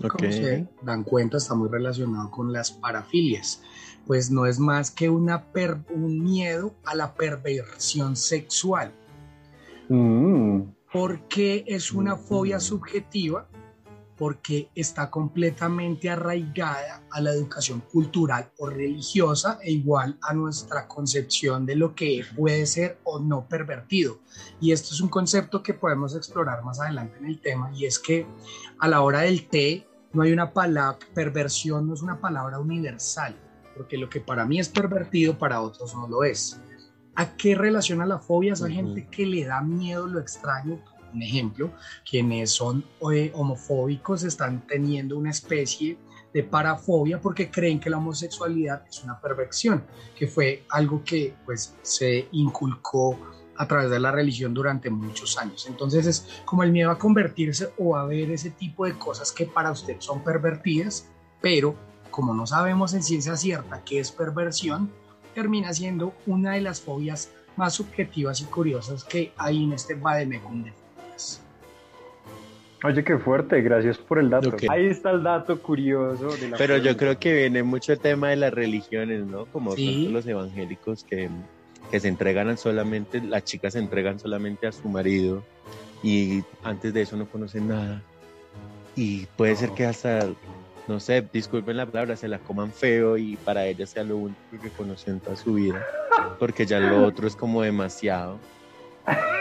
ok. 0.05 0.11
Como 0.11 0.31
se 0.31 0.69
dan 0.83 1.05
cuenta, 1.05 1.39
está 1.39 1.55
muy 1.55 1.71
relacionado 1.71 2.31
con 2.31 2.53
las 2.53 2.71
parafilias. 2.71 3.63
Pues 4.07 4.31
no 4.31 4.45
es 4.45 4.59
más 4.59 4.91
que 4.91 5.09
una 5.09 5.43
per- 5.53 5.79
un 5.89 6.23
miedo 6.23 6.75
a 6.85 6.95
la 6.95 7.15
perversión 7.15 8.15
sexual, 8.17 8.93
Mm, 9.89 10.63
porque 10.93 11.65
es 11.67 11.93
una 11.93 12.17
fobia 12.17 12.61
subjetiva, 12.61 13.47
porque 14.17 14.71
está 14.75 15.11
completamente 15.11 16.09
arraigada 16.09 17.03
a 17.11 17.21
la 17.21 17.33
educación 17.33 17.81
cultural 17.81 18.51
o 18.59 18.69
religiosa 18.69 19.59
e 19.63 19.73
igual 19.73 20.19
a 20.23 20.33
nuestra 20.35 20.87
concepción 20.87 21.67
de 21.67 21.77
lo 21.77 21.95
que 21.95 22.25
puede 22.37 22.67
ser 22.67 22.99
o 23.05 23.19
no 23.19 23.49
pervertido. 23.49 24.19
Y 24.61 24.73
esto 24.73 24.95
es 24.95 25.01
un 25.01 25.09
concepto 25.09 25.63
que 25.63 25.75
podemos 25.75 26.15
explorar 26.15 26.63
más 26.63 26.81
adelante 26.81 27.19
en 27.19 27.27
el 27.27 27.41
tema 27.41 27.71
y 27.75 27.87
es 27.87 27.99
que 27.99 28.27
a 28.79 28.89
la 28.89 29.03
hora 29.03 29.21
del 29.21 29.49
té 29.49 29.87
no 30.13 30.23
hay 30.23 30.33
una 30.33 30.53
palabra, 30.53 30.99
perversión 31.13 31.89
no 31.89 31.95
es 31.95 32.03
una 32.03 32.21
palabra 32.21 32.61
universal, 32.61 33.35
porque 33.77 33.99
lo 33.99 34.09
que 34.09 34.21
para 34.21 34.47
mí 34.47 34.61
es 34.61 34.69
pervertido 34.69 35.37
para 35.37 35.61
otros 35.61 35.95
no 35.95 36.07
lo 36.07 36.23
es. 36.23 36.61
¿A 37.17 37.37
qué 37.37 37.55
relaciona 37.55 38.07
la 38.07 38.19
fobia? 38.19 38.55
Esa 38.55 38.69
gente 38.69 39.07
que 39.09 39.27
le 39.27 39.45
da 39.45 39.61
miedo 39.61 40.07
lo 40.07 40.19
extraño. 40.19 40.81
Un 41.15 41.23
ejemplo, 41.23 41.71
quienes 42.09 42.51
son 42.51 42.85
eh, 43.13 43.31
homofóbicos 43.35 44.25
están 44.25 44.67
teniendo 44.67 45.17
una 45.17 45.31
especie 45.31 45.97
de 46.33 46.43
parafobia 46.43 47.21
porque 47.21 47.51
creen 47.51 47.79
que 47.79 47.89
la 47.89 47.99
homosexualidad 47.99 48.85
es 48.89 49.05
una 49.05 49.21
perversión, 49.21 49.85
que 50.19 50.27
fue 50.27 50.65
algo 50.71 51.03
que 51.05 51.35
pues 51.45 51.77
se 51.83 52.29
inculcó 52.33 53.17
a 53.57 53.69
través 53.69 53.89
de 53.91 54.01
la 54.01 54.11
religión 54.11 54.53
durante 54.53 54.91
muchos 54.91 55.39
años. 55.39 55.67
Entonces 55.69 56.07
es 56.07 56.27
como 56.45 56.65
el 56.65 56.73
miedo 56.73 56.91
a 56.91 56.99
convertirse 56.99 57.73
o 57.79 57.97
a 57.97 58.05
ver 58.05 58.33
ese 58.33 58.51
tipo 58.51 58.85
de 58.85 58.99
cosas 58.99 59.31
que 59.31 59.47
para 59.47 59.71
usted 59.71 59.97
son 60.01 60.25
pervertidas, 60.25 61.09
pero 61.41 61.77
como 62.11 62.35
no 62.35 62.47
sabemos 62.47 62.95
en 62.95 63.05
ciencia 63.05 63.37
cierta 63.37 63.83
qué 63.85 64.01
es 64.01 64.11
perversión, 64.11 64.91
termina 65.35 65.73
siendo 65.73 66.15
una 66.27 66.53
de 66.53 66.61
las 66.61 66.81
fobias 66.81 67.31
más 67.57 67.75
subjetivas 67.75 68.41
y 68.41 68.45
curiosas 68.45 69.05
que 69.05 69.33
hay 69.37 69.63
en 69.63 69.73
este 69.73 69.95
vademecum 69.95 70.65
fobias. 71.17 71.41
Oye, 72.83 73.03
qué 73.03 73.17
fuerte, 73.17 73.63
gracias 73.63 73.97
por 73.97 74.19
el 74.19 74.29
dato. 74.29 74.51
Ok. 74.51 74.65
Ahí 74.69 74.87
está 74.87 75.11
el 75.13 75.23
dato 75.23 75.61
curioso 75.63 76.29
de 76.37 76.49
la 76.51 76.59
Pero 76.59 76.77
yo 76.77 76.83
pregunta. 76.83 76.99
creo 76.99 77.19
que 77.19 77.33
viene 77.35 77.63
mucho 77.63 77.93
el 77.95 77.99
tema 77.99 78.29
de 78.29 78.37
las 78.37 78.53
religiones, 78.53 79.25
¿no? 79.25 79.47
Como 79.47 79.75
Sí. 79.75 80.09
los 80.09 80.27
evangélicos 80.27 81.03
que, 81.05 81.31
que 81.91 82.01
se 82.01 82.09
entregan 82.09 82.59
solamente, 82.59 83.23
las 83.23 83.45
chicas 83.45 83.73
se 83.73 83.79
entregan 83.79 84.19
solamente 84.19 84.67
a 84.67 84.73
su 84.73 84.87
marido 84.89 85.43
y 86.03 86.43
antes 86.63 86.93
de 86.93 87.03
eso 87.03 87.17
no 87.17 87.27
conocen 87.27 87.69
nada. 87.69 88.03
Y 88.97 89.27
puede 89.37 89.57
ser 89.57 89.71
que 89.71 89.87
hasta, 89.87 90.29
no 90.87 91.01
sé, 91.01 91.27
disculpen 91.33 91.79
la 91.79 91.87
palabra, 91.87 92.17
se 92.17 92.29
la 92.29 92.39
coman 92.39 92.71
feo 92.71 93.17
y 93.17 93.37
para 93.37 93.65
ella 93.67 93.87
sea 93.87 94.05
lo 94.05 94.19
único 94.19 94.39
que 94.63 94.69
conoció 94.69 95.11
en 95.15 95.21
toda 95.21 95.37
su 95.37 95.55
vida. 95.55 95.83
Porque 96.39 96.67
ya 96.67 96.81
lo 96.81 97.07
otro 97.07 97.27
es 97.27 97.35
como 97.35 97.63
demasiado. 97.63 98.39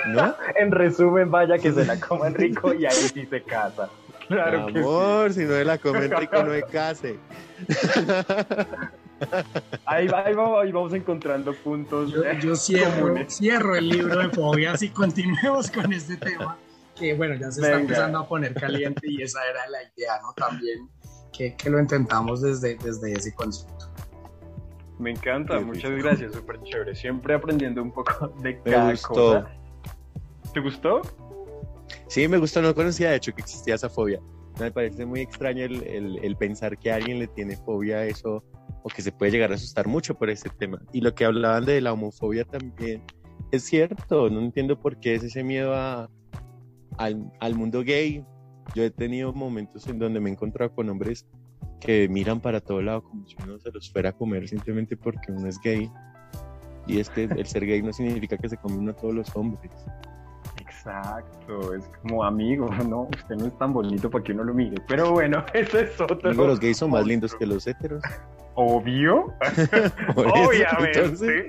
¿No? 0.08 0.36
En 0.58 0.71
resumen, 0.71 1.32
vaya 1.32 1.58
que 1.58 1.71
se 1.71 1.86
la 1.86 1.99
coman 1.99 2.34
rico 2.34 2.73
y 2.73 2.86
ahí 2.86 2.91
sí 2.93 3.26
se 3.30 3.41
casa. 3.43 3.89
Claro 4.28 4.67
que 4.67 4.73
sí. 4.73 4.80
Amor, 4.80 5.34
si 5.34 5.41
no 5.45 5.54
se 5.54 5.65
la 5.65 5.78
comen 5.78 6.12
rico, 6.17 6.43
no 6.43 6.52
se 6.54 6.63
case. 6.63 7.19
Ahí, 9.86 10.08
va- 10.08 10.26
ahí 10.26 10.34
va- 10.34 10.62
ahí 10.62 10.71
vamos 10.71 10.93
encontrando 10.93 11.54
puntos. 11.54 12.12
Yo, 12.12 12.23
yo 12.41 12.56
cierro, 12.58 13.15
cierro 13.30 13.76
el 13.76 13.89
libro 13.89 14.19
de 14.19 14.30
fobias 14.30 14.82
y 14.82 14.89
continuemos 14.89 15.69
con 15.71 15.91
este 15.93 16.17
tema 16.17 16.58
que 16.95 17.15
bueno, 17.15 17.34
ya 17.36 17.52
se 17.52 17.62
está 17.62 17.80
empezando 17.80 18.19
a 18.19 18.28
poner 18.28 18.54
caliente 18.54 19.02
y 19.10 19.23
esa 19.23 19.39
era 19.49 19.67
la 19.67 19.80
idea, 19.82 20.19
¿no? 20.21 20.32
También 20.34 20.88
que, 21.36 21.56
que 21.56 21.69
lo 21.69 21.80
intentamos 21.80 22.41
desde, 22.41 22.76
desde 22.76 23.13
ese 23.13 23.34
concepto. 23.34 23.89
Me 24.99 25.12
encanta, 25.12 25.58
Qué 25.60 25.65
muchas 25.65 25.91
rico. 25.91 26.08
gracias, 26.08 26.34
súper 26.34 26.62
chévere. 26.63 26.95
Siempre 26.95 27.34
aprendiendo 27.34 27.82
un 27.82 27.91
poco 27.91 28.27
de 28.43 28.53
Me 28.53 28.62
cada 28.62 28.91
gustó. 28.91 29.10
cosa. 29.13 29.47
¿Te 30.53 30.60
gustó? 30.60 31.01
Sí, 32.08 32.27
me 32.27 32.38
gustó, 32.38 32.62
no 32.62 32.73
conocía 32.75 33.10
de 33.10 33.17
hecho 33.17 33.34
que 33.34 33.41
existía 33.41 33.75
esa 33.75 33.89
fobia. 33.89 34.19
Me 34.60 34.71
parece 34.71 35.06
muy 35.06 35.21
extraño 35.21 35.63
el, 35.65 35.84
el- 35.84 36.19
el 36.23 36.36
pensar 36.38 36.77
que 36.77 36.91
alguien 36.91 37.17
le 37.19 37.27
tiene 37.27 37.58
fobia 37.58 37.97
a 37.97 38.06
eso 38.06 38.43
o 38.84 38.89
que 38.89 39.01
se 39.01 39.12
puede 39.12 39.32
llegar 39.32 39.51
a 39.51 39.56
asustar 39.56 39.88
mucho 39.88 40.13
por 40.15 40.29
ese 40.29 40.49
tema. 40.49 40.79
Y 40.91 41.01
lo 41.01 41.15
que 41.15 41.25
hablaban 41.25 41.65
de 41.65 41.82
la 41.82 41.91
homofobia 41.93 42.45
también 42.45 43.01
es 43.51 43.63
cierto, 43.63 44.29
no 44.29 44.39
entiendo 44.41 44.79
por 44.79 44.99
qué 44.99 45.15
es 45.15 45.23
ese 45.23 45.43
miedo 45.43 45.73
a- 45.73 46.08
al, 46.97 47.32
al 47.39 47.56
mundo 47.56 47.84
gay. 47.84 48.23
Yo 48.75 48.84
he 48.84 48.91
tenido 48.91 49.34
momentos 49.34 49.88
en 49.88 49.97
donde 49.99 50.19
me 50.19 50.29
he 50.29 50.34
encontrado 50.34 50.71
con 50.73 50.88
hombres 50.89 51.25
que 51.80 52.08
miran 52.10 52.39
para 52.39 52.62
todo 52.62 52.82
lado 52.82 53.04
como 53.04 53.28
si 53.28 53.36
uno 53.43 53.60
se 53.60 53.71
los 53.71 53.91
fuera 53.91 54.10
a 54.10 54.13
comer 54.13 54.47
simplemente 54.47 54.95
porque 54.97 55.32
uno 55.32 55.47
es 55.47 55.60
gay. 55.60 55.91
Y 56.88 56.99
es 56.99 57.10
que 57.10 57.23
el 57.38 57.45
ser 57.45 57.65
gay 57.65 57.82
no 57.82 57.93
significa 57.93 58.38
que 58.38 58.49
se 58.49 58.58
comen 58.58 58.89
a 58.89 58.93
todos 58.93 59.13
los 59.13 59.36
hombres. 59.36 59.71
Exacto, 60.60 61.73
es 61.76 61.89
como 62.02 62.23
amigo, 62.23 62.69
¿no? 62.89 63.04
Usted 63.04 63.36
no 63.36 63.45
es 63.45 63.58
tan 63.58 63.71
bonito 63.71 64.10
para 64.10 64.23
que 64.23 64.34
uno 64.34 64.43
lo 64.43 64.54
mire. 64.54 64.76
Pero 64.88 65.12
bueno, 65.12 65.45
eso 65.54 65.80
es 65.80 65.99
otro. 65.99 66.30
Digo, 66.30 66.45
los 66.45 66.60
gays 66.60 66.78
son 66.78 66.91
más 66.91 67.06
lindos 67.06 67.34
que 67.36 67.45
los 67.45 67.65
heteros. 67.65 68.04
Obvio, 68.55 69.33
obviamente. 70.15 70.99
entonces, 70.99 71.45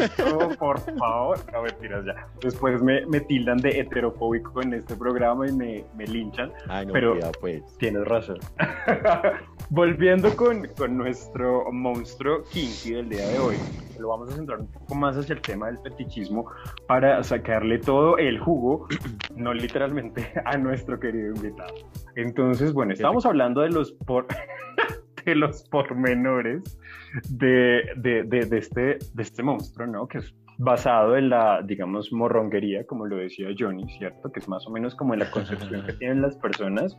Esto, 0.00 0.48
por 0.58 0.80
favor, 0.98 1.38
no 1.52 1.62
mentiras 1.62 2.04
ya. 2.04 2.26
Después 2.40 2.82
me, 2.82 3.06
me 3.06 3.20
tildan 3.20 3.58
de 3.58 3.80
heterofóbico 3.80 4.60
en 4.62 4.74
este 4.74 4.96
programa 4.96 5.48
y 5.48 5.52
me, 5.52 5.84
me 5.96 6.06
linchan. 6.06 6.52
Ay, 6.68 6.86
no, 6.86 6.92
Pero- 6.92 7.16
pues. 7.40 7.62
Tienes 7.78 8.04
razón. 8.06 8.38
Volviendo 9.70 10.34
con, 10.36 10.66
con 10.76 10.96
nuestro 10.96 11.70
monstruo 11.70 12.42
kinky 12.50 12.94
del 12.94 13.08
día 13.08 13.26
de 13.28 13.38
hoy, 13.38 13.56
lo 14.00 14.08
vamos 14.08 14.32
a 14.32 14.36
centrar 14.36 14.58
un 14.58 14.66
poco 14.66 14.94
más 14.96 15.16
hacia 15.16 15.34
el 15.34 15.40
tema 15.42 15.66
del 15.68 15.78
fetichismo 15.78 16.46
para 16.88 17.22
sacarle 17.22 17.78
todo 17.78 18.18
el 18.18 18.40
jugo, 18.40 18.88
no 19.36 19.54
literalmente, 19.54 20.32
a 20.44 20.56
nuestro 20.56 20.98
querido 20.98 21.34
invitado. 21.34 21.74
Entonces, 22.16 22.72
bueno, 22.72 22.92
estamos 22.92 23.24
hablando 23.24 23.60
de 23.60 23.70
los 23.70 23.92
por 23.92 24.26
de 25.24 25.34
los 25.34 25.64
pormenores 25.68 26.78
de, 27.28 27.82
de, 27.96 28.24
de, 28.24 28.46
de 28.46 28.58
este, 28.58 28.98
de 29.14 29.22
este 29.22 29.42
monstruo, 29.42 29.86
¿no? 29.86 30.06
Que 30.08 30.18
es 30.18 30.34
basado 30.58 31.16
en 31.16 31.30
la, 31.30 31.62
digamos, 31.62 32.12
morronguería, 32.12 32.86
como 32.86 33.06
lo 33.06 33.16
decía 33.16 33.48
Johnny, 33.58 33.88
¿cierto? 33.98 34.30
Que 34.30 34.40
es 34.40 34.48
más 34.48 34.66
o 34.66 34.70
menos 34.70 34.94
como 34.94 35.14
en 35.14 35.20
la 35.20 35.30
concepción 35.30 35.86
que 35.86 35.94
tienen 35.94 36.20
las 36.20 36.36
personas 36.36 36.98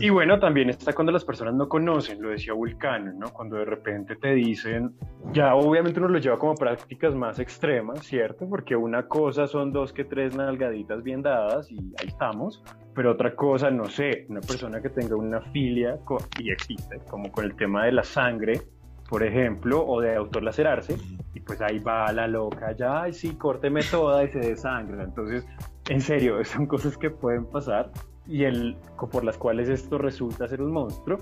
y 0.00 0.10
bueno, 0.10 0.38
también 0.38 0.70
está 0.70 0.92
cuando 0.92 1.12
las 1.12 1.24
personas 1.24 1.54
no 1.54 1.68
conocen, 1.68 2.20
lo 2.22 2.30
decía 2.30 2.52
Vulcano, 2.52 3.12
¿no? 3.12 3.28
Cuando 3.32 3.56
de 3.56 3.64
repente 3.64 4.16
te 4.16 4.34
dicen, 4.34 4.92
ya 5.32 5.54
obviamente 5.54 5.98
uno 6.00 6.08
lo 6.08 6.18
lleva 6.18 6.38
como 6.38 6.54
prácticas 6.54 7.14
más 7.14 7.38
extremas, 7.38 8.00
¿cierto? 8.04 8.48
Porque 8.48 8.76
una 8.76 9.06
cosa 9.08 9.46
son 9.46 9.72
dos 9.72 9.92
que 9.92 10.04
tres 10.04 10.36
nalgaditas 10.36 11.02
bien 11.02 11.22
dadas 11.22 11.70
y 11.70 11.76
ahí 12.00 12.08
estamos, 12.08 12.62
pero 12.94 13.12
otra 13.12 13.34
cosa, 13.34 13.70
no 13.70 13.84
sé, 13.86 14.26
una 14.28 14.40
persona 14.40 14.80
que 14.80 14.90
tenga 14.90 15.16
una 15.16 15.40
filia, 15.52 15.98
co- 16.04 16.18
y 16.38 16.50
existe, 16.50 16.98
como 17.08 17.30
con 17.30 17.44
el 17.44 17.54
tema 17.56 17.84
de 17.84 17.92
la 17.92 18.02
sangre, 18.02 18.60
por 19.08 19.22
ejemplo, 19.22 19.86
o 19.86 20.00
de 20.02 20.14
autolacerarse, 20.16 20.96
y 21.32 21.40
pues 21.40 21.60
ahí 21.62 21.78
va 21.78 22.12
la 22.12 22.26
loca, 22.26 22.72
ya, 22.72 23.02
ay, 23.02 23.12
sí, 23.14 23.36
córteme 23.36 23.80
toda 23.90 24.22
y 24.24 24.28
se 24.28 24.38
desangra. 24.40 25.02
Entonces, 25.04 25.46
en 25.88 26.00
serio, 26.00 26.44
son 26.44 26.66
cosas 26.66 26.96
que 26.98 27.08
pueden 27.10 27.46
pasar 27.46 27.90
y 28.28 28.44
el, 28.44 28.76
por 29.10 29.24
las 29.24 29.38
cuales 29.38 29.68
esto 29.68 29.98
resulta 29.98 30.46
ser 30.46 30.62
un 30.62 30.72
monstruo. 30.72 31.18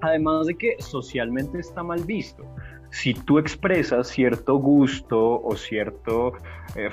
Además 0.00 0.48
de 0.48 0.56
que 0.56 0.76
socialmente 0.80 1.60
está 1.60 1.82
mal 1.82 2.02
visto. 2.04 2.44
Si 2.90 3.14
tú 3.14 3.38
expresas 3.38 4.08
cierto 4.08 4.56
gusto 4.56 5.40
o 5.40 5.56
cierta 5.56 6.12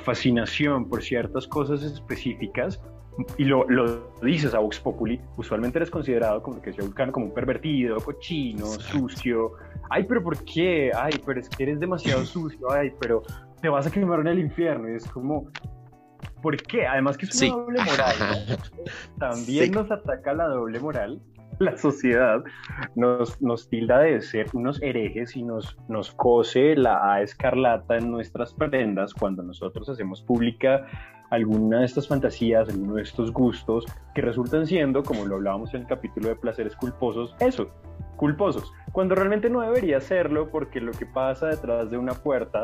fascinación 0.03 0.87
por 0.87 1.01
ciertas 1.01 1.47
cosas 1.47 1.83
específicas 1.83 2.81
y 3.37 3.45
lo, 3.45 3.67
lo 3.69 4.13
dices 4.21 4.53
a 4.53 4.59
Vox 4.59 4.79
Populi, 4.79 5.19
usualmente 5.35 5.79
eres 5.79 5.89
considerado 5.89 6.41
como 6.41 6.61
que 6.61 6.71
Vulcano, 6.71 7.11
como 7.11 7.25
un 7.25 7.33
pervertido, 7.33 7.97
cochino, 7.97 8.65
sucio. 8.65 9.53
Ay, 9.89 10.05
pero 10.07 10.23
¿por 10.23 10.43
qué? 10.45 10.91
Ay, 10.95 11.13
pero 11.25 11.39
es 11.39 11.49
que 11.49 11.63
eres 11.63 11.79
demasiado 11.79 12.23
sucio. 12.23 12.71
Ay, 12.71 12.93
pero 12.99 13.23
te 13.61 13.67
vas 13.67 13.87
a 13.87 13.91
quemar 13.91 14.21
en 14.21 14.27
el 14.27 14.39
infierno. 14.39 14.89
Y 14.89 14.95
es 14.95 15.07
como, 15.07 15.47
¿por 16.41 16.57
qué? 16.57 16.87
Además 16.87 17.17
que 17.17 17.25
es 17.25 17.31
una 17.35 17.39
Sí. 17.39 17.49
doble 17.51 17.79
moral. 17.83 18.15
¿no? 18.19 18.55
También 19.19 19.65
Sí. 19.65 19.71
nos 19.71 19.91
ataca 19.91 20.33
la 20.33 20.47
doble 20.47 20.79
moral. 20.79 21.19
La 21.59 21.75
sociedad 21.77 22.41
nos, 22.95 23.41
nos 23.41 23.67
tilda 23.67 23.99
de 23.99 24.21
ser 24.21 24.47
unos 24.53 24.81
herejes 24.81 25.35
y 25.35 25.43
nos, 25.43 25.77
nos 25.89 26.11
cose 26.11 26.75
la 26.77 27.13
A 27.13 27.21
escarlata 27.21 27.97
en 27.97 28.09
nuestras 28.11 28.53
prendas 28.53 29.13
cuando 29.13 29.43
nosotros 29.43 29.89
hacemos 29.89 30.21
pública 30.21 30.85
alguna 31.31 31.79
de 31.79 31.85
estas 31.85 32.07
fantasías, 32.07 32.69
alguno 32.69 32.95
de 32.95 33.01
estos 33.03 33.31
gustos 33.33 33.85
que 34.15 34.21
resultan 34.21 34.65
siendo, 34.65 35.03
como 35.03 35.25
lo 35.25 35.35
hablábamos 35.35 35.73
en 35.73 35.81
el 35.81 35.87
capítulo 35.87 36.29
de 36.29 36.35
placeres 36.37 36.75
culposos, 36.77 37.35
eso, 37.41 37.69
culposos, 38.15 38.71
cuando 38.93 39.13
realmente 39.15 39.49
no 39.49 39.59
debería 39.61 39.99
serlo 39.99 40.49
porque 40.49 40.79
lo 40.79 40.91
que 40.93 41.05
pasa 41.05 41.47
detrás 41.47 41.91
de 41.91 41.97
una 41.97 42.13
puerta 42.13 42.63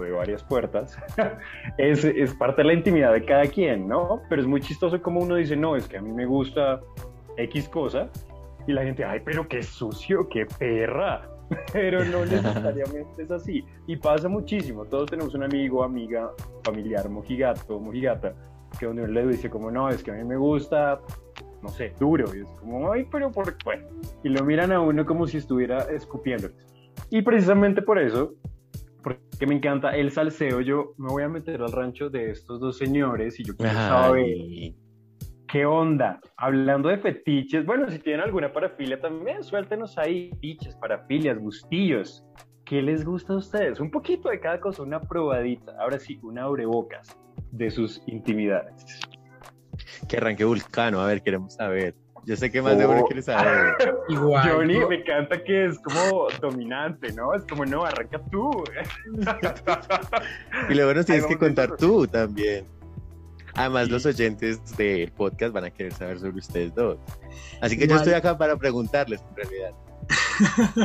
de 0.00 0.10
varias 0.10 0.42
puertas 0.42 0.96
es, 1.78 2.04
es 2.04 2.34
parte 2.34 2.62
de 2.62 2.68
la 2.68 2.74
intimidad 2.74 3.12
de 3.12 3.24
cada 3.24 3.46
quien, 3.46 3.88
¿no? 3.88 4.22
Pero 4.28 4.42
es 4.42 4.48
muy 4.48 4.60
chistoso 4.60 5.00
como 5.02 5.20
uno 5.20 5.36
dice, 5.36 5.56
no, 5.56 5.76
es 5.76 5.88
que 5.88 5.98
a 5.98 6.02
mí 6.02 6.12
me 6.12 6.26
gusta 6.26 6.80
X 7.36 7.68
cosa 7.68 8.08
y 8.66 8.72
la 8.72 8.82
gente, 8.82 9.04
ay, 9.04 9.20
pero 9.24 9.46
qué 9.48 9.62
sucio, 9.62 10.28
qué 10.28 10.46
perra. 10.46 11.28
Pero 11.72 12.04
no 12.04 12.24
necesariamente 12.24 13.22
es 13.22 13.30
así. 13.30 13.64
Y 13.86 13.96
pasa 13.96 14.28
muchísimo. 14.28 14.84
Todos 14.84 15.10
tenemos 15.10 15.34
un 15.34 15.42
amigo, 15.42 15.82
amiga, 15.82 16.30
familiar, 16.62 17.08
mojigato, 17.08 17.78
mojigata, 17.78 18.34
que 18.78 18.86
uno 18.86 19.06
le 19.06 19.26
dice 19.26 19.50
como, 19.50 19.70
no, 19.70 19.88
es 19.88 20.02
que 20.02 20.10
a 20.12 20.14
mí 20.14 20.24
me 20.24 20.36
gusta, 20.36 21.00
no 21.62 21.68
sé, 21.68 21.92
duro. 21.98 22.34
Y 22.34 22.40
es 22.40 22.48
como, 22.60 22.90
ay, 22.90 23.06
pero 23.10 23.30
por 23.30 23.56
qué. 23.56 23.64
Bueno, 23.64 23.86
y 24.22 24.28
lo 24.28 24.44
miran 24.44 24.72
a 24.72 24.80
uno 24.80 25.04
como 25.04 25.26
si 25.26 25.38
estuviera 25.38 25.82
escupiéndoles. 25.90 26.56
Y 27.10 27.22
precisamente 27.22 27.82
por 27.82 27.98
eso, 27.98 28.34
porque 29.02 29.46
me 29.46 29.54
encanta 29.56 29.96
el 29.96 30.10
salseo, 30.10 30.60
yo 30.60 30.94
me 30.96 31.08
voy 31.08 31.22
a 31.22 31.28
meter 31.28 31.60
al 31.62 31.72
rancho 31.72 32.08
de 32.08 32.30
estos 32.30 32.60
dos 32.60 32.78
señores 32.78 33.38
y 33.40 33.44
yo 33.44 33.56
quiero 33.56 33.72
saber 33.72 34.26
¿Qué 35.52 35.66
onda? 35.66 36.18
Hablando 36.38 36.88
de 36.88 36.96
fetiches, 36.96 37.66
bueno, 37.66 37.90
si 37.90 37.98
tienen 37.98 38.22
alguna 38.22 38.50
parafilia 38.54 38.98
también, 38.98 39.42
suéltenos 39.42 39.98
ahí, 39.98 40.30
fetiches, 40.30 40.74
parafilias, 40.76 41.38
gustillos. 41.38 42.24
¿Qué 42.64 42.80
les 42.80 43.04
gusta 43.04 43.34
a 43.34 43.36
ustedes? 43.36 43.78
Un 43.78 43.90
poquito 43.90 44.30
de 44.30 44.40
cada 44.40 44.58
cosa, 44.58 44.82
una 44.82 44.98
probadita. 44.98 45.72
Ahora 45.78 45.98
sí, 45.98 46.18
una 46.22 46.44
abrebocas 46.44 47.14
de 47.50 47.70
sus 47.70 48.02
intimidades. 48.06 48.98
que 50.08 50.16
arranque 50.16 50.42
Vulcano, 50.42 51.00
a 51.00 51.06
ver, 51.06 51.22
queremos 51.22 51.52
saber. 51.52 51.94
Yo 52.24 52.36
sé 52.36 52.52
que 52.52 52.62
más 52.62 52.78
de 52.78 52.86
uno 52.86 53.04
quiere 53.06 53.22
saber. 53.22 53.74
Igual. 54.08 54.48
Johnny, 54.48 54.78
me 54.86 54.96
encanta 54.96 55.42
que 55.42 55.66
es 55.66 55.78
como 55.80 56.28
dominante, 56.40 57.12
¿no? 57.12 57.34
Es 57.34 57.42
como, 57.44 57.64
no, 57.64 57.84
arranca 57.84 58.20
tú. 58.30 58.62
Y 60.70 60.74
luego 60.74 60.94
nos 60.94 61.06
tienes 61.06 61.26
que 61.26 61.36
contar 61.36 61.76
tú 61.76 62.06
también. 62.06 62.66
Además, 63.54 63.86
Sí. 63.86 63.90
los 63.92 64.06
oyentes 64.06 64.76
del 64.76 65.10
podcast 65.12 65.52
van 65.52 65.64
a 65.64 65.70
querer 65.70 65.92
saber 65.92 66.18
sobre 66.18 66.38
ustedes 66.38 66.74
dos. 66.74 66.98
Así 67.60 67.76
que 67.76 67.86
yo 67.86 67.96
estoy 67.96 68.14
acá 68.14 68.38
para 68.38 68.56
preguntarles, 68.56 69.20
en 69.30 69.36
realidad. 69.36 69.72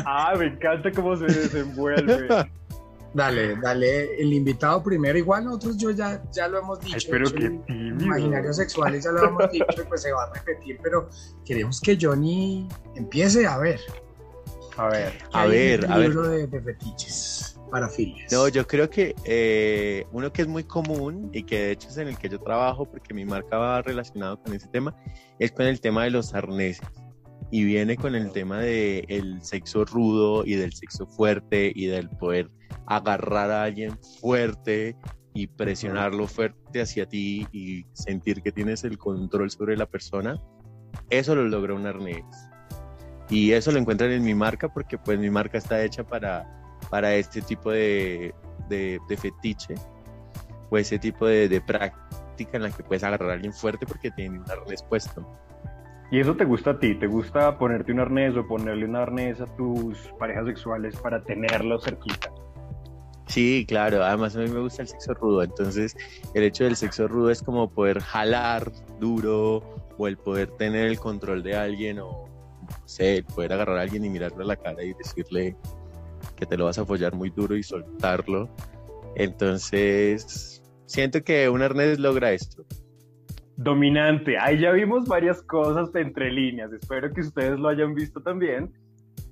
ah, 0.06 0.34
me 0.38 0.48
encanta 0.48 0.92
cómo 0.92 1.16
se 1.16 1.26
desenvuelve. 1.26 2.28
Dale, 3.14 3.56
dale, 3.62 4.22
el 4.22 4.32
invitado 4.34 4.84
primero. 4.84 5.18
Igual 5.18 5.46
nosotros 5.46 5.78
yo 5.78 5.92
ya, 5.92 6.22
ya 6.32 6.48
lo 6.48 6.60
hemos 6.60 6.80
dicho. 6.82 7.08
pero 7.10 7.26
soy 7.28 7.40
qué 7.40 7.48
un- 7.48 7.66
tímido. 7.66 8.06
imaginarios 8.06 8.56
sexuales 8.58 9.04
ya 9.06 9.12
lo 9.12 9.26
hemos 9.28 9.52
dicho 9.52 9.66
y 9.82 9.86
pues 9.88 10.02
se 10.04 10.12
va 10.12 10.24
a 10.26 10.34
repetir, 10.34 10.78
pero 10.84 11.10
queremos 11.46 11.82
que 11.82 11.98
Johnny 12.00 12.68
empiece 12.96 13.48
a 13.48 13.58
ver. 13.58 13.80
A 14.78 14.88
ver. 14.90 15.14
¿Qué 15.18 15.26
A 15.34 15.42
hay 15.42 15.46
en 15.48 15.52
ver, 15.82 15.92
a 15.92 15.98
ver. 15.98 16.10
libro 16.10 16.28
de, 16.30 16.48
de 16.48 16.62
fetiches 16.62 17.60
para 17.72 17.90
filias. 17.90 18.32
No, 18.32 18.48
yo 18.48 18.66
creo 18.68 18.90
que 18.90 19.16
eh, 19.26 20.06
uno 20.12 20.32
que 20.32 20.44
es 20.44 20.48
muy 20.48 20.64
común 20.64 21.30
y 21.34 21.44
que 21.44 21.60
de 21.60 21.72
hecho 21.72 21.90
es 21.90 21.98
en 21.98 22.08
el 22.10 22.18
que 22.18 22.30
yo 22.30 22.40
trabajo 22.40 22.86
porque 22.86 23.14
mi 23.14 23.26
marca 23.26 23.58
va 23.58 23.82
relacionado 23.82 24.40
con 24.42 24.54
ese 24.54 24.68
tema, 24.68 24.96
es 25.40 25.52
con 25.52 25.66
el 25.66 25.82
tema 25.82 26.04
de 26.04 26.12
los 26.12 26.34
arneses. 26.34 26.88
Y 27.50 27.64
viene 27.64 27.96
con 27.96 28.14
el 28.14 28.32
tema 28.32 28.60
del 28.60 29.06
el 29.08 29.42
sexo 29.42 29.86
rudo 29.86 30.46
y 30.46 30.56
del 30.56 30.74
sexo 30.74 31.08
fuerte 31.08 31.72
y 31.74 31.86
del 31.88 32.10
poder 32.10 32.50
agarrar 32.88 33.52
a 33.52 33.64
alguien 33.64 33.98
fuerte 34.22 34.96
y 35.34 35.48
presionarlo 35.48 36.26
fuerte 36.26 36.82
hacia 36.82 37.06
ti 37.06 37.46
y 37.52 37.86
sentir 37.94 38.42
que 38.42 38.52
tienes 38.52 38.84
el 38.84 38.98
control 38.98 39.52
sobre 39.52 39.78
la 39.78 39.86
persona. 39.86 40.42
Eso 41.10 41.36
lo 41.36 41.44
logra 41.44 41.76
un 41.76 41.86
arnés. 41.86 42.26
Y 43.30 43.52
eso 43.52 43.72
lo 43.72 43.78
encuentran 43.78 44.12
en 44.12 44.24
mi 44.24 44.34
marca 44.34 44.70
porque 44.70 44.98
pues 44.98 45.20
mi 45.20 45.30
marca 45.30 45.58
está 45.58 45.84
hecha 45.84 46.04
para, 46.04 46.48
para 46.90 47.14
este 47.14 47.42
tipo 47.42 47.72
de, 47.72 48.34
de, 48.70 49.00
de 49.08 49.18
fetiche 49.18 49.76
o 50.70 50.78
ese 50.78 50.98
tipo 50.98 51.28
de, 51.28 51.50
de 51.50 51.62
práctica 51.62 52.52
en 52.54 52.64
la 52.64 52.72
que 52.72 52.84
puedes 52.84 53.04
agarrar 53.04 53.30
a 53.30 53.34
alguien 53.34 53.54
fuerte 53.54 53.86
porque 53.86 54.12
tiene 54.12 54.40
un 54.40 54.50
arnés 54.50 54.82
puesto. 54.82 55.28
¿Y 56.10 56.22
eso 56.22 56.36
te 56.38 56.46
gusta 56.46 56.72
a 56.72 56.80
ti? 56.80 56.96
¿Te 56.96 57.08
gusta 57.08 57.58
ponerte 57.58 57.92
un 57.92 58.00
arnés 58.00 58.36
o 58.38 58.48
ponerle 58.48 58.86
un 58.86 58.96
arnés 58.96 59.42
a 59.42 59.46
tus 59.46 59.98
parejas 60.18 60.46
sexuales 60.46 60.96
para 60.96 61.22
tenerlos 61.22 61.84
cerquita? 61.84 62.32
Sí, 63.28 63.66
claro, 63.68 64.04
además 64.04 64.36
a 64.36 64.40
mí 64.40 64.50
me 64.50 64.60
gusta 64.60 64.82
el 64.84 64.88
sexo 64.88 65.14
rudo, 65.14 65.44
entonces 65.44 65.96
el 66.34 66.44
hecho 66.44 66.64
del 66.64 66.76
sexo 66.76 67.08
rudo 67.08 67.30
es 67.30 67.42
como 67.42 67.70
poder 67.70 68.00
jalar 68.00 68.72
duro 69.00 69.64
o 69.98 70.08
el 70.08 70.18
poder 70.18 70.50
tener 70.52 70.86
el 70.86 71.00
control 71.00 71.44
de 71.44 71.56
alguien 71.56 72.00
o 72.00 72.28
no 72.68 72.88
sé, 72.88 73.18
el 73.18 73.24
poder 73.26 73.54
agarrar 73.54 73.78
a 73.78 73.82
alguien 73.82 74.06
y 74.06 74.10
mirarle 74.10 74.44
a 74.44 74.48
la 74.48 74.56
cara 74.56 74.84
y 74.84 74.94
decirle 74.94 75.56
que 76.36 76.46
te 76.46 76.58
lo 76.58 76.66
vas 76.66 76.78
a 76.78 76.82
apoyar 76.82 77.16
muy 77.16 77.30
duro 77.30 77.56
y 77.56 77.64
soltarlo. 77.64 78.50
Entonces, 79.16 80.62
siento 80.86 81.24
que 81.24 81.50
un 81.50 81.62
arnés 81.62 82.00
logra 82.00 82.32
esto. 82.32 82.66
Dominante. 83.56 84.38
Ahí 84.38 84.60
ya 84.60 84.72
vimos 84.72 85.08
varias 85.08 85.42
cosas 85.42 85.90
entre 85.96 86.32
líneas. 86.32 86.72
Espero 86.74 87.12
que 87.12 87.22
ustedes 87.22 87.60
lo 87.60 87.70
hayan 87.70 87.96
visto 87.96 88.22
también. 88.22 88.72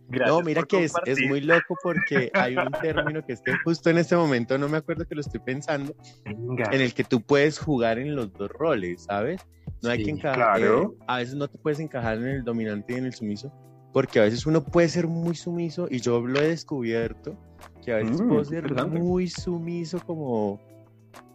Gracias 0.08 0.38
no, 0.38 0.44
mira 0.44 0.63
que 0.63 0.84
es, 0.84 0.94
es 1.06 1.20
muy 1.22 1.41
loco 1.41 1.76
porque 1.82 2.30
hay 2.34 2.56
un 2.56 2.72
término 2.82 3.24
que 3.26 3.34
es 3.34 3.41
que 3.41 3.54
justo 3.63 3.89
en 3.89 3.98
este 3.98 4.15
momento 4.15 4.58
no 4.58 4.70
me 4.70 4.78
acuerdo 4.78 5.06
que 5.06 5.15
lo 5.15 5.22
estoy 5.22 5.39
pensando, 5.39 5.96
Venga. 6.26 6.70
en 6.72 6.82
el 6.82 6.94
que 6.94 7.04
tú 7.04 7.22
puedes 7.22 7.58
jugar 7.58 7.98
en 7.98 8.15
los 8.15 8.32
dos 8.34 8.50
roles, 8.52 9.04
¿sabes? 9.06 9.41
No 9.82 9.89
hay 9.89 9.98
Sí, 10.00 10.06
que 10.06 10.12
encajar, 10.12 10.58
claro. 10.60 10.94
eh, 11.00 11.04
a 11.08 11.18
veces 11.18 11.36
no 11.36 11.48
te 11.48 11.58
puedes 11.58 11.80
encajar 11.80 12.18
en 12.18 12.28
el 12.28 12.44
dominante 12.44 12.94
y 12.94 12.98
en 12.98 13.06
el 13.06 13.13
sumiso, 13.13 13.52
porque 13.94 14.20
a 14.20 14.24
veces 14.24 14.46
uno 14.46 14.63
puede 14.63 14.89
ser 14.89 15.08
muy 15.08 15.36
sumiso 15.36 15.88
y 15.89 16.00
yo 16.00 16.22
lo 16.22 16.39
he 16.39 16.50
descubierto, 16.50 17.36
que 17.84 17.91
a 17.94 17.98
veces 17.98 18.22
Mm, 18.22 18.28
puedo 18.28 18.46
ser 18.46 18.74
muy 18.88 19.28
sumiso 19.28 20.00
como 20.06 20.60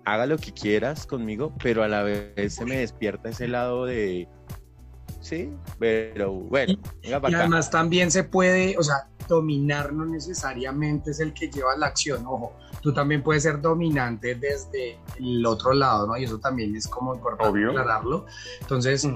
haga 0.04 0.26
lo 0.26 0.38
que 0.38 0.52
quieras 0.52 1.06
conmigo, 1.06 1.54
pero 1.62 1.82
a 1.82 1.88
la 1.88 2.02
vez 2.02 2.54
se 2.54 2.64
me 2.64 2.76
despierta 2.78 3.28
ese 3.30 3.48
lado 3.48 3.84
de 3.84 4.28
sí, 5.20 5.50
pero 5.78 6.32
bueno, 6.32 6.74
venga 7.02 7.08
Y 7.08 7.12
acá. 7.12 7.38
además 7.40 7.70
también 7.70 8.10
se 8.10 8.24
puede, 8.24 8.76
o 8.78 8.82
sea, 8.82 9.06
dominar 9.28 9.92
no 9.92 10.04
necesariamente 10.06 11.12
es 11.12 11.20
el 11.20 11.32
que 11.32 11.48
lleva 11.48 11.76
la 11.76 11.86
acción, 11.86 12.26
ojo, 12.26 12.52
tú 12.82 12.92
también 12.92 13.22
puedes 13.22 13.44
ser 13.44 13.60
dominante 13.60 14.34
desde 14.34 14.98
el 15.20 15.46
otro 15.46 15.72
lado, 15.72 16.08
¿no? 16.08 16.16
Y 16.16 16.24
eso 16.24 16.38
también 16.40 16.74
es 16.74 16.88
como 16.88 17.14
importante 17.14 17.48
Obvio. 17.52 17.70
aclararlo. 17.70 18.26
Entonces, 18.60 19.06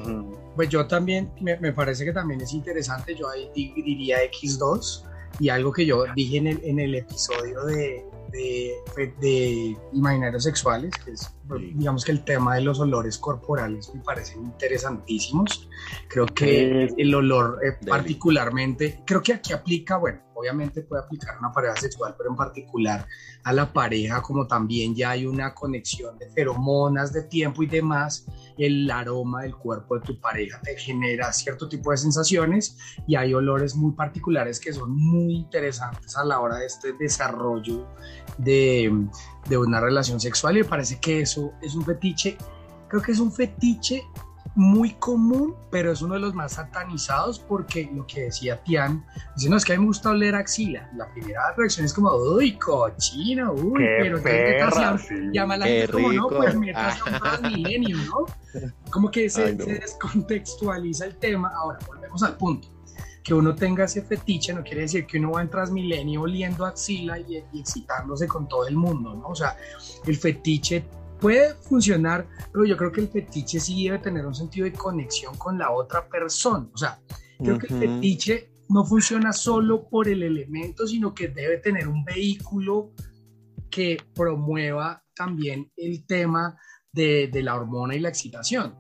pues 0.55 0.69
yo 0.69 0.87
también, 0.87 1.33
me, 1.41 1.59
me 1.59 1.73
parece 1.73 2.05
que 2.05 2.13
también 2.13 2.41
es 2.43 2.53
interesante, 2.53 3.17
yo 3.17 3.29
ahí 3.29 3.51
di- 3.55 3.73
diría 3.75 4.19
X2 4.31 5.03
y 5.41 5.49
algo 5.49 5.73
que 5.73 5.85
yo 5.85 6.05
dije 6.15 6.37
en 6.37 6.47
el, 6.47 6.61
en 6.65 6.79
el 6.79 6.95
episodio 6.95 7.65
de, 7.65 8.05
de, 8.35 8.75
de 9.21 9.77
imaginarios 9.93 10.43
sexuales, 10.43 10.93
que 11.05 11.13
es, 11.13 11.31
Sí. 11.57 11.73
digamos 11.75 12.05
que 12.05 12.13
el 12.13 12.25
tema 12.25 12.55
de 12.55 12.63
los 12.63 12.81
olores 12.81 13.19
corporales 13.19 13.95
me 13.95 14.01
parecen 14.01 14.43
interesantísimos. 14.45 15.69
Creo 16.09 16.27
que 16.27 16.85
Es- 16.85 16.95
el 16.97 17.15
olor 17.15 17.61
eh, 17.65 17.77
particularmente, 17.87 19.03
creo 19.07 19.23
que 19.23 19.35
aquí 19.35 19.53
aplica, 19.53 19.99
bueno, 19.99 20.21
obviamente 20.35 20.83
puede 20.83 21.03
aplicar 21.03 21.37
a 21.37 21.39
una 21.39 21.53
pareja 21.53 21.77
sexual, 21.77 22.15
pero 22.17 22.31
en 22.31 22.37
particular 22.37 23.07
a 23.45 23.53
la 23.53 23.73
pareja, 23.73 24.23
como 24.23 24.47
también 24.47 24.95
ya 24.95 25.11
hay 25.11 25.27
una 25.27 25.55
conexión 25.55 26.19
de 26.19 26.31
feromonas, 26.31 27.13
de 27.13 27.23
tiempo 27.25 27.63
y 27.63 27.67
demás, 27.67 28.27
el 28.59 28.91
aroma 28.91 29.43
del 29.43 29.57
cuerpo 29.57 29.99
de 29.99 30.01
tu 30.03 30.21
pareja 30.21 30.61
te 30.63 30.77
genera 30.77 31.33
cierto 31.33 31.69
tipo 31.69 31.91
de 31.91 31.97
sensaciones 31.97 32.77
y 33.07 33.17
hay 33.17 33.35
olores 33.35 33.75
muy 33.75 33.93
particulares 33.93 34.61
que 34.61 34.73
son 34.73 34.95
muy 34.95 35.35
interesantes 35.35 36.17
a 36.17 36.25
la 36.25 36.41
hora 36.41 36.59
de 36.59 36.67
este 36.67 36.93
desarrollo 36.93 37.87
de, 38.39 38.93
de 39.49 39.59
una 39.59 39.81
relación 39.81 40.21
sexual 40.21 40.57
y 40.57 40.63
me 40.63 40.69
parece 40.69 40.99
que 41.01 41.21
eso 41.21 41.53
es 41.63 41.75
un 41.75 41.85
fetiche, 41.85 42.37
creo 42.89 43.03
que 43.03 43.13
es 43.13 43.19
un 43.19 43.33
fetiche 43.33 44.05
muy 44.57 44.91
común, 44.95 45.57
pero 45.71 45.91
es 45.91 46.01
uno 46.03 46.15
de 46.15 46.21
los 46.21 46.35
más 46.35 46.53
satanizados 46.53 47.41
porque 47.41 47.91
lo 47.93 48.07
que 48.07 48.23
decía 48.23 48.63
Tian, 48.63 49.05
dice, 49.35 49.51
no, 49.51 49.57
es 49.57 49.65
que 49.65 49.73
a 49.73 49.77
mí 49.77 49.81
me 49.81 49.87
gusta 49.89 50.11
oler 50.11 50.35
axila. 50.35 50.89
La 50.97 51.11
primera 51.13 51.53
reacción 51.57 51.85
es 51.85 51.93
como, 51.93 52.13
uy, 52.15 52.57
cochino, 52.57 53.53
uy, 53.53 53.81
¡Qué 53.83 53.99
pero 54.01 54.23
perra! 54.23 54.97
sí. 54.99 55.15
llama 55.33 55.55
a 55.55 55.57
la 55.59 55.65
Qué 55.67 55.81
gente 55.81 55.93
como, 55.93 56.13
no, 56.13 56.29
pues 56.29 56.55
métase 56.57 57.01
a 57.01 57.13
un 57.13 57.21
Transmilenio, 57.21 57.97
¿no? 58.07 58.27
Como 58.91 59.11
que 59.11 59.29
se, 59.29 59.45
Ay, 59.45 59.57
no. 59.57 59.65
se 59.65 59.75
descontextualiza 59.75 61.07
el 61.07 61.17
tema. 61.17 61.51
Ahora, 61.55 61.79
volvemos 61.87 62.23
al 62.23 62.37
punto. 62.37 62.69
Que 63.25 63.33
uno 63.33 63.55
tenga 63.55 63.85
ese 63.85 64.03
fetiche 64.03 64.53
no 64.53 64.63
quiere 64.63 64.83
decir 64.83 65.07
que 65.07 65.19
uno 65.19 65.33
va 65.33 65.41
en 65.41 65.49
Transmilenio 65.49 66.21
oliendo 66.21 66.67
axila 66.67 67.19
y, 67.19 67.43
y 67.53 67.61
excitándose 67.61 68.29
con 68.29 68.47
todo 68.47 68.69
el 68.69 68.77
mundo, 68.77 69.15
¿no? 69.15 69.29
O 69.29 69.35
sea, 69.35 69.57
el 70.07 70.15
fetiche 70.17 70.85
puede 71.25 71.55
funcionar, 71.55 72.29
pero 72.53 72.67
yo 72.67 72.77
creo 72.77 72.93
que 72.93 73.01
el 73.01 73.09
fetiche 73.09 73.59
sí 73.59 73.85
debe 73.85 73.99
tener 73.99 74.27
un 74.27 74.35
sentido 74.35 74.67
de 74.67 74.75
conexión 74.75 75.35
con 75.39 75.57
la 75.59 75.71
otra 75.71 76.07
persona. 76.07 76.69
O 76.75 76.77
sea, 76.77 77.01
creo 77.39 77.59
que 77.59 77.73
el 77.73 77.81
fetiche 77.81 78.51
no 78.69 78.85
funciona 78.85 79.33
solo 79.33 79.89
por 79.89 80.07
el 80.07 80.23
elemento, 80.23 80.87
sino 80.87 81.15
que 81.15 81.29
debe 81.29 81.57
tener 81.57 81.89
un 81.89 82.05
vehículo 82.05 82.93
que 83.71 83.97
promueva 84.15 85.03
también 85.17 85.73
el 85.79 86.05
tema 86.05 86.59
de, 86.93 87.29
de 87.33 87.43
la 87.43 87.55
hormona 87.55 87.95
y 87.95 88.01
la 88.01 88.11
excitación. 88.11 88.77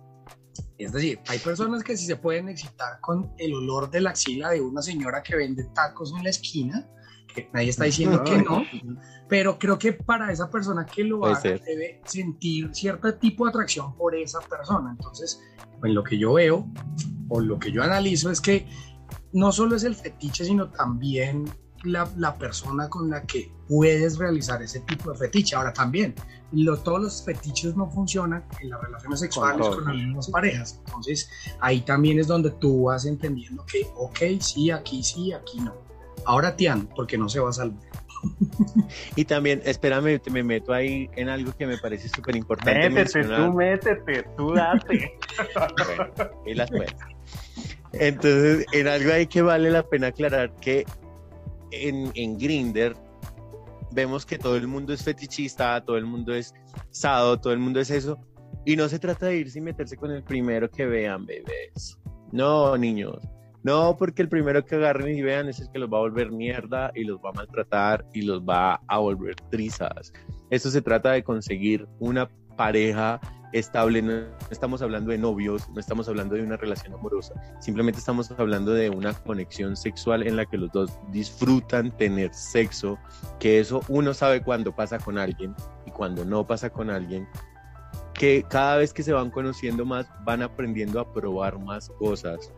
Es 0.76 0.92
decir, 0.92 1.20
hay 1.28 1.38
personas 1.38 1.82
que 1.82 1.96
sí 1.96 2.04
se 2.04 2.16
pueden 2.16 2.50
excitar 2.50 3.00
con 3.00 3.32
el 3.38 3.54
olor 3.54 3.90
de 3.90 4.02
la 4.02 4.10
axila 4.10 4.50
de 4.50 4.60
una 4.60 4.82
señora 4.82 5.22
que 5.22 5.34
vende 5.34 5.64
tacos 5.74 6.12
en 6.14 6.22
la 6.22 6.28
esquina, 6.28 6.86
que 7.34 7.50
nadie 7.52 7.70
está 7.70 7.84
diciendo 7.84 8.22
que 8.24 8.38
no, 8.38 8.62
pero 9.28 9.58
creo 9.58 9.78
que 9.78 9.92
para 9.92 10.30
esa 10.32 10.48
persona 10.50 10.86
que 10.86 11.02
lo 11.04 11.20
Puede 11.20 11.32
haga 11.32 11.42
ser. 11.42 11.62
debe 11.62 12.00
sentir 12.04 12.70
cierto 12.74 13.12
tipo 13.14 13.44
de 13.44 13.50
atracción 13.50 13.96
por 13.96 14.14
esa 14.14 14.40
persona. 14.40 14.90
Entonces, 14.92 15.40
en 15.82 15.94
lo 15.94 16.04
que 16.04 16.16
yo 16.18 16.34
veo 16.34 16.66
o 17.28 17.40
lo 17.40 17.58
que 17.58 17.72
yo 17.72 17.82
analizo 17.82 18.30
es 18.30 18.40
que 18.40 18.66
no 19.32 19.50
solo 19.52 19.76
es 19.76 19.84
el 19.84 19.94
fetiche, 19.96 20.44
sino 20.44 20.68
también 20.68 21.44
la, 21.82 22.08
la 22.16 22.34
persona 22.38 22.88
con 22.88 23.10
la 23.10 23.22
que 23.24 23.52
puedes 23.68 24.16
realizar 24.16 24.62
ese 24.62 24.80
tipo 24.80 25.10
de 25.12 25.18
fetiche. 25.18 25.56
Ahora 25.56 25.72
también, 25.72 26.14
lo- 26.52 26.78
todos 26.78 27.00
los 27.02 27.24
fetiches 27.24 27.76
no 27.76 27.90
funcionan 27.90 28.44
en 28.60 28.70
las 28.70 28.80
relaciones 28.80 29.20
sexuales 29.20 29.66
con 29.68 29.84
las 29.84 29.94
mismas 29.96 30.30
parejas. 30.30 30.80
Entonces, 30.86 31.28
ahí 31.60 31.80
también 31.82 32.18
es 32.20 32.26
donde 32.28 32.50
tú 32.52 32.84
vas 32.84 33.04
entendiendo 33.06 33.66
que, 33.66 33.86
ok, 33.96 34.18
sí, 34.40 34.70
aquí 34.70 35.02
sí, 35.02 35.32
aquí 35.32 35.60
no. 35.60 35.74
Ahora, 36.26 36.56
Tian, 36.56 36.86
porque 36.94 37.18
no 37.18 37.28
se 37.28 37.40
va 37.40 37.50
a 37.50 37.52
salvar. 37.52 37.78
Y 39.16 39.24
también, 39.26 39.60
espérame, 39.64 40.18
te- 40.18 40.30
me 40.30 40.42
meto 40.42 40.72
ahí 40.72 41.10
en 41.16 41.28
algo 41.28 41.54
que 41.56 41.66
me 41.66 41.76
parece 41.78 42.08
súper 42.08 42.36
importante 42.36 42.88
Métete, 42.88 43.18
mencionar. 43.18 43.50
tú 43.50 43.52
métete, 43.56 44.22
tú 44.36 44.54
date. 44.54 45.18
Bueno, 45.86 46.30
y 46.46 46.54
las 46.54 46.70
puedes. 46.70 46.94
Entonces, 47.92 48.66
en 48.72 48.88
algo 48.88 49.12
ahí 49.12 49.26
que 49.26 49.42
vale 49.42 49.70
la 49.70 49.82
pena 49.82 50.08
aclarar 50.08 50.54
que 50.56 50.84
en, 51.70 52.10
en 52.14 52.38
Grinder 52.38 52.96
vemos 53.92 54.26
que 54.26 54.38
todo 54.38 54.56
el 54.56 54.66
mundo 54.66 54.92
es 54.92 55.02
fetichista, 55.04 55.84
todo 55.84 55.96
el 55.96 56.06
mundo 56.06 56.34
es 56.34 56.54
sado, 56.90 57.38
todo 57.40 57.52
el 57.52 57.58
mundo 57.60 57.78
es 57.80 57.90
eso. 57.90 58.18
Y 58.64 58.76
no 58.76 58.88
se 58.88 58.98
trata 58.98 59.26
de 59.26 59.36
irse 59.36 59.58
y 59.58 59.62
meterse 59.62 59.96
con 59.96 60.10
el 60.10 60.22
primero 60.24 60.70
que 60.70 60.86
vean, 60.86 61.26
bebés. 61.26 61.98
No, 62.32 62.76
niños. 62.76 63.18
No, 63.64 63.96
porque 63.96 64.20
el 64.20 64.28
primero 64.28 64.62
que 64.66 64.76
agarren 64.76 65.16
y 65.16 65.22
vean 65.22 65.48
es 65.48 65.58
el 65.58 65.70
que 65.70 65.78
los 65.78 65.90
va 65.90 65.96
a 65.96 66.02
volver 66.02 66.30
mierda 66.30 66.92
y 66.94 67.04
los 67.04 67.16
va 67.18 67.30
a 67.30 67.32
maltratar 67.32 68.06
y 68.12 68.20
los 68.20 68.42
va 68.42 68.78
a 68.86 68.98
volver 68.98 69.36
trizas. 69.50 70.12
Esto 70.50 70.70
se 70.70 70.82
trata 70.82 71.12
de 71.12 71.24
conseguir 71.24 71.88
una 71.98 72.28
pareja 72.56 73.20
estable, 73.54 74.02
no 74.02 74.12
estamos 74.50 74.82
hablando 74.82 75.12
de 75.12 75.18
novios, 75.18 75.66
no 75.70 75.80
estamos 75.80 76.08
hablando 76.08 76.34
de 76.34 76.42
una 76.42 76.56
relación 76.58 76.92
amorosa, 76.92 77.34
simplemente 77.60 78.00
estamos 78.00 78.30
hablando 78.32 78.72
de 78.72 78.90
una 78.90 79.14
conexión 79.14 79.76
sexual 79.76 80.26
en 80.26 80.36
la 80.36 80.44
que 80.44 80.58
los 80.58 80.70
dos 80.72 80.90
disfrutan 81.10 81.96
tener 81.96 82.34
sexo, 82.34 82.98
que 83.38 83.60
eso 83.60 83.80
uno 83.88 84.12
sabe 84.12 84.42
cuando 84.42 84.74
pasa 84.74 84.98
con 84.98 85.16
alguien 85.18 85.54
y 85.86 85.90
cuando 85.90 86.24
no 86.24 86.46
pasa 86.46 86.68
con 86.68 86.90
alguien, 86.90 87.26
que 88.12 88.44
cada 88.48 88.76
vez 88.76 88.92
que 88.92 89.02
se 89.02 89.12
van 89.12 89.30
conociendo 89.30 89.86
más, 89.86 90.06
van 90.24 90.42
aprendiendo 90.42 91.00
a 91.00 91.12
probar 91.12 91.58
más 91.58 91.88
cosas. 91.90 92.52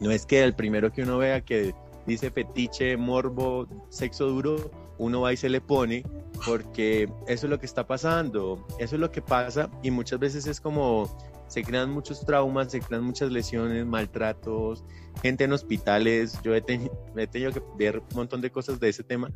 No 0.00 0.10
es 0.10 0.26
que 0.26 0.42
el 0.42 0.54
primero 0.54 0.92
que 0.92 1.02
uno 1.02 1.18
vea 1.18 1.40
que 1.40 1.74
dice 2.06 2.30
fetiche, 2.30 2.96
morbo, 2.96 3.66
sexo 3.90 4.26
duro, 4.26 4.70
uno 4.98 5.20
va 5.20 5.32
y 5.32 5.36
se 5.36 5.48
le 5.48 5.60
pone, 5.60 6.04
porque 6.44 7.08
eso 7.26 7.46
es 7.46 7.50
lo 7.50 7.58
que 7.58 7.66
está 7.66 7.86
pasando, 7.86 8.66
eso 8.78 8.96
es 8.96 9.00
lo 9.00 9.10
que 9.10 9.22
pasa 9.22 9.70
y 9.82 9.90
muchas 9.90 10.18
veces 10.18 10.46
es 10.46 10.60
como 10.60 11.08
se 11.48 11.62
crean 11.62 11.90
muchos 11.90 12.24
traumas, 12.26 12.70
se 12.70 12.80
crean 12.80 13.04
muchas 13.04 13.30
lesiones, 13.30 13.86
maltratos, 13.86 14.84
gente 15.22 15.44
en 15.44 15.52
hospitales, 15.52 16.38
yo 16.42 16.54
he, 16.54 16.58
he 16.58 17.26
tenido 17.26 17.52
que 17.52 17.62
ver 17.78 17.98
un 17.98 18.16
montón 18.16 18.40
de 18.40 18.50
cosas 18.50 18.78
de 18.80 18.90
ese 18.90 19.02
tema 19.02 19.32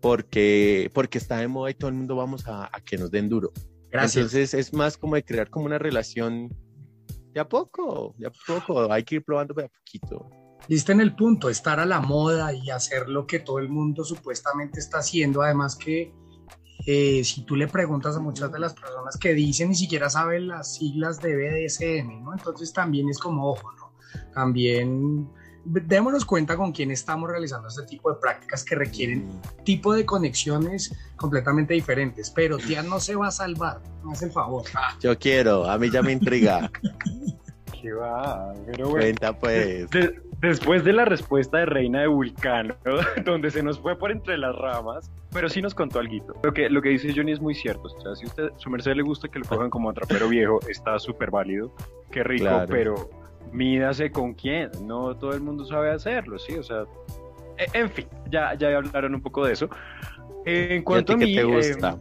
porque, 0.00 0.90
porque 0.92 1.18
está 1.18 1.38
de 1.38 1.48
moda 1.48 1.70
y 1.70 1.74
todo 1.74 1.88
el 1.88 1.96
mundo 1.96 2.16
vamos 2.16 2.46
a, 2.46 2.66
a 2.66 2.80
que 2.80 2.98
nos 2.98 3.10
den 3.10 3.30
duro. 3.30 3.52
Gracias. 3.90 4.16
Entonces 4.16 4.52
es 4.52 4.74
más 4.74 4.98
como 4.98 5.14
de 5.14 5.24
crear 5.24 5.48
como 5.48 5.64
una 5.66 5.78
relación 5.78 6.54
de 7.34 7.40
a 7.40 7.48
poco, 7.48 8.14
de 8.16 8.28
a 8.28 8.32
poco, 8.46 8.90
hay 8.92 9.02
que 9.02 9.16
ir 9.16 9.24
probando 9.24 9.52
de 9.54 9.64
a 9.64 9.68
poquito. 9.68 10.30
Diste 10.68 10.92
en 10.92 11.00
el 11.00 11.16
punto, 11.16 11.50
estar 11.50 11.80
a 11.80 11.84
la 11.84 12.00
moda 12.00 12.54
y 12.54 12.70
hacer 12.70 13.08
lo 13.08 13.26
que 13.26 13.40
todo 13.40 13.58
el 13.58 13.68
mundo 13.68 14.04
supuestamente 14.04 14.78
está 14.78 14.98
haciendo, 14.98 15.42
además 15.42 15.76
que 15.76 16.14
eh, 16.86 17.24
si 17.24 17.44
tú 17.44 17.56
le 17.56 17.66
preguntas 17.66 18.16
a 18.16 18.20
muchas 18.20 18.52
de 18.52 18.60
las 18.60 18.72
personas 18.72 19.16
que 19.16 19.34
dicen 19.34 19.70
ni 19.70 19.74
siquiera 19.74 20.08
saben 20.08 20.46
las 20.46 20.76
siglas 20.76 21.20
de 21.20 21.34
BDSM, 21.34 22.22
¿no? 22.22 22.32
Entonces 22.32 22.72
también 22.72 23.08
es 23.08 23.18
como, 23.18 23.50
ojo, 23.50 23.72
¿no? 23.72 23.92
También 24.32 25.28
démonos 25.64 26.24
cuenta 26.24 26.56
con 26.56 26.72
quién 26.72 26.90
estamos 26.90 27.30
realizando 27.30 27.68
este 27.68 27.84
tipo 27.84 28.12
de 28.12 28.18
prácticas 28.20 28.64
que 28.64 28.74
requieren 28.74 29.28
tipo 29.64 29.94
de 29.94 30.04
conexiones 30.04 30.94
completamente 31.16 31.74
diferentes, 31.74 32.30
pero 32.30 32.58
tía 32.58 32.82
no 32.82 33.00
se 33.00 33.14
va 33.16 33.28
a 33.28 33.30
salvar, 33.30 33.80
no 34.04 34.12
es 34.12 34.22
el 34.22 34.30
favor. 34.32 34.64
Ah, 34.74 34.96
Yo 35.00 35.18
quiero, 35.18 35.64
a 35.68 35.78
mí 35.78 35.90
ya 35.90 36.02
me 36.02 36.12
intriga. 36.12 36.70
¿Qué 37.80 37.92
va? 37.92 38.52
Pero 38.66 38.88
bueno. 38.88 39.00
Cuenta 39.04 39.38
pues. 39.38 39.90
De- 39.90 40.20
después 40.40 40.84
de 40.84 40.92
la 40.94 41.04
respuesta 41.04 41.58
de 41.58 41.66
Reina 41.66 42.00
de 42.00 42.06
Vulcano, 42.06 42.74
donde 43.24 43.50
se 43.50 43.62
nos 43.62 43.78
fue 43.78 43.96
por 43.98 44.10
entre 44.10 44.38
las 44.38 44.54
ramas, 44.56 45.10
pero 45.32 45.48
sí 45.50 45.60
nos 45.60 45.74
contó 45.74 45.98
algo. 45.98 46.34
Lo 46.42 46.52
que, 46.52 46.70
lo 46.70 46.80
que 46.80 46.90
dice 46.90 47.12
Johnny 47.14 47.32
es 47.32 47.40
muy 47.40 47.54
cierto. 47.54 47.82
O 47.84 48.00
sea, 48.00 48.14
si 48.16 48.24
usted, 48.26 48.50
su 48.56 48.70
merced 48.70 48.94
le 48.94 49.02
gusta 49.02 49.28
que 49.28 49.38
lo 49.38 49.44
cojan 49.44 49.68
como 49.70 49.90
atrapero 49.90 50.28
viejo, 50.28 50.60
está 50.68 50.98
súper 50.98 51.30
válido. 51.30 51.74
Qué 52.10 52.22
rico, 52.24 52.44
Claro. 52.44 52.66
pero 52.70 53.10
mídase 53.52 54.10
con 54.10 54.34
quién. 54.34 54.70
No 54.84 55.16
todo 55.16 55.32
el 55.32 55.40
mundo 55.40 55.64
sabe 55.64 55.90
hacerlo, 55.90 56.38
sí. 56.38 56.54
O 56.54 56.62
sea, 56.62 56.84
e- 57.58 57.78
en 57.78 57.90
fin, 57.90 58.06
ya, 58.30 58.54
ya 58.54 58.76
hablaron 58.76 59.14
un 59.14 59.20
poco 59.22 59.44
de 59.46 59.52
eso. 59.52 59.68
En 60.44 60.76
¿Y 60.76 60.78
a 60.80 60.84
cuanto 60.84 61.12
ti 61.12 61.14
a, 61.14 61.18
qué 61.18 61.26
mí, 61.26 61.34
te 61.34 61.40
eh, 61.40 61.44
gusta? 61.44 61.98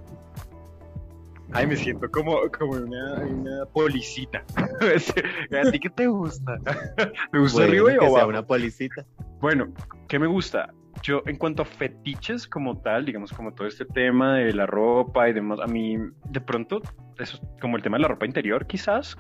Ay, 1.52 1.68
me 1.68 1.76
siento 1.76 2.10
como, 2.10 2.38
como 2.58 2.72
una, 2.74 3.14
una 3.22 3.66
policita. 3.68 4.44
¿A 4.58 5.72
ti 5.72 5.80
qué 5.80 5.90
te 5.90 6.08
gusta? 6.08 6.58
¿Te 7.32 7.38
gusta 7.38 7.58
Bueno, 7.58 7.72
arriba 7.72 7.92
y 7.92 7.94
que 7.94 8.00
sea 8.00 8.08
abajo? 8.10 8.30
una 8.30 8.44
policita. 8.46 9.06
Bueno, 9.40 9.68
¿qué 10.08 10.18
me 10.18 10.26
gusta? 10.28 10.74
Yo, 11.04 11.22
en 11.26 11.36
cuanto 11.38 11.62
a 11.64 11.66
fetiches 11.66 12.48
como 12.48 12.78
tal, 12.80 13.06
digamos, 13.06 13.32
como 13.34 13.54
todo 13.54 13.68
este 13.68 13.86
tema 13.86 14.38
de 14.38 14.54
la 14.54 14.66
ropa 14.66 15.30
y 15.30 15.34
demás, 15.34 15.60
a 15.60 15.68
mí, 15.68 15.98
de 16.30 16.42
pronto, 16.42 16.82
eso, 17.20 17.40
como 17.62 17.78
el 17.78 17.84
tema 17.84 17.98
de 17.98 18.04
la 18.04 18.08
ropa 18.08 18.26
interior, 18.26 18.66
quizás, 18.66 19.16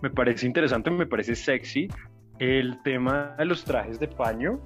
me 0.00 0.10
parece 0.10 0.46
interesante, 0.46 0.90
me 0.90 1.06
parece 1.06 1.34
sexy. 1.34 1.88
El 2.38 2.80
tema 2.82 3.34
de 3.36 3.44
los 3.44 3.64
trajes 3.64 3.98
de 3.98 4.06
paño, 4.06 4.60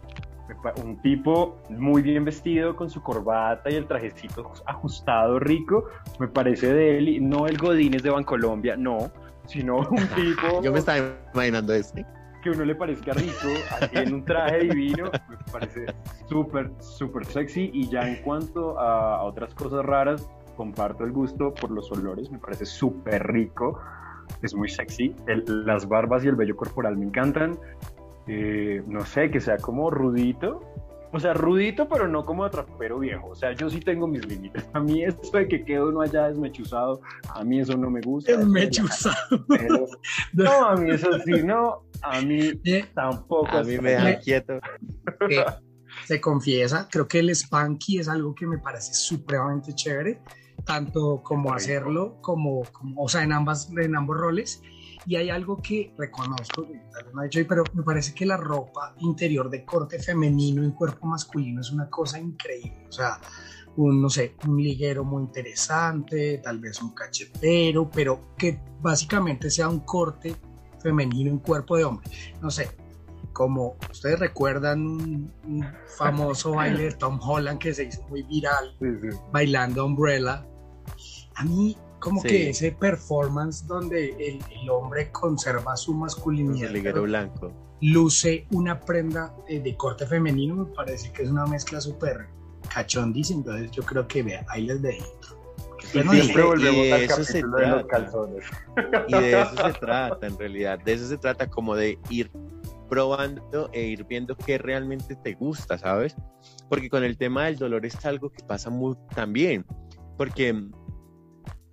un 0.85 1.01
tipo 1.01 1.59
muy 1.71 2.03
bien 2.03 2.25
vestido 2.25 2.77
con 2.77 2.91
su 2.91 3.03
corbata 3.03 3.71
y 3.71 3.75
el 3.75 3.87
trajecito 3.87 4.53
ajustado 4.67 5.39
rico, 5.39 5.89
me 6.19 6.29
parece 6.29 6.73
de 6.73 6.99
él, 6.99 7.29
no 7.29 7.47
el 7.47 7.57
Godínez 7.57 8.03
de 8.03 8.11
Bancolombia, 8.11 8.77
no, 8.77 9.11
sino 9.47 9.79
un 9.79 10.07
tipo 10.15 10.63
Yo 10.63 10.73
me 10.73 10.81
estaba 10.81 11.15
imaginando 11.33 11.73
este. 11.73 12.05
que 12.43 12.51
uno 12.51 12.65
le 12.65 12.75
parezca 12.75 13.13
rico, 13.15 13.49
así 13.81 13.97
en 13.97 14.15
un 14.15 14.25
traje 14.25 14.61
divino, 14.61 15.11
me 15.31 15.37
parece 15.51 15.87
súper, 16.29 16.71
súper 16.81 17.25
sexy. 17.25 17.71
Y 17.73 17.89
ya 17.89 18.07
en 18.07 18.17
cuanto 18.23 18.79
a 18.79 19.23
otras 19.23 19.55
cosas 19.55 19.85
raras, 19.85 20.29
comparto 20.57 21.05
el 21.05 21.13
gusto 21.13 21.55
por 21.55 21.71
los 21.71 21.91
olores, 21.91 22.31
me 22.31 22.39
parece 22.39 22.67
súper 22.67 23.27
rico, 23.29 23.81
es 24.43 24.55
muy 24.55 24.69
sexy. 24.69 25.15
El- 25.27 25.45
las 25.67 25.89
barbas 25.89 26.25
y 26.25 26.29
el 26.29 26.37
vello 26.37 26.57
corporal 26.57 26.97
me 26.97 27.07
encantan. 27.07 27.59
Eh, 28.29 28.83
no 28.87 29.05
sé, 29.05 29.31
que 29.31 29.41
sea 29.41 29.57
como 29.59 29.91
rudito. 29.91 30.61
O 31.15 31.21
sea, 31.21 31.35
rudito, 31.35 31.87
pero 31.89 32.09
no 32.09 32.25
como 32.25 32.43
atrapero 32.45 32.99
viejo. 33.01 33.29
O 33.29 33.35
sea, 33.35 33.53
yo 33.53 33.69
sí 33.69 33.81
tengo 33.81 34.07
mis 34.07 34.25
límites. 34.27 34.67
A 34.73 34.81
mí 34.81 35.05
esto 35.05 35.37
de 35.37 35.47
que 35.47 35.63
quede 35.63 35.85
uno 35.85 36.01
allá 36.01 36.29
desmechuzado, 36.29 37.03
a 37.35 37.45
mí 37.45 37.61
eso 37.61 37.77
no 37.77 37.91
me 37.91 38.01
gusta. 38.01 38.33
el 38.33 38.47
mechuzado. 38.49 39.15
Pero- 39.49 39.87
no, 40.33 40.65
a 40.69 40.77
mí 40.77 40.91
eso 40.91 41.11
sí, 41.25 41.43
no. 41.45 41.83
A 42.03 42.23
mí 42.23 42.59
Eh, 42.65 42.87
tampoco. 42.95 43.49
A 43.59 43.63
mí 43.63 43.77
me 43.79 43.91
deja 43.91 44.19
quieto. 44.21 44.55
eh, 45.29 45.45
se 46.07 46.19
confiesa, 46.21 46.89
creo 46.91 47.07
que 47.07 47.19
el 47.19 47.29
spanky 47.35 47.99
es 47.99 48.09
algo 48.09 48.35
que 48.35 48.47
me 48.47 48.57
parece 48.57 48.95
supremamente 48.95 49.75
chévere, 49.75 50.19
tanto 50.65 51.23
como 51.23 51.53
hacerlo, 51.53 52.19
como, 52.21 52.63
como, 52.73 53.03
o 53.03 53.09
sea, 53.09 53.23
en, 53.23 53.33
ambas, 53.33 53.71
en 53.77 53.97
ambos 53.97 54.17
roles. 54.17 54.63
Y 55.05 55.17
hay 55.17 55.31
algo 55.31 55.57
que 55.61 55.93
reconozco, 55.99 56.63
tal 56.93 57.05
vez 57.05 57.15
no 57.15 57.23
he 57.23 57.29
dicho 57.29 57.45
pero 57.49 57.65
me 57.75 57.83
parece 57.83 58.15
que 58.15 58.25
la 58.25 58.37
ropa 58.37 58.95
interior 59.01 59.51
de 59.51 59.65
corte 59.65 59.99
femenino 59.99 60.63
en 60.63 60.71
cuerpo 60.71 61.09
masculino 61.09 61.61
es 61.61 61.73
una 61.73 61.91
cosa 61.91 62.21
increíble. 62.21 62.87
O 62.89 62.93
sea, 62.93 63.19
un, 63.77 64.01
no 64.01 64.09
sé, 64.09 64.37
un 64.47 64.63
liguero 64.63 65.05
muy 65.05 65.25
interesante, 65.25 66.39
tal 66.39 66.61
vez 66.61 66.81
un 66.81 66.95
cachetero, 66.95 67.91
pero 67.91 68.35
que 68.37 68.61
básicamente 68.81 69.51
sea 69.51 69.69
un 69.69 69.81
corte 69.81 70.37
femenino 70.81 71.31
en 71.31 71.39
cuerpo 71.39 71.77
de 71.77 71.85
hombre. 71.85 72.09
No 72.41 72.51
sé, 72.51 72.71
como 73.33 73.77
ustedes 73.91 74.19
recuerdan 74.19 74.87
un, 74.87 75.33
un 75.45 75.67
famoso 75.97 76.53
baile 76.57 76.85
de 76.85 76.93
Tom 76.93 77.19
Holland 77.23 77.59
que 77.59 77.73
se 77.75 77.85
hizo 77.85 78.03
muy 78.09 78.23
viral, 78.25 78.75
Sí, 78.81 78.87
sí. 79.03 79.17
bailando 79.33 79.85
Umbrella. 79.87 80.45
A 81.37 81.45
mí, 81.45 81.77
como 81.99 82.21
Sí. 82.23 82.29
que 82.29 82.51
ese 82.51 82.73
performance 82.73 83.67
donde 83.67 84.11
el, 84.11 84.39
el 84.61 84.71
hombre 84.71 85.11
conserva 85.13 85.77
su 85.77 85.95
masculinidad, 85.95 86.69
el 86.69 86.75
liguero 86.75 87.03
blanco. 87.03 87.53
luce 87.81 88.47
una 88.51 88.79
prenda 88.81 89.35
eh, 89.49 89.61
de 89.61 89.77
corte 89.77 90.07
femenino, 90.07 90.55
me 90.55 90.67
parece 90.67 91.13
que 91.13 91.23
es 91.23 91.31
una 91.31 91.47
mezcla 91.47 91.81
súper 91.81 92.27
cachondísima. 92.73 93.41
Entonces, 93.41 93.71
yo 93.71 93.83
creo 93.83 94.07
que 94.07 94.23
vea, 94.23 94.45
ahí 94.49 94.63
les 94.67 94.81
dejo. 94.83 95.07
Y 95.95 95.99
siempre 96.21 96.43
volvemos 96.45 96.77
y 96.87 96.91
al 96.93 97.01
de 97.01 97.05
eso 97.07 97.25
se 97.25 97.33
capítulo 97.41 97.57
de 97.59 97.67
los 97.67 97.87
calzones. 97.87 98.45
Y 99.09 99.13
de 99.13 99.43
eso 99.43 99.57
se 99.57 99.73
trata, 99.81 100.27
en 100.27 100.39
realidad. 100.39 100.79
De 100.79 100.93
eso 100.93 101.07
se 101.09 101.19
trata, 101.19 101.51
como 101.51 101.75
de 101.75 101.99
ir 102.09 102.31
probando 102.93 103.71
e 103.73 103.85
ir 103.85 104.05
viendo 104.05 104.37
qué 104.37 104.59
realmente 104.59 105.17
te 105.17 105.33
gusta, 105.33 105.79
¿sabes? 105.79 106.15
Porque 106.69 106.91
con 106.91 107.05
el 107.05 107.17
tema 107.17 107.47
del 107.47 107.57
dolor 107.57 107.87
es 107.87 108.05
algo 108.05 108.29
que 108.29 108.45
pasa 108.45 108.69
muy 108.69 108.97
también. 109.15 109.65
Porque 110.19 110.63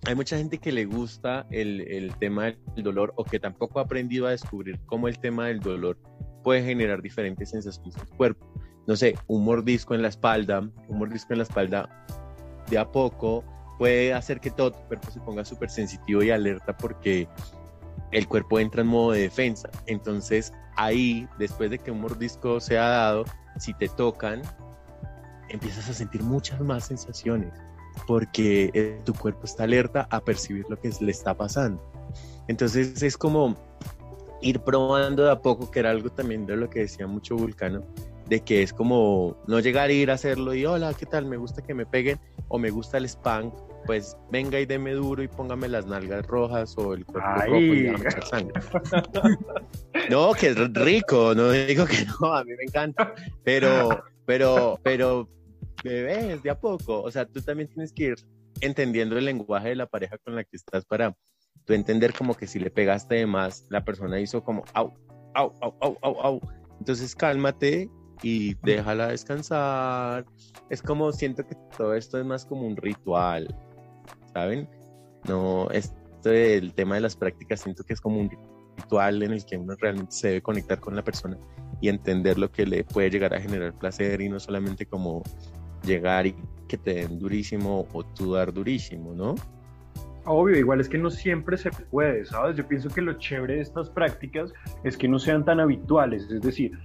hay 0.08 0.15
mucha 0.15 0.38
gente 0.38 0.60
que 0.60 0.71
le 0.71 0.86
gusta 0.86 1.45
el, 1.51 1.82
el 1.82 2.15
tema 2.19 2.45
del 2.45 2.84
dolor 2.86 3.12
o 3.17 3.25
que 3.25 3.38
tampoco 3.38 3.79
ha 3.79 3.82
aprendido 3.82 4.27
a 4.27 4.32
descubrir 4.32 4.79
cómo 4.86 5.10
el 5.10 5.19
tema 5.19 5.47
del 5.47 5.60
dolor 5.60 5.97
puede 6.41 6.63
generar 6.63 7.01
diferentes 7.01 7.49
sensaciones 7.49 7.97
en 7.97 8.01
el 8.01 8.15
cuerpo. 8.15 8.53
No 8.88 8.95
sé, 8.95 9.15
un 9.27 9.43
mordisco 9.43 9.93
en 9.95 10.01
la 10.01 10.08
espalda, 10.08 10.62
un 10.88 10.99
mordisco 10.99 11.34
en 11.34 11.39
la 11.39 11.43
espalda 11.43 12.05
de 12.69 12.77
a 12.77 12.89
poco 12.89 13.43
puede 13.77 14.13
hacer 14.13 14.39
que 14.39 14.51
todo 14.51 14.71
tu 14.71 14.79
cuerpo 14.88 15.12
se 15.12 15.19
ponga 15.19 15.43
súper 15.43 15.69
sensitivo 15.69 16.23
y 16.23 16.32
alerta 16.32 16.77
porque 16.77 17.27
el 18.13 18.25
cuerpo 18.25 18.58
entra 18.58 18.84
en 18.84 18.88
modo 18.88 19.12
de 19.12 19.23
defensa. 19.23 19.69
Entonces 19.86 20.53
ahí, 20.80 21.28
después 21.38 21.70
de 21.70 21.78
que 21.80 21.92
un 21.92 22.02
mordisco 22.02 22.60
se 22.60 22.78
ha 22.78 22.88
dado, 22.88 23.26
si 23.58 23.74
te 23.74 23.89
tocan, 23.89 24.42
empiezas 25.50 25.89
a 25.89 25.94
sentir 25.94 26.24
muchas 26.24 26.62
más 26.62 26.86
sensaciones 26.86 27.54
porque 28.08 28.72
eh, 28.74 29.02
tu 29.04 29.13
cuerpo 29.13 29.42
está 29.44 29.63
alerta 29.63 30.08
a 30.10 30.22
percibir 30.22 30.65
lo 30.70 30.80
que 30.80 30.92
le 31.02 31.12
está 31.12 31.34
pasando. 31.36 31.84
Entonces 32.48 33.02
es 33.04 33.18
como 33.18 33.58
ir 34.42 34.62
probando 34.62 35.24
de 35.24 35.32
a 35.32 35.42
poco, 35.42 35.70
que 35.70 35.80
era 35.80 35.89
algo 35.89 36.10
también 36.10 36.46
de 36.46 36.56
lo 36.56 36.70
que 36.70 36.80
decía 36.80 37.08
mucho 37.08 37.36
Vulcano, 37.36 37.84
de 38.28 38.39
que 38.42 38.63
es 38.63 38.72
como 38.72 39.36
no 39.47 39.60
llegar 39.60 39.89
a 39.89 39.93
ir 39.93 40.12
a 40.12 40.14
hacerlo 40.14 40.53
y 40.53 40.66
hola, 40.66 40.93
¿qué 40.93 41.06
tal? 41.06 41.26
Me 41.26 41.38
gusta 41.38 41.62
que 41.62 41.74
me 41.74 41.86
peguen 41.86 42.20
o 42.47 42.58
me 42.58 42.70
gusta 42.70 42.97
el 42.97 43.06
spank, 43.06 43.53
pues 43.86 44.17
venga 44.32 44.59
y 44.59 44.65
deme 44.65 44.91
duro 44.91 45.23
y 45.23 45.27
póngame 45.27 45.67
las 45.67 45.86
nalgas 45.86 46.25
rojas 46.27 46.75
o 46.77 46.93
el 46.93 47.05
cuerpo 47.05 47.30
rojo 47.30 47.57
y 47.57 47.88
echar 47.88 48.25
sangre. 48.25 48.61
No, 50.09 50.34
que 50.34 50.47
es 50.47 50.73
rico, 50.73 51.36
no 51.36 51.51
digo 51.51 51.86
que 51.86 52.05
no, 52.19 52.34
a 52.34 52.43
mí 52.43 52.51
me 52.57 52.63
encanta, 52.63 53.13
pero, 53.43 54.03
pero, 54.25 54.80
pero, 54.82 55.30
bebés, 55.84 56.41
de 56.41 56.49
a 56.49 56.59
poco, 56.59 57.01
o 57.01 57.11
sea, 57.11 57.25
tú 57.25 57.41
también 57.41 57.69
tienes 57.69 57.93
que 57.93 58.03
ir 58.05 58.15
entendiendo 58.61 59.17
el 59.17 59.25
lenguaje 59.25 59.69
de 59.69 59.75
la 59.75 59.86
pareja 59.86 60.17
con 60.17 60.36
la 60.36 60.43
que 60.43 60.55
estás 60.55 60.86
para 60.86 61.15
tú 61.65 61.73
entender 61.73 62.13
como 62.13 62.34
que 62.36 62.47
si 62.47 62.59
le 62.59 62.71
pegaste 62.71 63.15
de 63.15 63.25
más, 63.27 63.65
la 63.69 63.84
persona 63.84 64.19
hizo 64.19 64.43
como, 64.43 64.63
au, 64.73 64.93
au, 65.36 65.53
au, 65.61 65.77
au, 65.82 65.97
au, 66.01 66.21
au, 66.21 66.41
entonces 66.80 67.15
cálmate 67.15 67.89
y 68.23 68.55
déjala 68.63 69.07
descansar, 69.07 70.25
es 70.69 70.82
como, 70.82 71.11
siento 71.11 71.45
que 71.45 71.55
todo 71.77 71.93
esto 71.93 72.19
es 72.19 72.25
más 72.25 72.45
como 72.45 72.65
un 72.65 72.75
ritual, 72.75 73.55
¿saben? 74.34 74.67
No, 75.27 75.69
es, 75.71 75.93
esto 76.19 76.32
del 76.32 76.73
tema 76.73 76.95
de 76.95 77.01
las 77.01 77.15
prácticas 77.15 77.61
siento 77.61 77.86
que 77.86 77.93
es 77.93 78.01
como 78.01 78.19
un 78.19 78.30
ritual 78.75 79.23
en 79.23 79.32
el 79.32 79.45
que 79.45 79.55
uno 79.55 79.73
realmente 79.80 80.11
se 80.11 80.27
debe 80.27 80.41
conectar 80.41 80.77
con 80.77 80.93
la 80.93 81.01
persona 81.01 81.38
y 81.80 81.88
entender 81.88 82.38
lo 82.38 82.51
que 82.51 82.65
le 82.65 82.84
puede 82.84 83.09
llegar 83.09 83.34
a 83.34 83.39
generar 83.39 83.73
placer 83.73 84.19
y 84.19 84.27
no 84.27 84.38
solamente 84.38 84.86
como 84.86 85.23
llegar 85.86 86.27
y 86.27 86.36
que 86.67 86.77
te 86.77 86.95
den 86.95 87.19
durísimo 87.19 87.88
o 87.93 88.03
tú 88.03 88.34
dar 88.34 88.51
durísimo, 88.51 89.13
¿no? 89.13 89.36
Obvio, 90.25 90.57
igual 90.57 90.82
es 90.82 90.89
que 90.89 90.97
no 90.97 91.09
siempre 91.09 91.57
se 91.57 91.71
puede, 91.71 92.25
¿sabes? 92.25 92.57
Yo 92.57 92.67
pienso 92.67 92.89
que 92.89 93.01
lo 93.01 93.13
chévere 93.13 93.55
de 93.55 93.61
estas 93.61 93.89
prácticas 93.89 94.51
es 94.84 94.97
que 94.97 95.07
no 95.07 95.19
sean 95.19 95.45
tan 95.45 95.61
habituales, 95.61 96.30
es 96.30 96.41
decir, 96.41 96.77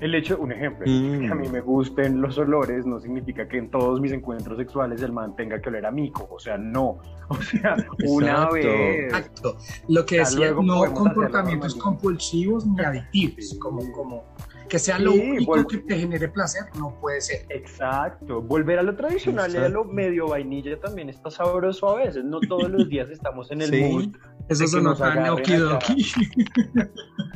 el 0.00 0.14
hecho, 0.14 0.38
un 0.38 0.52
ejemplo, 0.52 0.84
Mm. 0.86 1.20
que 1.26 1.32
a 1.32 1.34
mí 1.34 1.48
me 1.48 1.60
gusten 1.60 2.20
los 2.20 2.36
olores 2.38 2.84
no 2.86 3.00
significa 3.00 3.48
que 3.48 3.58
en 3.58 3.70
todos 3.70 4.00
mis 4.00 4.12
encuentros 4.12 4.58
sexuales 4.58 5.00
el 5.02 5.12
man 5.12 5.34
tenga 5.36 5.60
que 5.60 5.68
oler 5.70 5.86
a 5.86 5.90
mico, 5.90 6.28
o 6.30 6.38
sea, 6.38 6.58
no, 6.58 6.98
o 7.28 7.34
sea, 7.42 7.76
una 8.06 8.32
Exacto. 8.32 8.54
vez. 8.54 9.04
Exacto. 9.04 9.56
Lo 9.88 10.04
que 10.06 10.18
decía, 10.18 10.52
no 10.52 10.92
comportamientos 10.92 11.74
compulsivos 11.74 12.66
ni 12.66 12.80
adictivos, 12.84 13.48
Sí. 13.50 13.58
como, 13.58 13.90
como 13.92 14.24
que 14.68 14.78
sea 14.80 14.98
lo 14.98 15.12
Sí, 15.12 15.20
único 15.20 15.64
que 15.68 15.78
te 15.78 15.96
genere 15.96 16.28
placer, 16.28 16.64
no 16.76 16.98
puede 17.00 17.20
ser. 17.20 17.46
Exacto, 17.50 18.42
volver 18.42 18.80
a 18.80 18.82
lo 18.82 18.96
tradicional 18.96 19.52
y 19.54 19.58
a 19.58 19.68
lo 19.68 19.84
medio 19.84 20.26
vainilla 20.28 20.78
también 20.80 21.08
está 21.08 21.30
sabroso 21.30 21.88
a 21.88 21.94
veces, 22.04 22.24
no 22.24 22.40
todos 22.40 22.68
los 22.68 22.88
días 22.88 23.08
estamos 23.10 23.50
en 23.52 23.62
el 23.62 23.70
Sí. 23.70 23.80
mood. 23.80 24.08
Eso 24.48 24.66
sonó 24.66 24.90
nos 24.90 24.98
tan 24.98 25.18
agarren 25.18 25.44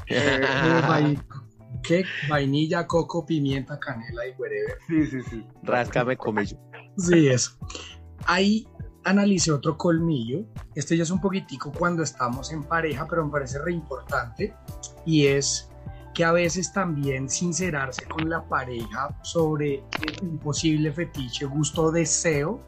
¿Qué? 1.82 2.04
Vainilla, 2.28 2.86
coco, 2.86 3.24
pimienta, 3.24 3.78
canela 3.78 4.26
y 4.26 4.32
whatever. 4.38 4.76
sí, 4.86 5.06
sí, 5.06 5.22
sí. 5.30 5.46
Ráscame 5.62 6.16
yo. 6.16 6.56
Sí, 6.98 7.28
eso. 7.28 7.52
Ahí 8.26 8.66
analicé 9.04 9.50
otro 9.52 9.76
colmillo. 9.78 10.44
Este 10.74 10.96
ya 10.96 11.02
es 11.04 11.10
un 11.10 11.20
poquitico 11.20 11.72
cuando 11.72 12.02
estamos 12.02 12.52
en 12.52 12.62
pareja, 12.64 13.06
pero 13.08 13.24
me 13.24 13.30
parece 13.32 13.58
re 13.60 13.72
importante. 13.72 14.54
Y 15.06 15.26
es 15.26 15.68
que 16.12 16.24
a 16.24 16.32
veces 16.32 16.72
también 16.72 17.28
sincerarse 17.30 18.04
con 18.04 18.28
la 18.28 18.42
pareja 18.46 19.16
sobre 19.22 19.82
un 20.22 20.38
posible 20.38 20.92
fetiche, 20.92 21.46
gusto 21.46 21.84
o 21.84 21.92
deseo 21.92 22.60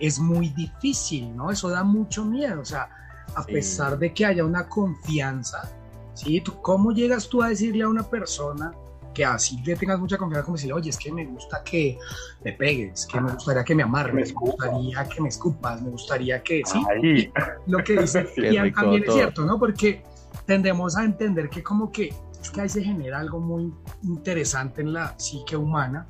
es 0.00 0.18
muy 0.18 0.48
difícil, 0.50 1.36
¿no? 1.36 1.50
Eso 1.50 1.68
da 1.68 1.84
mucho 1.84 2.24
miedo. 2.24 2.60
O 2.60 2.64
sea, 2.64 2.88
a 3.34 3.42
Sí. 3.42 3.52
pesar 3.52 3.98
de 3.98 4.12
que 4.14 4.24
haya 4.26 4.44
una 4.44 4.68
confianza, 4.68 5.70
¿sí? 6.14 6.40
¿Tú, 6.40 6.60
¿Cómo 6.60 6.92
llegas 6.92 7.28
tú 7.28 7.42
a 7.42 7.48
decirle 7.48 7.84
a 7.84 7.88
una 7.88 8.02
persona 8.02 8.72
que 9.14 9.24
así 9.24 9.62
le 9.64 9.76
tengas 9.76 9.98
mucha 10.00 10.18
confianza, 10.18 10.44
como 10.44 10.56
decirle, 10.56 10.74
oye, 10.74 10.90
es 10.90 10.98
que 10.98 11.12
me 11.12 11.24
gusta 11.24 11.62
que 11.62 11.96
me 12.44 12.52
pegues, 12.52 13.06
que 13.06 13.20
me 13.20 13.32
gustaría 13.32 13.64
que 13.64 13.74
me 13.74 13.84
amarres, 13.84 14.14
Me 14.14 14.22
me, 14.22 14.32
gustaría 14.32 15.08
que 15.08 15.20
me 15.22 15.28
escupas, 15.28 15.80
me 15.80 15.90
gustaría 15.90 16.42
que, 16.42 16.62
sí, 16.66 17.30
lo 17.66 17.78
que 17.84 18.00
dice 18.00 18.26
Ian 18.36 18.72
también 18.72 19.02
es 19.02 19.06
todo. 19.06 19.16
cierto, 19.16 19.44
¿no? 19.44 19.58
Porque 19.58 20.02
tendemos 20.46 20.96
a 20.96 21.04
entender 21.04 21.48
que 21.48 21.62
como 21.62 21.90
que 21.92 22.12
es 22.42 22.50
que 22.50 22.60
ahí 22.60 22.68
se 22.68 22.82
genera 22.82 23.20
algo 23.20 23.40
muy 23.40 23.72
interesante 24.02 24.82
en 24.82 24.92
la 24.92 25.18
psique 25.18 25.56
humana 25.56 26.06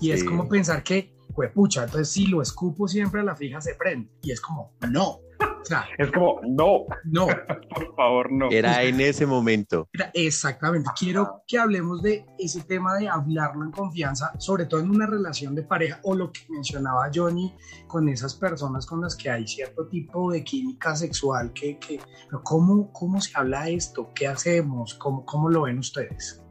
y 0.00 0.12
es 0.12 0.22
como 0.22 0.48
pensar 0.48 0.84
que, 0.84 1.12
pues 1.34 1.50
pucha, 1.50 1.84
entonces 1.84 2.10
si 2.10 2.26
lo 2.26 2.42
escupo 2.42 2.86
siempre 2.86 3.22
a 3.22 3.24
la 3.24 3.34
fija 3.34 3.60
se 3.60 3.74
prende 3.74 4.08
y 4.22 4.30
es 4.30 4.40
como, 4.40 4.72
no, 4.88 5.18
o 5.64 5.66
sea, 5.66 5.86
Es 5.96 6.10
como, 6.12 6.40
no, 6.46 6.84
no, 7.04 7.26
por 7.74 7.96
favor, 7.96 8.30
no. 8.30 8.50
Era 8.50 8.82
en 8.82 9.00
ese 9.00 9.24
momento. 9.24 9.88
Exactamente. 10.12 10.90
Quiero 10.98 11.42
que 11.46 11.58
hablemos 11.58 12.02
de 12.02 12.26
ese 12.38 12.62
tema 12.64 12.96
de 12.96 13.08
hablarlo 13.08 13.64
en 13.64 13.70
confianza, 13.70 14.32
sobre 14.38 14.66
todo 14.66 14.80
en 14.80 14.90
una 14.90 15.06
relación 15.06 15.54
de 15.54 15.62
pareja 15.62 16.00
o 16.02 16.14
lo 16.14 16.30
que 16.30 16.40
mencionaba 16.50 17.10
Johnny 17.12 17.54
con 17.86 18.10
esas 18.10 18.34
personas 18.34 18.84
con 18.84 19.00
las 19.00 19.16
que 19.16 19.30
hay 19.30 19.46
cierto 19.46 19.88
tipo 19.88 20.30
de 20.30 20.44
química 20.44 20.94
sexual. 20.94 21.50
Que, 21.54 21.78
que, 21.78 21.98
¿cómo, 22.42 22.92
¿Cómo 22.92 23.22
se 23.22 23.30
habla 23.34 23.64
de 23.64 23.76
esto? 23.76 24.10
¿Qué 24.14 24.26
hacemos? 24.26 24.92
¿Cómo, 24.94 25.24
cómo 25.24 25.48
lo 25.48 25.62
ven 25.62 25.78
ustedes? 25.78 26.42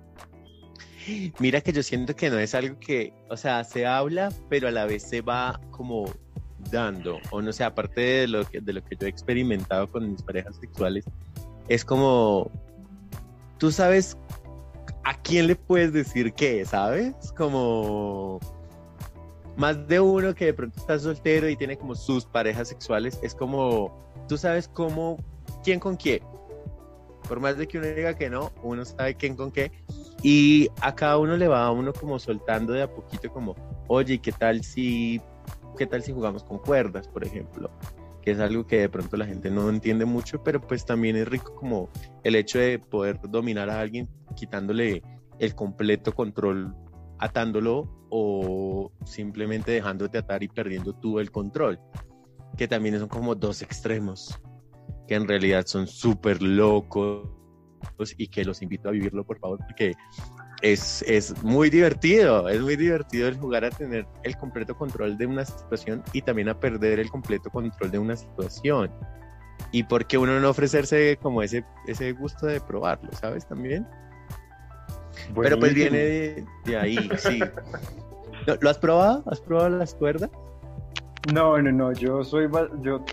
Mira 1.37 1.61
que 1.61 1.71
yo 1.71 1.83
siento 1.83 2.15
que 2.15 2.31
no 2.31 2.39
es 2.39 2.55
algo 2.55 2.79
que, 2.79 3.13
o 3.29 3.37
sea, 3.37 3.63
se 3.63 3.85
habla, 3.85 4.31
pero 4.49 4.69
a 4.69 4.71
la 4.71 4.85
vez 4.85 5.03
se 5.03 5.21
va 5.21 5.59
como 5.69 6.05
dando, 6.69 7.19
o 7.31 7.41
no 7.41 7.51
sé, 7.53 7.63
aparte 7.63 8.01
de 8.01 8.27
lo 8.27 8.45
que, 8.45 8.61
de 8.61 8.73
lo 8.73 8.83
que 8.83 8.95
yo 8.95 9.07
he 9.07 9.09
experimentado 9.09 9.89
con 9.89 10.11
mis 10.11 10.21
parejas 10.21 10.55
sexuales, 10.57 11.05
es 11.67 11.85
como, 11.85 12.51
tú 13.57 13.71
sabes 13.71 14.17
a 15.03 15.13
quién 15.21 15.47
le 15.47 15.55
puedes 15.55 15.93
decir 15.93 16.33
qué, 16.33 16.65
¿sabes? 16.65 17.13
Como 17.37 18.39
más 19.55 19.87
de 19.87 19.99
uno 19.99 20.33
que 20.33 20.45
de 20.45 20.53
pronto 20.53 20.79
está 20.79 20.97
soltero 20.97 21.47
y 21.47 21.55
tiene 21.55 21.77
como 21.77 21.95
sus 21.95 22.25
parejas 22.25 22.69
sexuales, 22.69 23.19
es 23.21 23.35
como, 23.35 23.93
tú 24.27 24.37
sabes 24.37 24.67
cómo, 24.67 25.17
quién 25.63 25.79
con 25.79 25.95
quién. 25.95 26.21
Por 27.27 27.39
más 27.39 27.57
de 27.57 27.67
que 27.67 27.77
uno 27.77 27.87
diga 27.87 28.15
que 28.15 28.29
no, 28.29 28.51
uno 28.63 28.83
sabe 28.83 29.15
quién 29.15 29.35
con 29.35 29.51
qué. 29.51 29.71
Y 30.21 30.69
a 30.81 30.93
cada 30.93 31.17
uno 31.17 31.37
le 31.37 31.47
va 31.47 31.65
a 31.65 31.71
uno 31.71 31.93
como 31.93 32.19
soltando 32.19 32.73
de 32.73 32.83
a 32.83 32.93
poquito 32.93 33.31
como, 33.31 33.55
oye, 33.87 34.19
¿qué 34.19 34.31
tal 34.31 34.63
si, 34.63 35.21
qué 35.75 35.87
tal 35.87 36.03
si 36.03 36.11
jugamos 36.11 36.43
con 36.43 36.59
cuerdas, 36.59 37.07
por 37.07 37.23
ejemplo? 37.23 37.71
Que 38.21 38.31
es 38.31 38.39
algo 38.39 38.65
que 38.65 38.79
de 38.79 38.89
pronto 38.89 39.17
la 39.17 39.25
gente 39.25 39.51
no 39.51 39.69
entiende 39.69 40.05
mucho, 40.05 40.43
pero 40.43 40.61
pues 40.61 40.85
también 40.85 41.15
es 41.15 41.27
rico 41.27 41.55
como 41.55 41.89
el 42.23 42.35
hecho 42.35 42.59
de 42.59 42.79
poder 42.79 43.19
dominar 43.21 43.69
a 43.69 43.79
alguien 43.79 44.09
quitándole 44.35 45.03
el 45.39 45.55
completo 45.55 46.13
control, 46.13 46.75
atándolo 47.19 48.07
o 48.09 48.91
simplemente 49.05 49.71
dejándote 49.71 50.17
atar 50.17 50.43
y 50.43 50.47
perdiendo 50.47 50.93
tú 50.93 51.19
el 51.19 51.31
control. 51.31 51.79
Que 52.57 52.67
también 52.67 52.99
son 52.99 53.09
como 53.09 53.35
dos 53.35 53.61
extremos, 53.61 54.39
que 55.07 55.15
en 55.15 55.27
realidad 55.27 55.65
son 55.65 55.87
súper 55.87 56.41
locos 56.41 57.27
y 58.17 58.27
que 58.27 58.45
los 58.45 58.61
invito 58.61 58.89
a 58.89 58.91
vivirlo, 58.91 59.25
por 59.25 59.39
favor, 59.39 59.59
porque 59.65 59.93
es, 60.63 61.03
es 61.05 61.43
muy 61.43 61.69
divertido, 61.69 62.47
es 62.47 62.61
muy 62.61 62.77
divertido 62.77 63.27
el 63.27 63.37
jugar 63.37 63.65
a 63.65 63.69
tener 63.69 64.07
el 64.23 64.37
completo 64.37 64.75
control 64.75 65.17
de 65.17 65.25
una 65.25 65.43
situación 65.43 66.01
y 66.13 66.21
también 66.21 66.47
a 66.47 66.57
perder 66.57 66.99
el 66.99 67.11
completo 67.11 67.49
control 67.49 67.91
de 67.91 67.99
una 67.99 68.15
situación. 68.15 68.89
Y 69.73 69.83
por 69.83 70.07
qué 70.07 70.17
uno 70.17 70.39
no 70.39 70.49
ofrecerse 70.49 71.19
como 71.21 71.43
ese, 71.43 71.65
ese 71.85 72.13
gusto 72.13 72.45
de 72.45 72.61
probarlo, 72.61 73.11
¿sabes? 73.11 73.45
También. 73.45 73.85
Pero 75.35 75.59
pues 75.59 75.73
viene 75.73 75.97
de, 75.97 76.45
de 76.65 76.77
ahí, 76.77 77.09
sí. 77.17 77.39
¿Lo, 78.47 78.55
lo 78.55 78.69
has 78.69 78.77
probado? 78.77 79.21
¿Has 79.27 79.41
probado 79.41 79.69
las 79.69 79.93
cuerdas? 79.93 80.29
No, 81.31 81.61
no, 81.61 81.71
no, 81.71 81.93
yo 81.93 82.21
soy, 82.23 82.49
yo, 82.81 83.05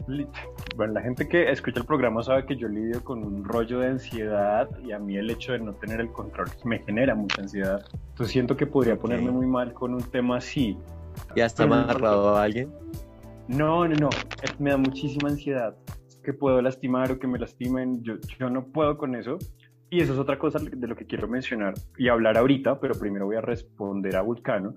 bueno, 0.76 0.94
la 0.94 1.00
gente 1.00 1.28
que 1.28 1.48
escucha 1.48 1.78
el 1.78 1.86
programa 1.86 2.24
sabe 2.24 2.44
que 2.44 2.56
yo 2.56 2.66
lidio 2.66 3.04
con 3.04 3.22
un 3.22 3.44
rollo 3.44 3.78
de 3.78 3.86
ansiedad 3.86 4.68
y 4.84 4.90
a 4.90 4.98
mí 4.98 5.16
el 5.16 5.30
hecho 5.30 5.52
de 5.52 5.61
no 5.61 5.74
tener 5.74 6.00
el 6.00 6.11
control 6.11 6.48
me 6.64 6.80
genera 6.80 7.14
mucha 7.14 7.42
ansiedad. 7.42 7.84
Entonces 8.08 8.32
siento 8.32 8.56
que 8.56 8.66
podría 8.66 8.96
ponerme 8.96 9.30
muy 9.30 9.46
mal 9.46 9.72
con 9.72 9.94
un 9.94 10.02
tema 10.02 10.38
así. 10.38 10.76
¿Ya 11.36 11.46
está 11.46 11.64
amarrado 11.64 12.36
a 12.36 12.42
alguien? 12.42 12.72
No, 13.46 13.86
no, 13.86 13.94
no, 13.94 14.11
me 14.58 14.70
da 14.70 14.76
muchísima 14.76 15.28
ansiedad 15.28 15.76
que 16.22 16.32
puedo 16.32 16.61
lastimar 16.61 17.12
o 17.12 17.18
que 17.18 17.26
me 17.26 17.38
lastimen, 17.38 18.02
yo, 18.02 18.14
yo 18.38 18.50
no 18.50 18.66
puedo 18.66 18.98
con 18.98 19.14
eso. 19.14 19.38
Y 19.88 20.00
eso 20.00 20.12
es 20.12 20.18
otra 20.18 20.38
cosa 20.38 20.58
de 20.61 20.86
lo 20.86 20.94
que 20.94 21.06
quiero 21.06 21.26
mencionar 21.26 21.74
y 21.98 22.08
hablar 22.08 22.38
ahorita, 22.38 22.78
pero 22.78 22.94
primero 22.94 23.26
voy 23.26 23.36
a 23.36 23.40
responder 23.40 24.16
a 24.16 24.22
Vulcano. 24.22 24.74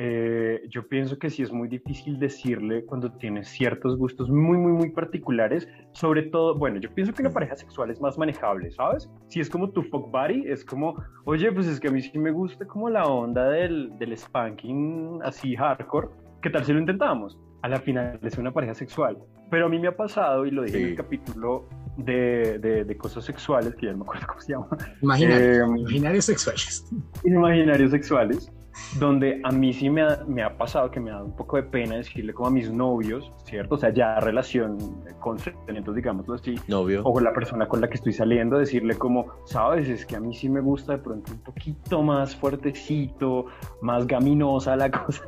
Eh, 0.00 0.62
yo 0.70 0.86
pienso 0.86 1.18
que 1.18 1.28
sí 1.28 1.42
es 1.42 1.52
muy 1.52 1.66
difícil 1.68 2.20
decirle 2.20 2.84
cuando 2.84 3.10
tienes 3.12 3.48
ciertos 3.48 3.98
gustos 3.98 4.30
muy, 4.30 4.56
muy, 4.56 4.70
muy 4.72 4.90
particulares. 4.90 5.68
Sobre 5.92 6.22
todo, 6.22 6.54
bueno, 6.56 6.78
yo 6.78 6.88
pienso 6.94 7.12
que 7.12 7.22
una 7.22 7.30
pareja 7.32 7.56
sexual 7.56 7.90
es 7.90 8.00
más 8.00 8.16
manejable, 8.16 8.70
¿sabes? 8.70 9.10
Si 9.26 9.40
es 9.40 9.50
como 9.50 9.70
tu 9.70 9.82
fuck 9.82 10.10
buddy, 10.12 10.44
es 10.46 10.64
como, 10.64 10.94
oye, 11.24 11.50
pues 11.50 11.66
es 11.66 11.80
que 11.80 11.88
a 11.88 11.90
mí 11.90 12.00
sí 12.00 12.16
me 12.18 12.30
gusta 12.30 12.64
como 12.64 12.88
la 12.90 13.04
onda 13.06 13.48
del, 13.50 13.90
del 13.98 14.16
spanking 14.16 15.18
así 15.24 15.56
hardcore. 15.56 16.08
¿Qué 16.42 16.50
tal 16.50 16.64
si 16.64 16.72
lo 16.72 16.78
intentamos? 16.78 17.36
A 17.62 17.68
la 17.68 17.80
final 17.80 18.20
es 18.22 18.38
una 18.38 18.52
pareja 18.52 18.74
sexual. 18.74 19.18
Pero 19.50 19.66
a 19.66 19.68
mí 19.68 19.80
me 19.80 19.88
ha 19.88 19.96
pasado, 19.96 20.46
y 20.46 20.52
lo 20.52 20.62
dije 20.62 20.76
en 20.78 20.84
Sí. 20.84 20.90
el 20.90 20.96
capítulo 20.96 21.68
de, 21.96 22.58
de, 22.60 22.84
de 22.84 22.96
cosas 22.96 23.24
sexuales, 23.24 23.74
que 23.74 23.86
ya 23.86 23.92
no 23.92 23.98
me 23.98 24.04
acuerdo 24.04 24.26
cómo 24.28 24.40
se 24.40 24.52
llama, 24.52 24.68
Imaginarios, 25.02 25.56
Eh, 25.58 25.80
imaginarios 25.80 26.24
sexuales. 26.26 26.84
imaginarios 27.24 27.90
sexuales, 27.90 28.52
donde 28.98 29.40
a 29.44 29.50
mí 29.50 29.72
sí 29.72 29.90
me 29.90 30.02
ha, 30.02 30.24
me 30.26 30.42
ha 30.42 30.56
pasado 30.56 30.90
que 30.90 31.00
me 31.00 31.10
dado 31.10 31.24
un 31.24 31.36
poco 31.36 31.56
de 31.56 31.64
pena 31.64 31.96
decirle 31.96 32.32
como 32.32 32.48
a 32.48 32.50
mis 32.50 32.70
novios, 32.72 33.32
¿cierto? 33.44 33.74
O 33.74 33.78
sea, 33.78 33.90
ya 33.90 34.18
relación 34.20 34.78
con 35.20 35.38
sentimientos, 35.38 35.94
digámoslo 35.94 36.34
así, 36.34 36.54
Novio. 36.68 37.02
o 37.04 37.12
con 37.12 37.24
la 37.24 37.32
persona 37.32 37.68
con 37.68 37.80
la 37.80 37.88
que 37.88 37.94
estoy 37.94 38.12
saliendo, 38.12 38.58
decirle 38.58 38.96
como, 38.96 39.26
sabes, 39.44 39.88
es 39.88 40.06
que 40.06 40.16
a 40.16 40.20
mí 40.20 40.34
sí 40.34 40.48
me 40.48 40.60
gusta 40.60 40.92
de 40.92 40.98
pronto 40.98 41.32
un 41.32 41.38
poquito 41.38 42.02
más 42.02 42.34
fuertecito, 42.34 43.46
más 43.82 44.06
gaminosa 44.06 44.76
la 44.76 44.90
cosa. 45.04 45.24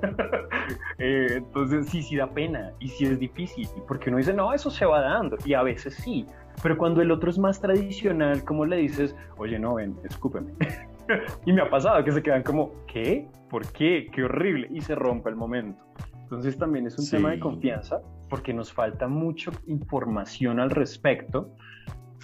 Eh, 0.99 1.27
entonces 1.37 1.89
sí, 1.89 2.03
sí 2.03 2.17
da 2.17 2.31
pena 2.31 2.73
y 2.79 2.89
sí 2.89 3.05
es 3.05 3.19
difícil, 3.19 3.69
porque 3.89 4.11
uno 4.11 4.19
dice, 4.19 4.33
no, 4.33 4.53
eso 4.53 4.71
se 4.71 4.87
va 4.87 5.01
dando, 5.01 5.37
y 5.45 5.55
a 5.55 5.63
veces 5.63 5.95
sí, 5.95 6.27
pero 6.63 6.77
cuando 6.77 7.01
el 7.01 7.11
otro 7.11 7.31
es 7.31 7.39
más 7.39 7.61
tradicional, 7.61 8.45
como 8.45 8.65
le 8.67 8.77
dices, 8.77 9.17
oye, 9.39 9.59
no, 9.59 9.75
ven, 9.75 9.97
escúpeme. 10.05 10.53
y 11.47 11.53
me 11.53 11.63
ha 11.63 11.71
pasado 11.71 12.03
que 12.05 12.13
se 12.13 12.23
quedan 12.23 12.43
como, 12.43 12.73
¿qué? 12.87 13.29
¿Por 13.49 13.67
qué? 13.73 14.09
Qué 14.13 14.25
horrible, 14.25 14.69
y 14.71 14.81
se 14.81 14.95
rompe 14.95 15.31
el 15.31 15.37
momento. 15.37 15.83
Entonces 16.23 16.57
también 16.57 16.87
es 16.87 16.97
un 16.99 17.05
Sí. 17.05 17.17
tema 17.17 17.31
de 17.31 17.41
confianza 17.41 18.01
porque 18.29 18.55
nos 18.55 18.73
falta 18.73 19.09
mucha 19.09 19.51
información 19.67 20.61
al 20.61 20.71
respecto. 20.71 21.51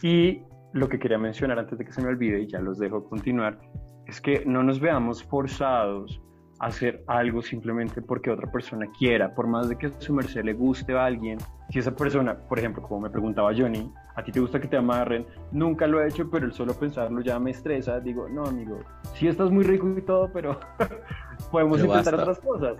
Y 0.03 0.43
lo 0.73 0.89
que 0.89 0.99
quería 0.99 1.19
mencionar 1.19 1.59
antes 1.59 1.79
de 1.79 1.85
que 1.85 1.93
se 1.93 2.01
me 2.03 2.09
olvide, 2.09 2.41
y 2.43 2.47
ya 2.47 2.61
los 2.61 2.79
dejo 2.79 3.05
continuar, 3.09 3.59
es 4.07 4.21
que 4.21 4.45
no 4.47 4.63
nos 4.63 4.79
veamos 4.79 5.25
forzados 5.25 6.21
a 6.61 6.67
hacer 6.67 7.03
algo 7.09 7.43
simplemente 7.43 8.01
porque 8.01 8.31
otra 8.31 8.51
persona 8.53 8.87
quiera, 8.99 9.35
por 9.35 9.47
más 9.49 9.69
de 9.69 9.77
que 9.77 9.87
a 9.87 10.01
su 10.01 10.15
merced 10.15 10.45
le 10.45 10.53
guste 10.53 10.93
a 10.97 11.05
alguien, 11.05 11.39
si 11.71 11.81
esa 11.81 11.95
persona, 11.95 12.37
por 12.49 12.59
ejemplo, 12.59 12.83
como 12.83 13.01
me 13.01 13.11
preguntaba 13.11 13.53
Johnny, 13.57 13.91
a 14.17 14.25
ti 14.25 14.33
te 14.33 14.41
gusta 14.41 14.59
que 14.61 14.67
te 14.67 14.77
amarren, 14.77 15.27
nunca 15.53 15.87
lo 15.87 16.01
he 16.03 16.09
hecho, 16.09 16.29
pero 16.31 16.47
el 16.47 16.53
solo 16.53 16.75
pensarlo 16.75 17.21
ya 17.21 17.39
me 17.39 17.51
estresa, 17.51 18.01
digo, 18.01 18.29
no 18.29 18.45
amigo, 18.47 18.81
sí 19.15 19.29
estás 19.29 19.51
muy 19.51 19.63
rico 19.63 19.89
y 19.97 20.03
todo, 20.03 20.31
pero 20.33 20.59
podemos 21.51 21.79
Pero 21.79 21.93
intentar 21.93 22.17
basta. 22.17 22.31
otras 22.31 22.41
cosas. 22.41 22.77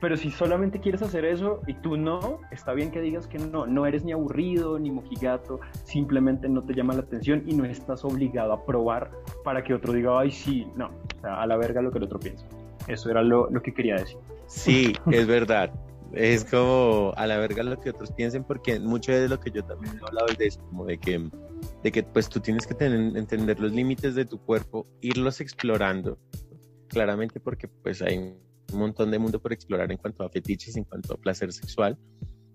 Pero 0.00 0.16
si 0.16 0.30
solamente 0.30 0.80
quieres 0.80 1.00
hacer 1.02 1.24
eso 1.24 1.60
y 1.66 1.74
tú 1.74 1.96
no, 1.96 2.40
está 2.50 2.72
bien 2.72 2.90
que 2.90 3.00
digas 3.00 3.26
que 3.26 3.38
no, 3.38 3.66
no 3.66 3.86
eres 3.86 4.04
ni 4.04 4.12
aburrido 4.12 4.78
ni 4.78 4.90
mojigato, 4.90 5.60
simplemente 5.84 6.48
no 6.48 6.62
te 6.62 6.74
llama 6.74 6.94
la 6.94 7.00
atención 7.00 7.44
y 7.46 7.54
no 7.54 7.64
estás 7.64 8.04
obligado 8.04 8.52
a 8.52 8.64
probar 8.64 9.10
para 9.44 9.62
que 9.62 9.74
otro 9.74 9.92
diga, 9.92 10.18
ay, 10.18 10.30
sí, 10.30 10.66
no, 10.76 10.86
o 10.86 11.20
sea, 11.20 11.40
a 11.40 11.46
la 11.46 11.56
verga 11.56 11.82
lo 11.82 11.90
que 11.90 11.98
el 11.98 12.04
otro 12.04 12.18
piensa. 12.18 12.46
Eso 12.88 13.10
era 13.10 13.22
lo, 13.22 13.48
lo 13.50 13.62
que 13.62 13.72
quería 13.72 13.94
decir. 13.96 14.18
Sí, 14.46 14.92
es 15.10 15.26
verdad. 15.26 15.70
Es 16.12 16.44
como 16.44 17.12
a 17.16 17.26
la 17.26 17.38
verga 17.38 17.62
lo 17.62 17.80
que 17.80 17.90
otros 17.90 18.12
piensen, 18.12 18.44
porque 18.44 18.78
mucho 18.80 19.12
de 19.12 19.28
lo 19.28 19.40
que 19.40 19.50
yo 19.50 19.64
también 19.64 19.98
he 19.98 20.06
hablado 20.06 20.28
es 20.28 20.38
de 20.38 20.46
eso, 20.46 20.60
como 20.60 20.84
de 20.84 20.98
que, 20.98 21.30
de 21.82 21.92
que 21.92 22.02
pues 22.02 22.28
tú 22.28 22.40
tienes 22.40 22.66
que 22.66 22.74
tener, 22.74 23.16
entender 23.16 23.60
los 23.60 23.72
límites 23.72 24.14
de 24.14 24.24
tu 24.24 24.38
cuerpo, 24.38 24.86
irlos 25.00 25.40
explorando, 25.40 26.18
claramente 26.88 27.40
porque 27.40 27.68
pues 27.68 28.02
hay 28.02 28.18
un 28.18 28.78
montón 28.78 29.10
de 29.10 29.18
mundo 29.18 29.40
por 29.40 29.52
explorar 29.52 29.90
en 29.90 29.98
cuanto 29.98 30.24
a 30.24 30.28
fetiches, 30.28 30.76
en 30.76 30.84
cuanto 30.84 31.14
a 31.14 31.16
placer 31.16 31.52
sexual. 31.52 31.98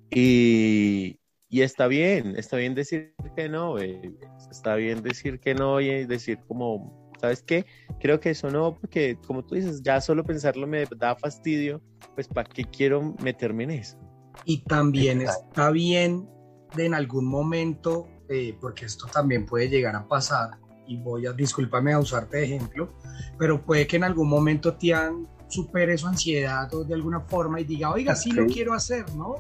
Y, 0.10 1.20
y 1.50 1.62
está 1.62 1.88
bien, 1.88 2.36
está 2.38 2.58
bien 2.58 2.76
decir 2.76 3.14
que 3.36 3.50
no, 3.50 3.74
baby. 3.74 4.18
está 4.50 4.76
bien 4.76 5.02
decir 5.04 5.40
que 5.40 5.54
no 5.54 5.80
y 5.80 6.06
decir 6.06 6.40
como, 6.48 7.01
¿sabes 7.22 7.44
qué? 7.44 7.66
Creo 8.00 8.20
que 8.20 8.32
eso 8.32 8.50
no, 8.50 8.76
porque 8.80 9.18
como 9.28 9.46
tú 9.46 9.56
dices, 9.56 9.82
ya 9.84 10.02
solo 10.02 10.24
pensarlo 10.24 10.68
me 10.68 10.86
da 10.98 11.16
fastidio, 11.16 11.82
pues 12.16 12.28
¿para 12.28 12.50
qué 12.50 12.66
quiero 12.66 13.14
meterme 13.22 13.64
en 13.66 13.72
eso? 13.72 13.98
Y 14.46 14.64
también 14.64 15.22
está 15.22 15.70
bien 15.70 16.28
de 16.76 16.88
en 16.88 16.94
algún 16.96 17.26
momento, 17.26 18.08
eh, 18.28 18.58
porque 18.60 18.86
esto 18.86 19.08
también 19.08 19.46
puede 19.46 19.70
llegar 19.70 19.96
a 19.96 20.08
pasar, 20.08 20.52
y 20.88 20.98
voy 20.98 21.28
a, 21.28 21.34
discúlpame 21.34 21.94
a 21.94 22.00
usarte 22.00 22.38
de 22.38 22.44
ejemplo, 22.46 22.94
pero 23.38 23.64
puede 23.64 23.86
que 23.88 23.98
en 23.98 24.04
algún 24.04 24.28
momento 24.28 24.74
Tian 24.74 25.28
supere 25.48 25.98
su 25.98 26.08
ansiedad 26.08 26.74
o 26.74 26.84
de 26.84 26.94
alguna 26.94 27.22
forma 27.22 27.60
y 27.60 27.66
diga, 27.66 27.92
oiga, 27.92 28.16
sí 28.16 28.32
lo 28.32 28.44
Ok. 28.44 28.52
quiero 28.52 28.74
hacer, 28.74 29.06
¿no? 29.16 29.36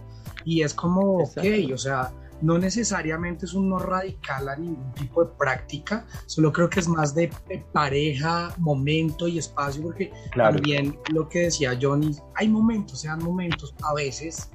Y 0.46 0.62
es 0.62 0.74
como, 0.74 1.24
ok, 1.24 1.38
Exacto. 1.38 1.74
o 1.74 1.78
sea, 1.78 2.12
no 2.42 2.58
necesariamente 2.58 3.46
es 3.46 3.54
un 3.54 3.70
no 3.70 3.80
radical 3.80 4.50
a 4.50 4.56
ningún 4.56 4.92
tipo 4.94 5.24
de 5.24 5.32
práctica, 5.38 6.06
solo 6.26 6.52
creo 6.52 6.70
que 6.70 6.80
es 6.80 6.88
más 6.88 7.14
de, 7.16 7.32
pareja, 7.72 8.54
momento 8.58 9.28
y 9.28 9.38
espacio, 9.38 9.84
porque 9.84 10.12
Claro. 10.32 10.56
también 10.56 10.98
lo 11.12 11.28
que 11.30 11.40
decía 11.44 11.78
Johnny, 11.80 12.16
hay 12.36 12.48
momentos, 12.48 13.00
sean 13.02 13.24
momentos, 13.24 13.74
a 13.84 13.94
veces 13.94 14.50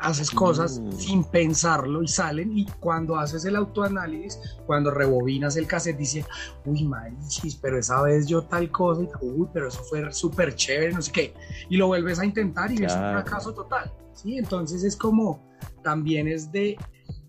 haces 0.00 0.30
cosas 0.30 0.78
Mm. 0.78 0.92
sin 0.92 1.24
pensarlo 1.24 2.04
y 2.04 2.06
salen 2.08 2.56
y 2.56 2.66
cuando 2.78 3.16
haces 3.16 3.44
el 3.44 3.56
autoanálisis, 3.56 4.38
cuando 4.64 4.92
rebobinas 4.92 5.56
el 5.56 5.66
cassette 5.66 5.96
dice, 5.98 6.24
uy 6.64 6.84
marichis, 6.84 7.56
pero 7.56 7.78
esa 7.80 8.00
vez 8.02 8.28
yo 8.28 8.42
tal 8.44 8.70
cosa, 8.70 9.02
y, 9.02 9.08
uy, 9.22 9.48
pero 9.52 9.66
eso 9.66 9.82
fue 9.90 10.12
súper 10.12 10.54
chévere, 10.54 10.92
no 10.92 11.02
sé 11.02 11.10
qué, 11.10 11.34
y 11.68 11.76
lo 11.76 11.88
vuelves 11.88 12.20
a 12.20 12.24
intentar 12.24 12.70
y 12.70 12.78
ves 12.78 12.92
un 12.92 12.98
Claro. 13.00 13.22
fracaso 13.22 13.52
total, 13.52 13.92
¿sí? 14.14 14.38
Entonces 14.38 14.84
es 14.84 14.96
como, 14.96 15.42
también 15.82 16.28
es 16.28 16.52
de 16.52 16.76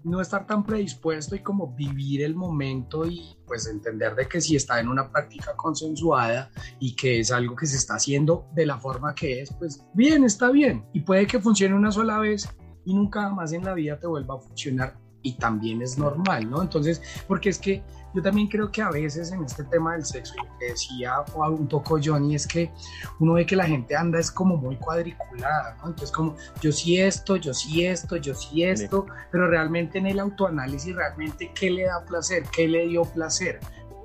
no 0.03 0.21
estar 0.21 0.45
tan 0.47 0.63
predispuesto 0.63 1.35
y 1.35 1.39
como 1.39 1.73
vivir 1.75 2.23
el 2.23 2.35
momento 2.35 3.05
y 3.05 3.37
pues 3.45 3.67
entender 3.67 4.15
de 4.15 4.27
que 4.27 4.39
si 4.39 4.55
está 4.55 4.79
en 4.79 4.87
una 4.87 5.11
práctica 5.11 5.55
consensuada 5.55 6.51
y 6.79 6.95
que 6.95 7.19
es 7.19 7.31
algo 7.31 7.55
que 7.55 7.65
se 7.65 7.77
está 7.77 7.95
haciendo 7.95 8.47
de 8.53 8.65
la 8.65 8.77
forma 8.77 9.13
que 9.13 9.41
es, 9.41 9.53
pues 9.53 9.83
bien, 9.93 10.23
está 10.23 10.49
bien. 10.51 10.85
Y 10.93 11.01
puede 11.01 11.27
que 11.27 11.39
funcione 11.39 11.75
una 11.75 11.91
sola 11.91 12.19
vez 12.19 12.47
y 12.85 12.93
nunca 12.93 13.29
más 13.29 13.51
en 13.53 13.65
la 13.65 13.73
vida 13.73 13.99
te 13.99 14.07
vuelva 14.07 14.35
a 14.35 14.39
funcionar 14.39 15.08
y 15.21 15.33
también 15.33 15.81
es 15.81 15.97
normal, 15.97 16.49
¿no? 16.49 16.61
Entonces, 16.61 17.01
porque 17.27 17.49
es 17.49 17.59
que 17.59 17.83
yo 18.13 18.21
también 18.21 18.47
creo 18.47 18.71
que 18.71 18.81
a 18.81 18.89
veces 18.89 19.31
en 19.31 19.43
este 19.43 19.63
tema 19.65 19.93
del 19.93 20.03
sexo, 20.03 20.33
y 20.35 20.47
lo 20.47 20.57
que 20.57 20.65
decía 20.65 21.13
un 21.37 21.67
poco 21.67 21.99
Johnny, 22.03 22.35
es 22.35 22.47
que 22.47 22.71
uno 23.19 23.33
ve 23.33 23.45
que 23.45 23.55
la 23.55 23.65
gente 23.65 23.95
anda 23.95 24.19
es 24.19 24.31
como 24.31 24.57
muy 24.57 24.77
cuadriculada, 24.77 25.75
¿no? 25.77 25.89
Entonces 25.89 26.11
como 26.11 26.35
yo 26.61 26.71
sí 26.71 26.99
esto, 26.99 27.35
yo 27.35 27.53
sí 27.53 27.85
esto, 27.85 28.15
yo 28.15 28.33
sí 28.33 28.63
esto, 28.63 29.05
pero 29.31 29.47
realmente 29.47 29.99
en 29.99 30.07
el 30.07 30.19
autoanálisis, 30.19 30.95
realmente 30.95 31.51
qué 31.53 31.69
le 31.69 31.83
da 31.83 32.03
placer, 32.05 32.43
qué 32.51 32.67
le 32.67 32.87
dio 32.87 33.03
placer, 33.03 33.59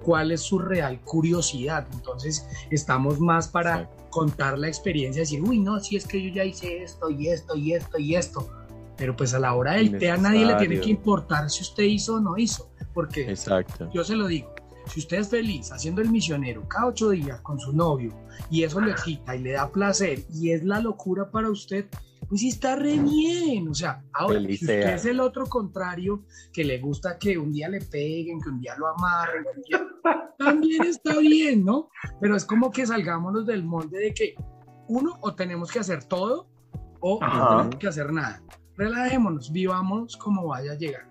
cuál 0.05 0.33
es 0.33 0.43
su 0.43 0.59
real 0.59 1.01
curiosidad. 1.01 1.87
Entonces 1.93 2.47
estamos 2.71 3.21
más 3.21 3.49
para 3.49 3.89
contar 4.11 4.59
la 4.59 4.69
experiencia, 4.69 5.23
decir, 5.23 5.43
uy, 5.43 5.59
no, 5.59 5.81
si 5.81 5.97
es 5.97 6.07
que 6.07 6.23
yo 6.23 6.33
ya 6.33 6.45
hice 6.45 6.83
esto 6.83 7.11
y 7.11 7.29
esto 7.29 7.57
y 7.57 7.73
esto 7.73 7.99
y 7.99 8.15
esto. 8.15 8.49
Pero 8.97 9.17
pues 9.17 9.35
a 9.35 9.39
la 9.39 9.55
hora 9.55 9.73
del 9.73 9.99
té 9.99 10.11
a 10.11 10.17
nadie 10.17 10.47
le 10.47 10.55
tiene 10.55 10.81
que 10.81 10.91
importar 10.91 11.51
si 11.51 11.63
usted 11.63 11.83
hizo 11.85 12.17
o 12.17 12.21
no 12.21 12.37
hizo, 12.39 12.71
porque 12.93 13.29
Exacto. 13.29 13.91
yo 13.93 14.05
se 14.05 14.15
lo 14.15 14.27
digo, 14.27 14.55
si 14.87 15.01
usted 15.01 15.19
es 15.19 15.29
feliz 15.29 15.73
haciendo 15.73 16.01
el 16.01 16.11
misionero 16.11 16.69
cada 16.69 16.87
ocho 16.87 17.11
días 17.11 17.41
con 17.41 17.59
su 17.59 17.73
novio 17.73 18.15
y 18.51 18.63
eso 18.63 18.81
le 18.81 18.93
excita 18.93 19.35
y 19.35 19.41
le 19.43 19.53
da 19.53 19.71
placer 19.71 20.21
y 20.33 20.51
es 20.51 20.63
la 20.63 20.79
locura 20.81 21.31
para 21.31 21.51
usted, 21.51 21.87
pues 22.29 22.41
sí 22.41 22.49
está 22.49 22.77
re 22.77 22.99
bien. 22.99 23.69
O 23.69 23.75
sea, 23.75 24.03
ahora, 24.13 24.41
si 24.41 24.55
usted 24.55 24.95
es 24.95 25.05
el 25.07 25.21
otro 25.21 25.47
contrario, 25.47 26.25
que 26.53 26.65
le 26.65 26.79
gusta 26.79 27.19
que 27.19 27.37
un 27.37 27.53
día 27.53 27.69
le 27.69 27.81
peguen, 27.81 28.41
que 28.41 28.49
un 28.49 28.61
día 28.61 28.77
lo 28.77 28.89
amarren, 28.89 29.45
que 29.45 29.51
un 29.59 29.63
día- 29.65 29.89
también 30.39 30.85
está 30.85 31.19
bien, 31.19 31.65
¿no? 31.65 31.91
Pero 32.21 32.37
es 32.37 32.45
como 32.45 32.71
que 32.71 32.87
salgámonos 32.87 33.47
del 33.47 33.65
molde 33.65 33.99
de 33.99 34.15
que 34.15 34.35
uno 34.89 35.19
o 35.21 35.35
tenemos 35.35 35.71
que 35.73 35.79
hacer 35.79 36.05
todo 36.05 36.49
o 37.01 37.19
no 37.21 37.49
tenemos 37.49 37.77
que 37.77 37.89
hacer 37.89 38.13
nada. 38.13 38.43
Relajémonos, 38.77 39.53
vivamos 39.53 40.17
como 40.17 40.49
vaya 40.49 40.73
a 40.73 40.75
llegar. 40.75 41.09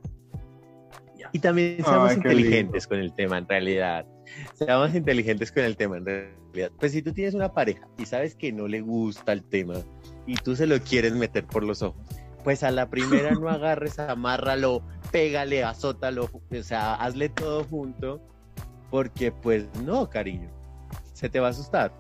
Y 1.32 1.40
también 1.40 1.84
seamos 1.84 2.12
Ay, 2.12 2.18
inteligentes 2.18 2.86
con 2.86 3.00
el 3.00 3.14
tema, 3.14 3.38
en 3.38 3.48
realidad. 3.48 4.06
Seamos 4.54 4.94
inteligentes 4.94 5.52
con 5.52 5.64
el 5.64 5.78
tema, 5.78 5.98
en 5.98 6.06
realidad. 6.06 6.72
Pues 6.80 6.92
si 6.92 7.02
tú 7.02 7.14
tienes 7.14 7.34
una 7.34 7.54
pareja 7.54 7.88
y 7.98 8.06
sabes 8.06 8.36
que 8.36 8.52
no 8.52 8.68
le 8.68 8.82
gusta 8.82 9.34
el 9.34 9.44
tema 9.44 9.76
y 10.28 10.36
tú 10.36 10.56
se 10.56 10.68
lo 10.68 10.80
quieres 10.80 11.14
meter 11.14 11.46
por 11.46 11.64
los 11.64 11.82
ojos, 11.82 12.06
pues 12.44 12.64
a 12.64 12.72
la 12.72 12.90
primera 12.90 13.32
no 13.32 13.50
agarres, 13.50 13.98
amárralo, 14.00 14.84
pégale, 15.12 15.64
azótalo, 15.64 16.26
o 16.26 16.64
sea, 16.64 16.96
hazle 16.96 17.30
todo 17.30 17.64
junto, 17.64 18.22
porque 18.92 19.32
pues 19.32 19.66
no, 19.84 20.10
cariño, 20.10 20.50
se 21.14 21.30
te 21.30 21.40
va 21.40 21.48
a 21.48 21.52
asustar. 21.52 21.94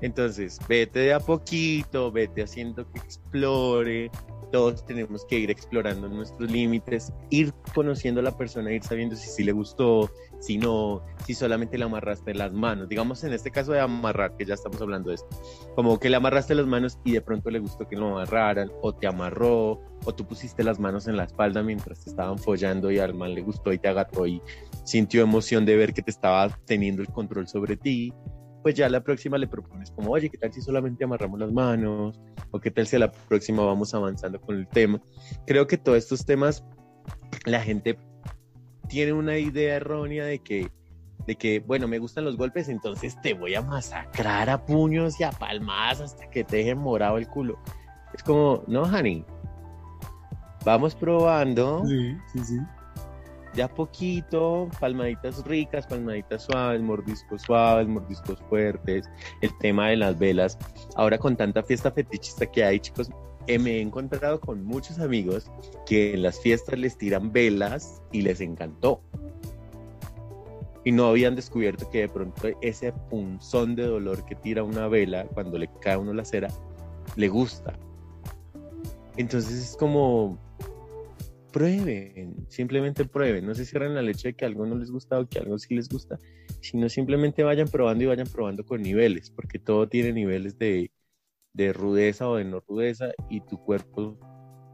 Entonces, 0.00 0.58
vete 0.68 0.98
de 1.00 1.14
a 1.14 1.20
poquito, 1.20 2.12
vete 2.12 2.42
haciendo 2.42 2.90
que 2.92 2.98
explore. 2.98 4.10
Todos 4.52 4.84
tenemos 4.84 5.24
que 5.24 5.38
ir 5.38 5.50
explorando 5.50 6.08
nuestros 6.08 6.50
límites, 6.50 7.12
ir 7.30 7.52
conociendo 7.74 8.20
a 8.20 8.24
la 8.24 8.36
persona, 8.36 8.72
ir 8.72 8.82
sabiendo 8.82 9.16
si 9.16 9.28
sí 9.28 9.44
le 9.44 9.52
gustó, 9.52 10.10
si 10.38 10.58
no, 10.58 11.02
si 11.26 11.34
solamente 11.34 11.78
le 11.78 11.84
amarraste 11.84 12.34
las 12.34 12.52
manos. 12.52 12.88
Digamos 12.88 13.24
en 13.24 13.32
este 13.32 13.50
caso 13.50 13.72
de 13.72 13.80
amarrar, 13.80 14.36
que 14.36 14.44
ya 14.44 14.54
estamos 14.54 14.80
hablando 14.80 15.10
de 15.10 15.16
esto, 15.16 15.28
como 15.74 15.98
que 15.98 16.10
le 16.10 16.16
amarraste 16.16 16.54
las 16.54 16.66
manos 16.66 16.98
y 17.04 17.12
de 17.12 17.20
pronto 17.20 17.50
le 17.50 17.58
gustó 17.58 17.86
que 17.88 17.96
lo 17.96 18.08
amarraran, 18.08 18.70
o 18.82 18.94
te 18.94 19.06
amarró, 19.06 19.80
o 20.04 20.14
tú 20.14 20.26
pusiste 20.26 20.62
las 20.62 20.78
manos 20.78 21.08
en 21.08 21.16
la 21.16 21.24
espalda 21.24 21.62
mientras 21.62 22.04
te 22.04 22.10
estaban 22.10 22.38
follando 22.38 22.90
y 22.90 22.98
al 22.98 23.14
man 23.14 23.34
le 23.34 23.42
gustó 23.42 23.72
y 23.72 23.78
te 23.78 23.88
agarró 23.88 24.26
y 24.26 24.40
sintió 24.84 25.22
emoción 25.22 25.64
de 25.64 25.76
ver 25.76 25.92
que 25.92 26.02
te 26.02 26.10
estaba 26.10 26.48
teniendo 26.66 27.02
el 27.02 27.08
control 27.08 27.48
sobre 27.48 27.76
ti 27.76 28.12
pues 28.66 28.74
ya 28.74 28.88
la 28.88 29.00
próxima 29.00 29.38
le 29.38 29.46
propones 29.46 29.92
como, 29.92 30.10
oye, 30.10 30.28
¿qué 30.28 30.38
tal 30.38 30.52
si 30.52 30.60
solamente 30.60 31.04
amarramos 31.04 31.38
las 31.38 31.52
manos? 31.52 32.20
¿O 32.50 32.58
qué 32.58 32.72
tal 32.72 32.84
si 32.84 32.96
a 32.96 32.98
la 32.98 33.12
próxima 33.12 33.64
vamos 33.64 33.94
avanzando 33.94 34.40
con 34.40 34.56
el 34.56 34.66
tema? 34.66 35.00
Creo 35.46 35.68
que 35.68 35.78
todos 35.78 35.98
estos 35.98 36.26
temas, 36.26 36.64
la 37.44 37.60
gente 37.60 37.96
tiene 38.88 39.12
una 39.12 39.38
idea 39.38 39.76
errónea 39.76 40.24
de 40.24 40.40
que, 40.40 40.72
de 41.28 41.36
que, 41.36 41.60
bueno, 41.60 41.86
me 41.86 42.00
gustan 42.00 42.24
los 42.24 42.36
golpes, 42.36 42.68
entonces 42.68 43.16
te 43.20 43.34
voy 43.34 43.54
a 43.54 43.62
masacrar 43.62 44.50
a 44.50 44.66
puños 44.66 45.20
y 45.20 45.22
a 45.22 45.30
palmadas 45.30 46.00
hasta 46.00 46.28
que 46.28 46.42
te 46.42 46.56
deje 46.56 46.74
morado 46.74 47.18
el 47.18 47.28
culo. 47.28 47.60
Es 48.14 48.24
como, 48.24 48.64
no, 48.66 48.82
honey, 48.82 49.24
vamos 50.64 50.96
probando 50.96 51.84
Sí, 51.86 52.16
sí, 52.32 52.44
sí. 52.44 52.58
De 53.56 53.62
a 53.62 53.68
poquito, 53.68 54.68
palmaditas 54.78 55.42
ricas, 55.44 55.86
palmaditas 55.86 56.44
suaves, 56.44 56.82
mordiscos 56.82 57.42
suaves, 57.42 57.88
mordiscos 57.88 58.38
fuertes, 58.50 59.08
el 59.40 59.56
tema 59.58 59.88
de 59.88 59.96
las 59.96 60.18
velas. 60.18 60.58
Ahora 60.94 61.18
con 61.18 61.36
tanta 61.36 61.62
fiesta 61.62 61.90
fetichista 61.90 62.46
que 62.46 62.62
hay, 62.62 62.78
chicos, 62.78 63.10
eh, 63.46 63.58
me 63.58 63.78
he 63.78 63.80
encontrado 63.80 64.40
con 64.40 64.62
muchos 64.62 64.98
amigos 64.98 65.50
que 65.86 66.14
en 66.14 66.22
las 66.22 66.38
fiestas 66.38 66.78
les 66.78 66.98
tiran 66.98 67.32
velas 67.32 68.02
y 68.12 68.20
les 68.20 68.42
encantó. 68.42 69.00
Y 70.84 70.92
no 70.92 71.06
habían 71.06 71.34
descubierto 71.34 71.88
que 71.90 72.00
de 72.00 72.08
pronto 72.08 72.48
ese 72.60 72.92
punzón 72.92 73.74
de 73.74 73.84
dolor 73.84 74.24
que 74.26 74.34
tira 74.34 74.62
una 74.62 74.86
vela 74.86 75.24
cuando 75.32 75.58
le 75.58 75.68
cae 75.80 75.94
a 75.94 75.98
uno 75.98 76.12
la 76.12 76.24
cera, 76.24 76.48
le 77.16 77.28
gusta. 77.28 77.72
Entonces 79.16 79.70
es 79.70 79.76
como, 79.76 80.38
prueben, 81.56 82.46
simplemente 82.50 83.06
prueben. 83.06 83.46
No 83.46 83.54
se 83.54 83.64
cierren 83.64 83.94
la 83.94 84.02
leche 84.02 84.28
de 84.28 84.34
que 84.34 84.44
algo 84.44 84.66
no 84.66 84.74
les 84.74 84.90
gusta 84.90 85.18
o 85.18 85.26
que 85.26 85.38
algo 85.38 85.58
sí 85.58 85.74
les 85.74 85.88
gusta, 85.88 86.18
sino 86.60 86.86
simplemente 86.90 87.44
vayan 87.44 87.66
probando 87.66 88.04
y 88.04 88.08
vayan 88.08 88.26
probando 88.26 88.62
con 88.66 88.82
niveles, 88.82 89.30
porque 89.30 89.58
todo 89.58 89.88
tiene 89.88 90.12
niveles 90.12 90.58
de, 90.58 90.92
de 91.54 91.72
rudeza 91.72 92.28
o 92.28 92.36
de 92.36 92.44
no 92.44 92.60
rudeza 92.60 93.06
y 93.30 93.40
tu 93.40 93.56
cuerpo, 93.56 94.18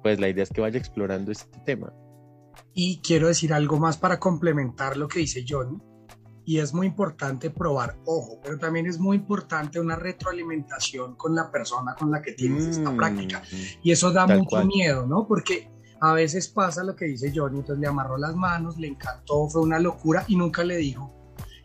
pues 0.02 0.18
la 0.18 0.28
idea 0.28 0.42
es 0.42 0.50
que 0.50 0.60
vaya 0.60 0.76
explorando 0.76 1.30
este 1.30 1.56
tema. 1.60 1.92
Y 2.74 3.00
quiero 3.00 3.28
decir 3.28 3.52
algo 3.52 3.78
más 3.78 3.96
para 3.96 4.18
complementar 4.18 4.96
lo 4.96 5.06
que 5.06 5.20
dice 5.20 5.44
Johnny. 5.48 5.78
Y 6.44 6.58
es 6.58 6.74
muy 6.74 6.88
importante 6.88 7.50
probar, 7.50 7.96
ojo, 8.06 8.40
pero 8.42 8.58
también 8.58 8.86
es 8.86 8.98
muy 8.98 9.18
importante 9.18 9.78
una 9.78 9.94
retroalimentación 9.94 11.14
con 11.14 11.36
la 11.36 11.48
persona 11.52 11.94
con 11.94 12.10
la 12.10 12.20
que 12.20 12.32
tienes 12.32 12.66
esta 12.66 12.90
Mm, 12.90 12.96
práctica. 12.96 13.40
Y 13.84 13.92
eso 13.92 14.10
da 14.10 14.26
mucho 14.26 14.48
cual. 14.48 14.66
miedo, 14.66 15.06
¿no? 15.06 15.28
Porque 15.28 15.70
a 16.03 16.14
veces 16.14 16.48
pasa 16.48 16.82
lo 16.82 16.96
que 16.96 17.05
dice 17.05 17.32
Johnny, 17.32 17.61
entonces 17.61 17.80
le 17.80 17.86
amarró 17.86 18.18
las 18.18 18.34
manos, 18.34 18.76
le 18.76 18.88
encantó, 18.88 19.48
fue 19.48 19.62
una 19.62 19.78
locura 19.78 20.24
y 20.26 20.34
nunca 20.34 20.64
le 20.64 20.76
dijo. 20.78 21.21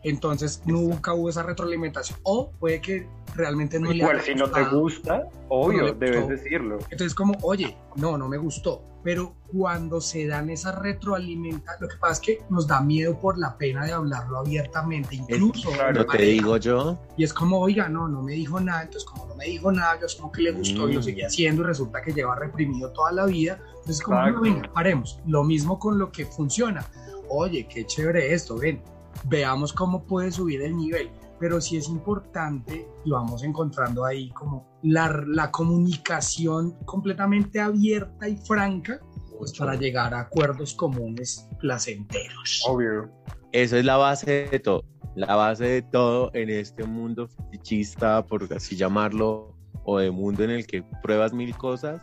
Entonces 0.08 0.62
nunca 0.66 1.14
hubo 1.14 1.28
esa 1.28 1.42
retroalimentación. 1.42 2.18
O 2.22 2.50
puede 2.52 2.80
que 2.80 3.06
realmente 3.34 3.78
no 3.78 3.90
le 3.90 3.96
Igual, 3.98 4.16
haya 4.16 4.24
si 4.24 4.34
no 4.34 4.50
te 4.50 4.64
gusta, 4.64 5.28
obvio, 5.48 5.78
No 5.80 5.86
le 5.86 5.92
debes 5.94 6.28
decirlo. 6.28 6.78
Entonces, 6.90 7.14
como, 7.14 7.36
oye, 7.42 7.76
no, 7.96 8.16
no 8.18 8.28
me 8.28 8.38
gustó. 8.38 8.82
Pero 9.04 9.34
cuando 9.52 10.00
se 10.00 10.26
dan 10.26 10.50
esa 10.50 10.72
retroalimentación, 10.72 11.76
lo 11.80 11.88
que 11.88 11.96
pasa 11.98 12.14
es 12.14 12.20
que 12.20 12.42
nos 12.50 12.66
da 12.66 12.80
miedo 12.80 13.18
por 13.18 13.38
la 13.38 13.56
pena 13.56 13.84
de 13.86 13.92
hablarlo 13.92 14.38
abiertamente, 14.38 15.14
incluso. 15.14 15.70
claro, 15.70 16.04
te 16.06 16.22
digo 16.22 16.56
yo, 16.56 16.98
Y 17.16 17.24
es 17.24 17.32
como, 17.32 17.60
oiga, 17.60 17.88
no, 17.88 18.08
no 18.08 18.22
me 18.22 18.32
dijo 18.32 18.60
nada. 18.60 18.82
Entonces, 18.82 19.04
como 19.08 19.26
no 19.26 19.34
me 19.36 19.44
dijo 19.44 19.70
nada, 19.70 19.98
yo 20.00 20.06
asumo 20.06 20.32
que 20.32 20.42
le 20.42 20.50
gustó 20.52 20.88
y 20.88 20.94
lo 20.94 21.00
Mm. 21.00 21.04
seguía 21.04 21.26
haciendo 21.28 21.62
y 21.62 21.66
resulta 21.66 22.02
que 22.02 22.12
lleva 22.12 22.34
reprimido 22.34 22.90
toda 22.90 23.12
la 23.12 23.26
vida. 23.26 23.60
Entonces, 23.78 24.02
como, 24.02 24.20
no, 24.26 24.40
venga, 24.40 24.70
paremos. 24.72 25.20
Lo 25.26 25.44
mismo 25.44 25.78
con 25.78 25.98
lo 25.98 26.10
que 26.10 26.26
funciona. 26.26 26.84
Oye, 27.30 27.66
qué 27.68 27.86
chévere 27.86 28.32
esto, 28.34 28.58
ven, 28.58 28.82
veamos 29.24 29.72
cómo 29.72 30.04
puede 30.04 30.30
subir 30.32 30.62
el 30.62 30.76
nivel. 30.76 31.10
Pero 31.40 31.60
sí 31.60 31.76
es 31.76 31.88
importante 31.88 32.88
y 33.04 33.10
vamos 33.10 33.44
encontrando 33.44 34.04
ahí 34.04 34.30
como 34.30 34.66
la, 34.82 35.22
la 35.26 35.52
comunicación 35.52 36.72
completamente 36.84 37.60
abierta 37.60 38.28
y 38.28 38.36
franca 38.38 39.00
pues, 39.38 39.56
para 39.56 39.76
llegar 39.76 40.14
a 40.14 40.20
acuerdos 40.20 40.74
comunes 40.74 41.48
placenteros. 41.60 42.64
Obvio. 42.68 43.08
eso 43.52 43.76
es 43.76 43.84
la 43.84 43.96
base 43.96 44.48
de 44.50 44.58
todo. 44.58 44.84
La 45.14 45.36
base 45.36 45.64
de 45.64 45.82
todo 45.82 46.30
en 46.34 46.50
este 46.50 46.84
mundo 46.84 47.28
fetichista, 47.28 48.24
por 48.24 48.52
así 48.52 48.76
llamarlo, 48.76 49.54
o 49.84 49.98
de 49.98 50.10
mundo 50.10 50.44
en 50.44 50.50
el 50.50 50.66
que 50.66 50.84
pruebas 51.02 51.32
mil 51.32 51.56
cosas, 51.56 52.00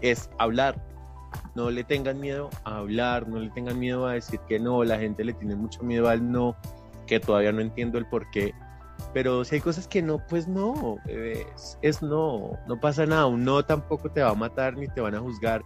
es 0.00 0.30
hablar. 0.38 0.82
No 1.54 1.70
le 1.70 1.84
tengan 1.84 2.20
miedo 2.20 2.50
a 2.64 2.78
hablar, 2.78 3.28
no 3.28 3.38
le 3.38 3.50
tengan 3.50 3.78
miedo 3.78 4.06
a 4.06 4.14
decir 4.14 4.40
que 4.48 4.58
no. 4.58 4.84
La 4.84 4.98
gente 4.98 5.24
le 5.24 5.32
tiene 5.32 5.56
mucho 5.56 5.82
miedo 5.82 6.08
al 6.08 6.30
no, 6.30 6.56
que 7.06 7.20
todavía 7.20 7.52
no 7.52 7.60
entiendo 7.60 7.98
el 7.98 8.06
por 8.06 8.30
qué. 8.30 8.54
Pero 9.12 9.44
si 9.44 9.56
hay 9.56 9.60
cosas 9.60 9.88
que 9.88 10.02
no, 10.02 10.18
pues 10.26 10.48
no, 10.48 10.98
bebés, 11.06 11.78
es 11.82 12.02
no, 12.02 12.52
no 12.66 12.80
pasa 12.80 13.06
nada. 13.06 13.26
Un 13.26 13.44
no 13.44 13.64
tampoco 13.64 14.10
te 14.10 14.22
va 14.22 14.30
a 14.30 14.34
matar 14.34 14.76
ni 14.76 14.88
te 14.88 15.00
van 15.00 15.14
a 15.14 15.20
juzgar. 15.20 15.62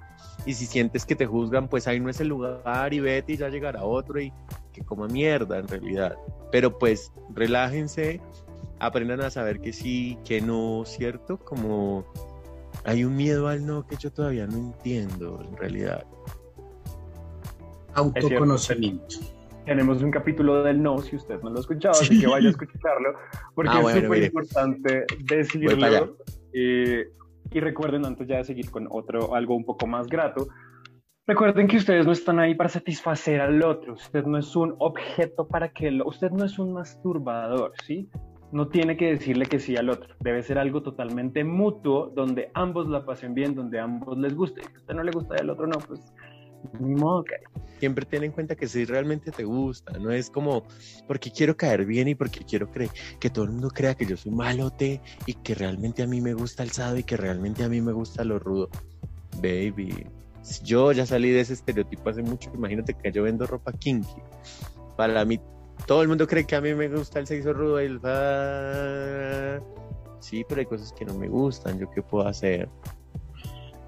Y 0.47 0.55
si 0.55 0.67
sientes 0.67 1.05
que 1.05 1.17
te 1.17 1.27
juzgan, 1.27 1.69
pues 1.69 1.87
ahí 1.87 2.01
no 2.01 2.11
es 2.11 2.21
el 2.21 2.29
lugar 2.29 2.93
y 2.93 3.01
vete 3.01 3.33
y 3.33 3.37
ya 3.37 3.49
llegará 3.49 3.85
otro 3.85 4.21
y 4.21 4.33
que 4.73 4.83
coma 4.83 5.09
mierda 5.09 5.59
en 5.59 5.69
realidad. 5.69 6.17
Pero 6.53 6.79
pues 6.79 7.13
relájense, 7.35 8.21
aprendan 8.79 9.21
a 9.21 9.31
saber 9.31 9.61
que 9.61 9.73
sí, 9.73 10.19
que 10.25 10.41
no, 10.41 10.85
¿cierto? 10.85 11.39
Como 11.39 12.05
hay 12.85 13.05
un 13.05 13.17
miedo 13.17 13.49
al 13.49 13.65
no 13.67 13.87
que 13.87 13.97
yo 13.97 14.11
todavía 14.13 14.47
no 14.47 14.57
entiendo 14.57 15.43
en 15.47 15.57
realidad. 15.57 16.05
Autoconocimiento. 17.95 19.17
Tenemos 19.67 20.03
un 20.03 20.11
capítulo 20.11 20.63
del 20.63 20.83
no, 20.83 20.99
si 20.99 21.17
usted 21.17 21.41
no 21.43 21.51
lo 21.51 21.59
ha 21.59 21.61
escuchado, 21.61 21.95
Sí. 21.95 22.05
así 22.07 22.21
que 22.21 22.27
vaya 22.27 22.49
a 22.49 22.51
escucharlo, 22.51 23.15
porque 23.55 23.71
Ah, 23.73 23.77
es 23.79 23.83
bueno, 23.83 24.01
súper 24.01 24.23
importante 24.25 25.05
decirlo. 25.25 26.17
Eh, 26.53 27.09
y 27.53 27.61
recuerden, 27.61 28.05
antes 28.07 28.27
ya 28.27 28.39
de 28.39 28.45
seguir 28.45 28.71
con 28.71 28.89
otro, 28.91 29.35
algo 29.35 29.55
un 29.55 29.65
poco 29.65 29.87
más 29.87 30.07
grato, 30.09 30.49
recuerden 31.27 31.69
que 31.69 31.77
ustedes 31.77 32.07
no 32.07 32.13
están 32.13 32.39
ahí 32.41 32.55
para 32.55 32.69
satisfacer 32.69 33.41
al 33.41 33.63
otro, 33.63 33.95
usted 33.95 34.25
no 34.25 34.39
es 34.39 34.57
un 34.57 34.75
objeto 34.79 35.47
para 35.47 35.73
que 35.73 35.91
lo, 35.91 36.07
usted 36.07 36.31
no 36.31 36.45
es 36.45 36.59
un 36.59 36.73
masturbador, 36.73 37.73
¿sí? 37.87 38.09
No 38.53 38.69
tiene 38.69 38.97
que 38.97 39.11
decirle 39.11 39.47
que 39.47 39.61
sí 39.61 39.77
al 39.77 39.91
otro, 39.91 40.15
debe 40.21 40.43
ser 40.43 40.59
algo 40.59 40.83
totalmente 40.83 41.45
mutuo, 41.45 42.13
donde 42.15 42.51
ambos 42.55 42.89
la 42.89 43.05
pasen 43.05 43.35
bien, 43.35 43.55
donde 43.55 43.79
ambos 43.79 44.19
les 44.19 44.35
guste, 44.35 44.63
si 44.63 44.75
a 44.75 44.79
usted 44.79 44.95
no 44.95 45.03
le 45.05 45.13
gusta 45.13 45.37
y 45.37 45.41
al 45.41 45.51
otro 45.51 45.67
no, 45.67 45.79
pues 45.79 46.13
ni 46.79 46.95
modo 46.95 47.25
que 47.25 47.37
Siempre 47.79 48.05
ten 48.05 48.23
en 48.25 48.33
cuenta 48.33 48.57
que 48.57 48.69
si 48.69 48.85
realmente 48.85 49.31
te 49.31 49.45
gusta, 49.45 49.99
no 49.99 50.11
es 50.11 50.29
como 50.29 50.65
porque 51.09 51.31
quiero 51.31 51.57
caer 51.57 51.87
bien 51.87 52.09
y 52.09 52.15
porque 52.15 52.45
quiero 52.45 52.71
creer 52.71 52.91
que 53.19 53.31
todo 53.31 53.47
el 53.47 53.53
mundo 53.53 53.71
crea 53.71 53.95
que 53.95 54.05
yo 54.05 54.19
soy 54.19 54.33
malote 54.33 55.01
y 55.25 55.33
que 55.33 55.55
realmente 55.55 56.03
a 56.03 56.07
mí 56.07 56.21
me 56.21 56.35
gusta 56.35 56.63
el 56.63 56.73
sado 56.73 56.99
y 56.99 57.05
que 57.05 57.17
realmente 57.17 57.65
a 57.65 57.71
mí 57.71 57.81
me 57.81 57.93
gusta 57.93 58.23
lo 58.23 58.39
rudo. 58.39 58.69
Baby, 59.37 60.07
yo 60.63 60.93
ya 60.93 61.07
salí 61.07 61.31
de 61.31 61.41
ese 61.41 61.55
estereotipo 61.55 62.11
hace 62.11 62.23
mucho. 62.23 62.51
Imagínate 62.55 62.93
que 62.93 63.11
yo 63.11 63.23
vendo 63.23 63.47
ropa 63.47 63.73
kinky. 63.73 64.21
Para 64.99 65.25
mí, 65.25 65.41
todo 65.87 66.03
el 66.03 66.09
mundo 66.09 66.27
cree 66.27 66.47
que 66.47 66.57
a 66.57 66.61
mí 66.61 66.75
me 66.75 66.89
gusta 66.89 67.19
el 67.19 67.27
sexo 67.27 67.53
rudo 67.53 67.81
y 67.81 67.87
el. 67.87 68.01
Sí, 70.21 70.45
pero 70.49 70.61
hay 70.61 70.67
cosas 70.67 70.93
que 70.93 71.05
no 71.05 71.15
me 71.15 71.29
gustan. 71.29 71.79
¿Yo 71.79 71.91
qué 71.91 72.03
puedo 72.03 72.27
hacer? 72.27 72.69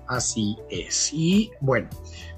Así 0.09 0.57
es. 0.71 1.11
Y 1.13 1.51
bueno, 1.61 1.89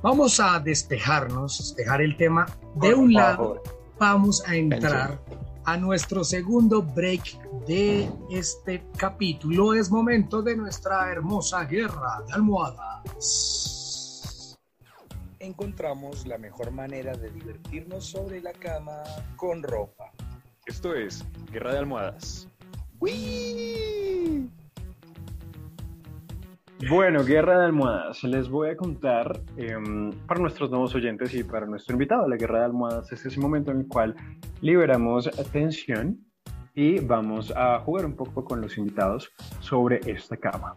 vamos 0.03 0.39
a 0.41 0.61
despejarnos, 0.61 1.59
despejar 1.59 2.03
el 2.03 2.17
tema. 2.17 2.47
De 2.77 2.91
Por 2.91 2.95
un 2.95 3.13
lado, 3.13 3.63
vamos 3.99 4.43
a 4.47 4.55
entrar 4.55 5.19
a 5.65 5.77
nuestro 5.77 6.25
segundo 6.25 6.83
break 6.83 7.39
de 7.67 8.11
este 8.31 8.85
capítulo. 8.97 9.75
Es 9.75 9.91
momento 9.91 10.43
de 10.43 10.57
nuestra 10.57 11.11
hermosa 11.11 11.65
guerra 11.65 12.23
de 12.27 12.33
almohadas. 12.35 13.84
Encontramos 15.45 16.27
la 16.27 16.39
mejor 16.39 16.71
manera 16.71 17.15
de 17.17 17.31
divertirnos 17.31 18.05
sobre 18.05 18.41
la 18.41 18.53
cama 18.53 19.03
con 19.37 19.63
ropa. 19.63 20.11
Esto 20.67 20.95
es 20.95 21.25
Guerra 21.53 21.73
de 21.73 21.79
Almohadas. 21.79 22.49
Bueno, 26.89 27.25
Guerra 27.25 27.59
de 27.59 27.65
Almohadas. 27.67 28.25
Les 28.25 28.49
voy 28.49 28.71
a 28.71 28.77
contar 28.77 29.41
em, 29.57 30.11
para 30.27 30.41
nuestros 30.41 30.71
nuevos 30.71 30.95
oyentes 30.95 31.35
y 31.35 31.45
para 31.45 31.67
nuestro 31.67 31.95
invitado. 31.95 32.29
La 32.29 32.37
Guerra 32.37 32.61
de 32.61 32.65
Almohadas 32.67 33.13
es 33.13 33.25
ese 33.25 33.41
momento 33.41 33.71
en 33.71 33.81
el 33.81 33.89
cual 33.89 34.15
liberamos 34.61 35.31
tensión 35.53 36.19
y 36.75 36.99
vamos 36.99 37.53
a 37.57 37.79
jugar 37.81 38.05
un 38.05 38.17
poco 38.17 38.45
con 38.45 38.61
los 38.61 38.77
invitados 38.77 39.31
sobre 39.61 40.01
esta 40.11 40.37
cama. 40.37 40.77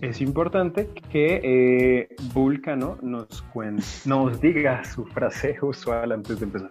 Es 0.00 0.20
importante 0.20 0.90
que 1.10 1.40
eh, 1.42 2.16
Vulcano 2.34 2.98
nos, 3.02 3.44
cuen- 3.52 3.82
nos 4.04 4.40
diga 4.42 4.84
su 4.84 5.04
frase 5.06 5.56
usual 5.62 6.12
antes 6.12 6.38
de 6.38 6.44
empezar. 6.46 6.70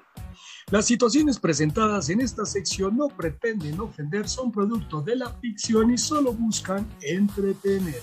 Las 0.72 0.86
situaciones 0.86 1.40
presentadas 1.40 2.10
en 2.10 2.22
esta 2.22 2.46
sección 2.46 2.98
no 2.98 3.08
pretenden 3.08 3.80
ofender, 3.80 4.28
son 4.28 4.52
producto 4.52 5.02
de 5.02 5.16
la 5.16 5.30
ficción 5.30 5.92
y 5.92 5.98
solo 5.98 6.34
buscan 6.34 6.88
entretener. 7.02 8.02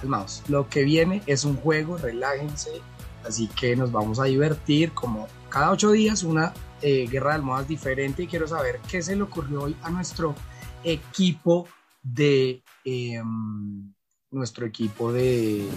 Calmaos, 0.00 0.42
lo 0.48 0.68
que 0.68 0.82
viene 0.82 1.22
es 1.26 1.44
un 1.44 1.56
juego, 1.56 1.96
relájense, 1.96 2.80
así 3.24 3.48
que 3.48 3.76
nos 3.76 3.92
vamos 3.92 4.18
a 4.18 4.24
divertir 4.24 4.92
como 4.92 5.28
cada 5.48 5.70
ocho 5.70 5.92
días 5.92 6.22
una 6.24 6.52
eh, 6.82 7.06
guerra 7.08 7.30
de 7.30 7.36
almohadas 7.36 7.68
diferente 7.68 8.24
y 8.24 8.26
quiero 8.26 8.46
saber 8.48 8.80
qué 8.90 9.00
se 9.02 9.14
le 9.16 9.22
ocurrió 9.22 9.62
hoy 9.62 9.76
a 9.82 9.90
nuestro 9.90 10.34
equipo 10.84 11.68
de 12.02 12.62
em, 12.84 13.92
nuestro 14.30 14.66
equipo 14.66 15.12
de, 15.12 15.68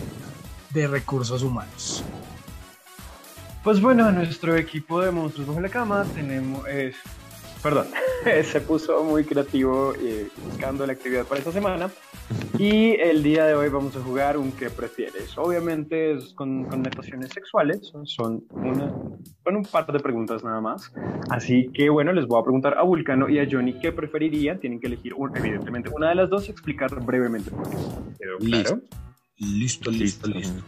de 0.72 0.88
recursos 0.88 1.44
humanos. 1.44 2.04
Pues 3.64 3.80
bueno, 3.80 4.12
nuestro 4.12 4.56
equipo 4.56 5.02
de 5.02 5.12
monstruos 5.12 5.48
bajo 5.48 5.62
la 5.62 5.70
cama 5.70 6.04
tenemos, 6.16 6.68
perdón, 7.62 7.88
se 8.44 8.62
puso 8.62 9.04
muy 9.04 9.24
creativo 9.24 9.94
eh, 10.02 10.28
buscando 10.46 10.86
la 10.86 10.94
actividad 10.94 11.26
para 11.26 11.40
esta 11.40 11.52
semana 11.52 11.90
y 12.58 12.92
el 13.00 13.24
día 13.24 13.46
de 13.46 13.56
hoy 13.56 13.70
vamos 13.70 13.96
a 13.96 14.02
jugar 14.02 14.38
un 14.38 14.52
¿qué 14.52 14.70
prefieres? 14.70 15.38
Obviamente 15.38 16.14
es 16.14 16.34
con 16.34 16.66
connotaciones 16.66 17.30
sexuales, 17.34 17.92
son, 18.04 18.44
una, 18.52 18.92
son 19.44 19.56
un 19.58 19.64
par 19.64 19.92
de 19.92 20.00
preguntas 20.00 20.44
nada 20.44 20.62
más, 20.62 20.92
así 21.30 21.70
que 21.74 21.90
bueno, 21.90 22.14
les 22.14 22.28
voy 22.28 22.40
a 22.40 22.44
preguntar 22.44 22.78
a 22.78 22.84
Vulcano 22.84 23.30
y 23.30 23.40
a 23.40 23.48
Johnny 23.50 23.74
qué 23.80 23.92
preferirían, 23.92 24.60
tienen 24.60 24.80
que 24.80 24.88
elegir 24.88 25.14
un- 25.14 25.36
evidentemente 25.36 25.90
una 25.94 26.10
de 26.10 26.16
las 26.16 26.30
dos 26.30 26.48
y 26.48 26.52
explicar 26.52 26.94
brevemente 27.04 27.52
por 27.52 27.70
qué. 27.70 27.78
¿Quedó 28.20 28.38
claro? 28.40 28.80
Listo, 29.38 29.90
listo, 29.90 30.28
listo. 30.28 30.62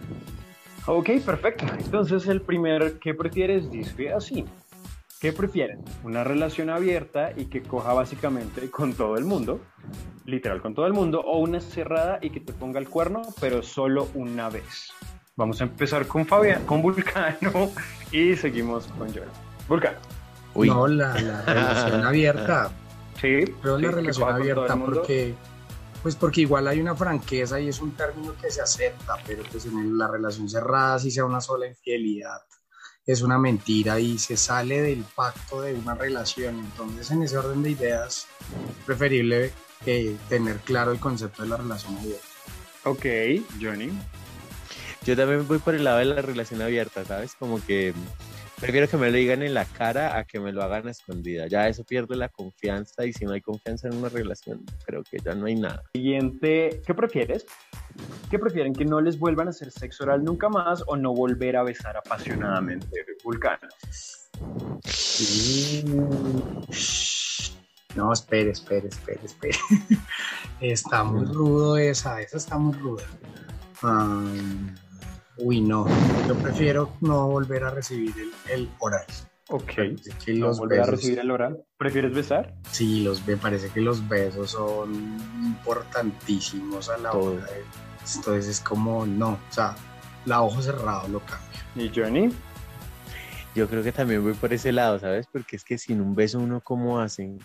Ok, 0.87 1.11
perfecto. 1.25 1.65
Entonces 1.77 2.27
el 2.27 2.41
primer 2.41 2.97
que 2.99 3.13
prefieres 3.13 3.69
dice 3.71 4.11
así. 4.11 4.43
¿Qué 5.23 5.31
prefieren? 5.31 5.81
¿Una 6.03 6.25
relación 6.25 6.69
abierta 6.69 7.31
y 7.33 7.45
que 7.45 7.63
coja 7.63 7.93
básicamente 7.93 8.69
con 8.69 8.93
todo 8.93 9.15
el 9.15 9.23
mundo? 9.23 9.61
Literal 10.25 10.61
con 10.61 10.75
todo 10.75 10.85
el 10.85 10.91
mundo. 10.91 11.21
¿O 11.21 11.37
una 11.37 11.61
cerrada 11.61 12.19
y 12.21 12.29
que 12.29 12.41
te 12.41 12.51
ponga 12.51 12.77
el 12.77 12.89
cuerno, 12.89 13.21
pero 13.39 13.63
solo 13.63 14.09
una 14.15 14.49
vez? 14.49 14.91
Vamos 15.37 15.61
a 15.61 15.63
empezar 15.63 16.07
con 16.07 16.25
Fabián, 16.25 16.65
con 16.65 16.81
Vulcano 16.81 17.71
y 18.11 18.35
seguimos 18.35 18.87
con 18.97 19.13
Joel. 19.13 19.29
Vulcano. 19.69 19.97
Uy, 20.55 20.67
No, 20.67 20.87
la, 20.87 21.17
la 21.17 21.41
relación 21.43 22.03
abierta. 22.05 22.71
Sí. 23.21 23.45
Pero 23.61 23.77
sí, 23.77 23.85
la 23.85 23.91
relación 23.91 24.29
abierta 24.29 24.75
porque 24.75 25.35
pues 26.01 26.17
porque 26.17 26.41
igual 26.41 26.67
hay 26.67 26.81
una 26.81 26.95
franqueza 26.95 27.61
y 27.61 27.69
es 27.69 27.79
un 27.79 27.91
término 27.91 28.35
que 28.41 28.51
se 28.51 28.59
acepta, 28.59 29.15
pero 29.25 29.41
pues 29.49 29.67
en 29.67 29.97
la 29.97 30.09
relación 30.09 30.49
cerrada 30.49 30.99
si 30.99 31.11
sea 31.11 31.23
una 31.23 31.39
sola 31.39 31.65
infidelidad 31.65 32.41
es 33.05 33.21
una 33.21 33.37
mentira 33.37 33.99
y 33.99 34.17
se 34.17 34.37
sale 34.37 34.81
del 34.81 35.03
pacto 35.15 35.61
de 35.61 35.73
una 35.73 35.95
relación. 35.95 36.59
Entonces 36.59 37.11
en 37.11 37.23
ese 37.23 37.37
orden 37.37 37.63
de 37.63 37.71
ideas 37.71 38.27
es 38.69 38.85
preferible 38.85 39.51
eh, 39.85 40.15
tener 40.29 40.57
claro 40.59 40.91
el 40.91 40.99
concepto 40.99 41.43
de 41.43 41.49
la 41.49 41.57
relación 41.57 41.97
abierta. 41.97 42.27
Ok, 42.85 43.05
Johnny. 43.61 43.89
yo 45.05 45.15
también 45.15 45.47
voy 45.47 45.57
por 45.57 45.75
el 45.75 45.83
lado 45.83 45.99
de 45.99 46.05
la 46.05 46.21
relación 46.21 46.61
abierta, 46.61 47.05
¿sabes? 47.05 47.35
Como 47.35 47.63
que 47.65 47.93
prefiero 48.63 48.87
que 48.87 48.95
me 48.95 49.11
lo 49.11 49.17
digan 49.17 49.43
en 49.43 49.53
la 49.53 49.65
cara 49.65 50.17
a 50.17 50.23
que 50.23 50.39
me 50.39 50.53
lo 50.53 50.63
hagan 50.63 50.87
a 50.87 50.91
escondida. 50.91 51.47
Ya 51.47 51.67
eso 51.67 51.83
pierde 51.83 52.15
la 52.15 52.29
confianza 52.29 53.05
y 53.05 53.11
si 53.11 53.25
no 53.25 53.33
hay 53.33 53.41
confianza 53.41 53.89
en 53.89 53.95
una 53.95 54.07
relación, 54.07 54.63
creo 54.85 55.03
que 55.03 55.17
ya 55.19 55.35
no 55.35 55.47
hay 55.47 55.55
nada. 55.55 55.83
Siguiente, 55.93 56.81
¿qué 56.85 56.93
prefieres? 56.93 57.45
¿Qué 58.31 58.39
prefieren? 58.39 58.73
¿Que 58.73 58.85
no 58.85 59.01
les 59.01 59.19
vuelvan 59.19 59.47
a 59.47 59.49
hacer 59.49 59.69
sexo 59.69 60.05
oral 60.05 60.23
nunca 60.23 60.47
más 60.47 60.81
o 60.87 60.95
no 60.95 61.13
volver 61.13 61.57
a 61.57 61.63
besar 61.63 61.97
apasionadamente? 61.97 62.87
Vulcano. 63.21 63.67
No, 67.95 68.13
espere, 68.13 68.51
espere, 68.51 68.87
espere, 68.87 69.19
espere. 69.25 69.57
Está 70.61 71.03
muy 71.03 71.25
rudo 71.25 71.75
esa, 71.75 72.21
esa 72.21 72.37
está 72.37 72.57
muy 72.57 72.73
ruda. 72.77 73.03
Ah, 73.81 74.23
uy, 75.37 75.61
no. 75.61 75.85
Yo 76.27 76.35
prefiero 76.35 76.91
no 77.01 77.27
volver 77.27 77.63
a 77.63 77.71
recibir 77.71 78.13
el, 78.17 78.31
el 78.51 78.69
oral. 78.79 79.05
Ok. 79.49 79.73
¿No 80.27 80.47
los 80.47 80.57
volver 80.59 80.81
a 80.81 80.85
recibir 80.85 81.19
el 81.19 81.31
oral? 81.31 81.63
¿Prefieres 81.77 82.13
besar? 82.13 82.55
Sí, 82.71 83.03
los 83.03 83.25
me 83.27 83.37
parece 83.37 83.69
que 83.69 83.81
los 83.81 84.07
besos 84.07 84.51
son 84.51 84.93
importantísimos 85.43 86.89
a 86.89 86.97
la 86.97 87.11
Todo. 87.11 87.33
hora 87.33 87.45
de. 87.45 87.63
Entonces 88.15 88.47
es 88.47 88.59
como, 88.59 89.05
no, 89.05 89.31
o 89.31 89.53
sea, 89.53 89.75
la 90.25 90.41
ojo 90.41 90.61
cerrado 90.61 91.07
lo 91.07 91.19
cambio. 91.21 91.59
¿Y 91.75 91.91
Johnny? 91.93 92.33
Yo 93.55 93.67
creo 93.69 93.83
que 93.83 93.91
también 93.91 94.23
voy 94.23 94.33
por 94.33 94.51
ese 94.51 94.71
lado, 94.71 94.97
¿sabes? 94.99 95.27
Porque 95.31 95.55
es 95.55 95.63
que 95.63 95.77
sin 95.77 96.01
un 96.01 96.15
beso 96.15 96.39
uno, 96.39 96.59
¿cómo 96.61 96.99
hacen? 96.99 97.39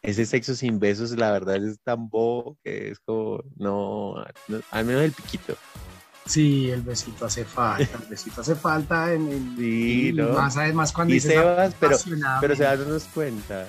Ese 0.00 0.24
sexo 0.24 0.54
sin 0.54 0.78
besos, 0.78 1.10
la 1.12 1.30
verdad, 1.32 1.56
es 1.56 1.80
tan 1.82 2.08
bobo 2.08 2.56
que 2.64 2.90
es 2.90 3.00
como, 3.00 3.42
no, 3.56 4.14
no, 4.46 4.60
al 4.70 4.84
menos 4.84 5.02
el 5.02 5.12
piquito. 5.12 5.54
Sí, 6.28 6.70
el 6.70 6.82
besito 6.82 7.24
hace 7.24 7.44
falta, 7.44 7.98
el 8.02 8.06
besito 8.08 8.42
hace 8.42 8.54
falta 8.54 9.12
en, 9.14 9.32
en- 9.32 9.56
Sí, 9.56 10.08
y 10.08 10.12
¿no? 10.12 10.28
más 10.34 10.56
además 10.58 10.92
cuando 10.92 11.14
Y 11.14 11.20
Sebas, 11.20 11.74
pero, 11.80 11.96
pero 12.40 12.54
se 12.54 12.62
dan 12.64 12.82
unos 12.82 13.04
cuenta. 13.04 13.66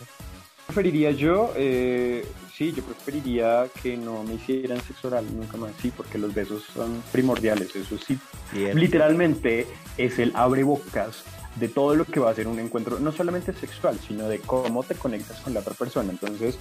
Preferiría 0.67 1.11
yo, 1.11 1.53
eh, 1.55 2.27
sí, 2.53 2.73
yo 2.73 2.83
preferiría 2.83 3.67
que 3.81 3.97
no 3.97 4.23
me 4.23 4.35
hicieran 4.35 4.79
sexo 4.81 5.07
oral 5.07 5.25
nunca 5.35 5.57
más, 5.57 5.71
sí, 5.81 5.89
porque 5.95 6.17
los 6.19 6.33
besos 6.33 6.63
son 6.73 7.01
primordiales, 7.11 7.75
eso 7.75 7.97
sí. 7.97 8.19
Bien. 8.51 8.77
Literalmente 8.79 9.65
es 9.97 10.19
el 10.19 10.31
abrebocas 10.35 11.23
de 11.55 11.69
todo 11.69 11.95
lo 11.95 12.05
que 12.05 12.19
va 12.19 12.29
a 12.29 12.35
ser 12.35 12.47
un 12.47 12.59
encuentro, 12.59 12.99
no 12.99 13.11
solamente 13.11 13.53
sexual, 13.53 13.97
sino 14.05 14.27
de 14.27 14.39
cómo 14.39 14.83
te 14.83 14.95
conectas 14.95 15.39
con 15.39 15.53
la 15.53 15.61
otra 15.61 15.73
persona. 15.73 16.11
Entonces, 16.11 16.57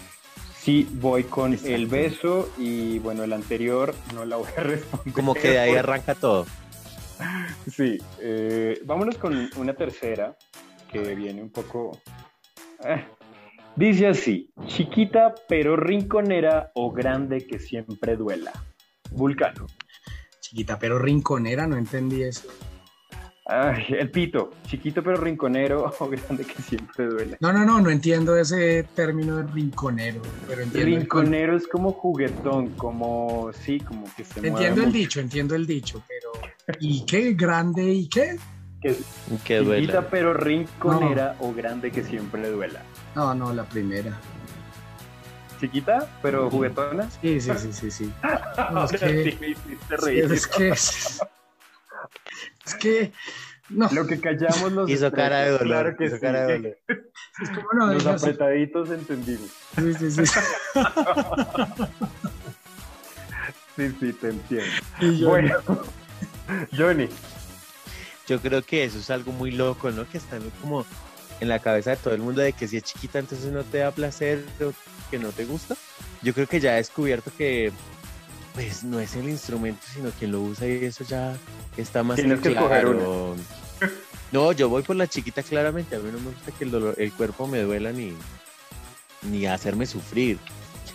sí, 0.60 0.88
voy 0.92 1.24
con 1.24 1.52
Exacto. 1.52 1.74
el 1.74 1.86
beso 1.86 2.50
y 2.58 2.98
bueno, 2.98 3.24
el 3.24 3.32
anterior 3.32 3.94
no 4.14 4.24
la 4.24 4.36
voy 4.36 4.48
a 4.56 4.60
responder. 4.62 5.14
Como 5.14 5.34
que 5.34 5.50
de 5.50 5.58
ahí 5.58 5.74
arranca 5.74 6.14
todo. 6.14 6.46
Sí, 7.70 7.98
eh, 8.20 8.80
vámonos 8.84 9.16
con 9.18 9.48
una 9.56 9.74
tercera 9.74 10.36
que 10.90 11.14
viene 11.14 11.42
un 11.42 11.50
poco... 11.50 12.00
eh. 12.84 13.04
Dice 13.76 14.08
así, 14.08 14.50
chiquita 14.66 15.34
pero 15.48 15.76
rinconera 15.76 16.72
o 16.74 16.90
grande 16.90 17.46
que 17.46 17.60
siempre 17.60 18.16
duela. 18.16 18.52
Vulcano. 19.12 19.66
Chiquita, 20.40 20.78
pero 20.80 20.98
rinconera, 20.98 21.66
no 21.68 21.76
entendí 21.76 22.22
eso. 22.22 22.48
Ay, 23.50 23.86
el 23.98 24.10
pito, 24.10 24.50
chiquito 24.66 25.02
pero 25.02 25.16
rinconero 25.16 25.90
o 26.00 26.08
grande 26.08 26.44
que 26.44 26.60
siempre 26.62 27.06
duela. 27.06 27.36
No, 27.40 27.50
no, 27.52 27.64
no, 27.64 27.80
no 27.80 27.88
entiendo 27.88 28.36
ese 28.36 28.82
término 28.94 29.38
de 29.38 29.44
rinconero, 29.44 30.20
pero 30.46 30.62
entiendo 30.62 30.96
el, 30.98 31.08
con- 31.08 31.20
Rinconero 31.22 31.56
es 31.56 31.66
como 31.66 31.92
juguetón, 31.92 32.68
como, 32.74 33.50
sí, 33.54 33.80
como 33.80 34.04
que 34.14 34.24
se 34.24 34.40
mueve 34.42 34.48
entiendo 34.56 34.80
el 34.82 34.86
mucho. 34.88 34.98
dicho, 34.98 35.20
entiendo 35.20 35.54
el 35.54 35.66
dicho, 35.66 36.02
pero 36.06 36.76
¿y 36.78 37.06
qué? 37.06 37.32
¿Grande 37.32 37.84
y 37.84 38.06
qué? 38.08 38.36
Que 38.82 38.94
Que 39.44 39.64
chiquita 39.64 40.08
pero 40.10 40.34
rinconera 40.34 41.34
o 41.40 41.52
grande 41.54 41.90
que 41.90 42.04
siempre 42.04 42.50
duela. 42.50 42.82
No, 43.16 43.34
no, 43.34 43.52
la 43.54 43.64
primera. 43.64 44.12
Chiquita 45.58 46.06
pero 46.22 46.48
juguetona. 46.50 47.10
Sí, 47.22 47.40
sí, 47.40 47.50
sí, 47.58 47.72
sí, 47.72 47.90
sí. 47.90 48.12
No, 48.72 48.84
es 48.84 48.92
que- 49.00 49.24
sí 49.32 49.38
me 49.40 49.48
hiciste 49.48 49.96
Sí, 49.98 50.04
reír. 50.04 50.32
es 50.32 50.46
que 50.46 50.74
es, 52.66 52.74
que 52.76 53.12
no, 53.68 53.88
Lo 53.92 54.06
que 54.06 54.20
callamos 54.20 54.72
los 54.72 54.90
Hizo 54.90 55.10
cara 55.12 55.40
de 55.40 55.50
dolor. 55.50 55.66
Claro 55.66 55.96
que 55.96 56.04
hizo 56.06 56.16
sí. 56.16 56.20
cara 56.22 56.46
de 56.46 56.52
dolor. 56.54 56.78
es 56.88 57.50
como 57.50 57.68
no 57.74 57.92
Los 57.92 58.06
apretaditos 58.06 58.90
entendimos. 58.90 59.50
sí, 59.76 59.94
sí, 59.94 60.10
sí. 60.10 60.22
Sí, 63.76 63.94
sí, 64.00 64.12
te 64.12 64.28
entiendo. 64.30 64.66
Y 65.00 65.18
yo- 65.20 65.28
Bueno, 65.28 65.54
Johnny, 66.76 67.08
Yo 68.26 68.40
creo 68.40 68.60
que 68.62 68.84
eso 68.84 68.98
es 68.98 69.08
algo 69.10 69.32
muy 69.32 69.52
loco, 69.52 69.90
¿no? 69.90 70.06
Que 70.08 70.18
están 70.18 70.42
como 70.60 70.84
en 71.40 71.48
la 71.48 71.60
cabeza 71.60 71.90
de 71.90 71.96
todo 71.96 72.12
el 72.14 72.20
mundo 72.20 72.40
de 72.42 72.52
que 72.52 72.66
si 72.68 72.76
es 72.78 72.82
chiquita 72.82 73.20
entonces 73.20 73.50
no 73.52 73.62
te 73.64 73.78
da 73.78 73.92
placer 73.92 74.44
o 74.60 74.72
que 75.10 75.18
no 75.18 75.30
te 75.30 75.44
gusta. 75.46 75.76
Yo 76.22 76.34
creo 76.34 76.46
que 76.48 76.58
ya 76.60 76.74
he 76.74 76.78
descubierto 76.78 77.30
que 77.38 77.70
pues 78.58 78.82
no 78.82 78.98
es 78.98 79.14
el 79.14 79.28
instrumento, 79.28 79.80
sino 79.94 80.10
quien 80.10 80.32
lo 80.32 80.40
usa 80.40 80.66
y 80.66 80.84
eso 80.84 81.04
ya 81.04 81.36
está 81.76 82.02
más 82.02 82.16
Tienes 82.16 82.40
que 82.40 82.50
claro. 82.50 83.36
No, 84.32 84.50
yo 84.50 84.68
voy 84.68 84.82
por 84.82 84.96
la 84.96 85.06
chiquita 85.06 85.44
claramente. 85.44 85.94
A 85.94 86.00
mí 86.00 86.10
no 86.10 86.18
me 86.18 86.32
gusta 86.32 86.50
que 86.50 86.64
el, 86.64 86.72
dolor, 86.72 86.96
el 86.98 87.12
cuerpo 87.12 87.46
me 87.46 87.60
duela 87.60 87.92
ni, 87.92 88.12
ni 89.30 89.46
hacerme 89.46 89.86
sufrir. 89.86 90.38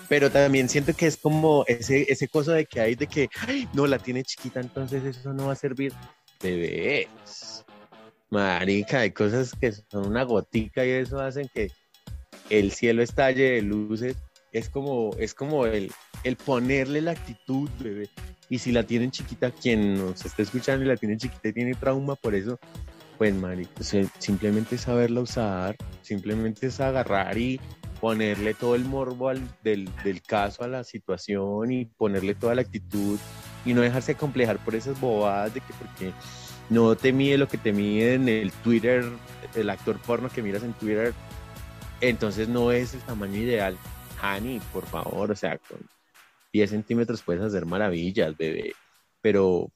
Pero 0.10 0.30
también 0.30 0.68
siento 0.68 0.94
que 0.94 1.08
es 1.08 1.16
como 1.16 1.64
ese, 1.66 2.06
ese 2.12 2.28
cosa 2.28 2.52
de 2.52 2.66
que 2.66 2.82
hay 2.82 2.96
de 2.96 3.08
que 3.08 3.30
"Ay, 3.48 3.70
no 3.72 3.88
la 3.88 3.98
tiene 3.98 4.26
chiquita, 4.26 4.60
entonces 4.60 5.02
eso 5.06 5.34
no 5.34 5.48
va 5.48 5.54
a 5.54 5.56
servir. 5.56 5.94
Bebés. 6.42 7.64
Marica, 8.30 9.00
hay 9.00 9.12
cosas 9.12 9.54
que 9.60 9.72
son 9.72 10.08
una 10.08 10.24
gotica 10.24 10.86
y 10.86 10.90
eso 10.90 11.22
hacen 11.22 11.50
que 11.54 11.72
el 12.50 12.74
cielo 12.74 13.02
estalle 13.02 13.52
de 13.52 13.62
luces. 13.62 14.18
Es 14.52 14.70
como, 14.70 15.16
es 15.18 15.34
como 15.34 15.66
el, 15.66 15.92
el 16.24 16.36
ponerle 16.36 17.02
la 17.02 17.12
actitud, 17.12 17.70
bebé. 17.80 18.10
Y 18.50 18.60
si 18.60 18.72
la 18.72 18.84
tienen 18.84 19.12
chiquita, 19.12 19.52
quien 19.52 19.96
nos 19.96 20.26
está 20.26 20.44
escuchando 20.44 20.86
y 20.86 20.88
la 20.88 20.98
tiene 20.98 21.18
chiquita 21.18 21.50
y 21.50 21.54
tiene 21.54 21.74
trauma 21.76 22.16
por 22.16 22.36
eso, 22.36 22.60
pues, 23.18 23.34
sea, 23.80 24.06
simplemente 24.20 24.78
saberla 24.78 25.22
usar, 25.22 25.78
simplemente 26.02 26.68
es 26.68 26.80
agarrar 26.80 27.38
y 27.38 27.60
ponerle 28.02 28.54
todo 28.54 28.76
el 28.76 28.84
morbo 28.84 29.32
del, 29.64 29.90
del 30.04 30.22
caso 30.22 30.64
a 30.64 30.68
la 30.68 30.84
situación 30.84 31.72
y 31.72 31.86
ponerle 31.86 32.36
toda 32.36 32.54
la 32.56 32.62
actitud 32.62 33.18
y 33.66 33.74
no 33.74 33.82
dejarse 33.82 34.16
complejar 34.16 34.58
por 34.58 34.76
esas 34.76 35.00
bobadas 35.00 35.54
de 35.54 35.62
que 35.62 35.74
porque 35.80 36.12
no 36.70 36.96
te 36.96 37.14
mide 37.14 37.38
lo 37.38 37.48
que 37.48 37.58
te 37.58 37.72
mide 37.72 38.16
en 38.16 38.28
el 38.28 38.52
Twitter, 38.52 39.06
el 39.56 39.70
actor 39.70 39.98
porno 40.00 40.30
que 40.30 40.42
miras 40.42 40.64
en 40.64 40.74
Twitter, 40.74 41.14
entonces 42.02 42.50
no 42.50 42.72
es 42.72 42.94
el 42.94 43.00
tamaño 43.02 43.38
ideal. 43.38 43.78
Hani, 44.22 44.60
por 44.74 44.86
favor, 44.86 45.32
o 45.32 45.36
sea, 45.36 45.58
con 45.58 45.80
10 46.54 46.70
centímetros 46.70 47.22
puedes 47.24 47.44
hacer 47.44 47.66
maravillas, 47.66 48.38
bebé, 48.38 48.74
pero, 49.22 49.72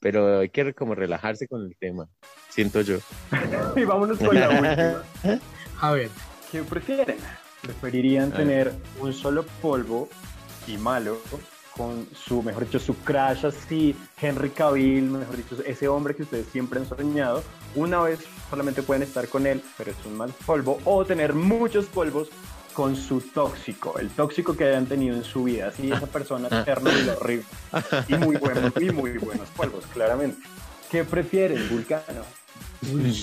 pero 0.00 0.40
hay 0.40 0.50
que 0.50 0.74
como 0.74 0.94
relajarse 0.94 1.48
con 1.48 1.62
el 1.62 1.76
tema, 1.76 2.08
siento 2.50 2.82
yo. 2.82 2.98
y 3.76 3.84
vámonos 3.84 4.18
con 4.18 4.34
la 4.34 4.48
última. 5.24 5.42
a 5.80 5.92
ver, 5.92 6.10
¿Qué 6.50 6.62
prefieren? 6.62 7.18
¿Preferirían 7.60 8.32
tener 8.32 8.72
un 9.00 9.12
solo 9.12 9.44
polvo 9.60 10.08
y 10.66 10.78
malo 10.78 11.18
con 11.76 12.08
su, 12.14 12.42
mejor 12.42 12.64
dicho, 12.64 12.78
su 12.78 12.94
crush 12.96 13.44
así, 13.44 13.94
Henry 14.20 14.48
Cavill, 14.50 15.04
mejor 15.04 15.36
dicho, 15.36 15.56
ese 15.66 15.88
hombre 15.88 16.14
que 16.14 16.22
ustedes 16.22 16.46
siempre 16.46 16.80
han 16.80 16.88
soñado? 16.88 17.42
Una 17.74 18.00
vez 18.00 18.20
solamente 18.48 18.82
pueden 18.82 19.02
estar 19.02 19.28
con 19.28 19.46
él, 19.46 19.62
pero 19.76 19.90
es 19.90 20.06
un 20.06 20.16
mal 20.16 20.32
polvo, 20.46 20.78
o 20.86 21.04
tener 21.04 21.34
muchos 21.34 21.84
polvos 21.86 22.30
con 22.78 22.94
su 22.94 23.20
tóxico, 23.20 23.98
el 23.98 24.08
tóxico 24.08 24.56
que 24.56 24.62
hayan 24.62 24.86
tenido 24.86 25.16
en 25.16 25.24
su 25.24 25.42
vida, 25.42 25.66
así 25.66 25.90
esa 25.90 26.06
persona 26.06 26.46
eterna 26.46 26.92
y 26.92 27.08
horrible. 27.08 27.44
Y 28.06 28.14
muy 28.14 28.36
buenos, 28.36 28.72
y 28.80 28.90
muy 28.90 29.18
buenos 29.18 29.48
polvos, 29.48 29.84
claramente. 29.92 30.40
¿Qué 30.88 31.02
prefieren, 31.02 31.68
Vulcano? 31.68 32.22
uy, 32.92 33.20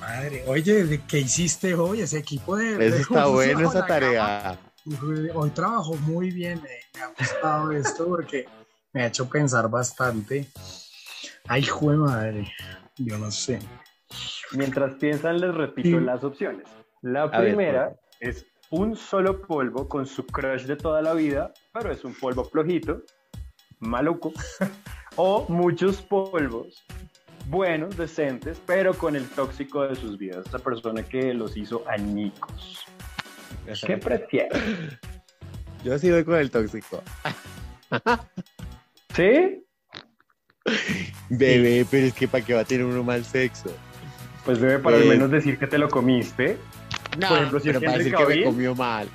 Madre, 0.00 0.42
oye, 0.48 0.84
¿de 0.84 1.00
¿qué 1.02 1.20
hiciste 1.20 1.74
hoy? 1.76 2.00
Ese 2.00 2.18
equipo 2.18 2.56
de. 2.56 2.72
Eso 2.88 2.96
de 2.96 3.02
está 3.02 3.26
bueno, 3.26 3.70
esa 3.70 3.86
tarea. 3.86 4.58
Hoy, 5.00 5.30
hoy 5.32 5.50
trabajó 5.50 5.94
muy 5.98 6.32
bien, 6.32 6.58
eh, 6.68 6.80
me 6.96 7.02
ha 7.02 7.08
gustado 7.16 7.70
esto 7.80 8.04
porque 8.04 8.46
me 8.92 9.04
ha 9.04 9.06
hecho 9.06 9.28
pensar 9.28 9.70
bastante. 9.70 10.48
Ay, 11.46 11.62
jue 11.62 11.94
madre, 11.96 12.52
yo 12.96 13.16
no 13.16 13.30
sé. 13.30 13.60
Mientras 14.54 14.94
piensan, 14.94 15.40
les 15.40 15.54
repito 15.54 16.00
Sí. 16.00 16.04
las 16.04 16.24
opciones. 16.24 16.66
La 17.00 17.22
A 17.22 17.26
ver, 17.40 17.54
primera 17.54 17.92
es 18.18 18.44
un 18.70 18.96
solo 18.96 19.40
polvo 19.42 19.88
con 19.88 20.06
su 20.06 20.26
crush 20.26 20.64
de 20.64 20.76
toda 20.76 21.02
la 21.02 21.14
vida, 21.14 21.52
pero 21.72 21.90
es 21.92 22.04
un 22.04 22.14
polvo 22.14 22.44
flojito, 22.44 23.02
maluco. 23.80 24.32
o 25.16 25.46
muchos 25.48 26.00
polvos 26.02 26.84
buenos, 27.48 27.96
decentes, 27.96 28.60
pero 28.66 28.92
con 28.94 29.16
el 29.16 29.26
tóxico 29.30 29.82
de 29.86 29.96
sus 29.96 30.18
vidas. 30.18 30.46
Esa 30.46 30.58
persona 30.58 31.02
que 31.02 31.32
los 31.34 31.56
hizo 31.56 31.82
añicos. 31.88 32.84
¿Qué 33.86 33.96
prefieres? 33.96 34.62
Yo 35.82 35.98
sí 35.98 36.10
voy 36.10 36.24
con 36.24 36.36
el 36.36 36.50
tóxico. 36.50 37.02
¿Sí? 39.14 39.64
Bebé, 41.30 41.86
pero 41.90 42.06
es 42.06 42.14
que 42.14 42.28
para 42.28 42.44
qué 42.44 42.54
va 42.54 42.60
a 42.60 42.64
tener 42.64 42.84
uno 42.84 43.02
mal 43.02 43.24
sexo. 43.24 43.74
Pues 44.44 44.60
debe 44.60 44.78
para 44.78 44.96
al 44.96 45.04
Eh. 45.04 45.08
menos 45.08 45.30
decir 45.30 45.58
que 45.58 45.66
te 45.66 45.78
lo 45.78 45.88
comiste. 45.88 46.58
No, 47.16 47.28
Por 47.28 47.38
ejemplo, 47.38 47.60
si 47.60 47.66
pero 47.68 47.78
es 47.78 47.84
para 47.84 47.98
decir 47.98 48.14
que 48.14 48.26
me 48.26 48.44
comió 48.44 48.74
mal. 48.74 49.08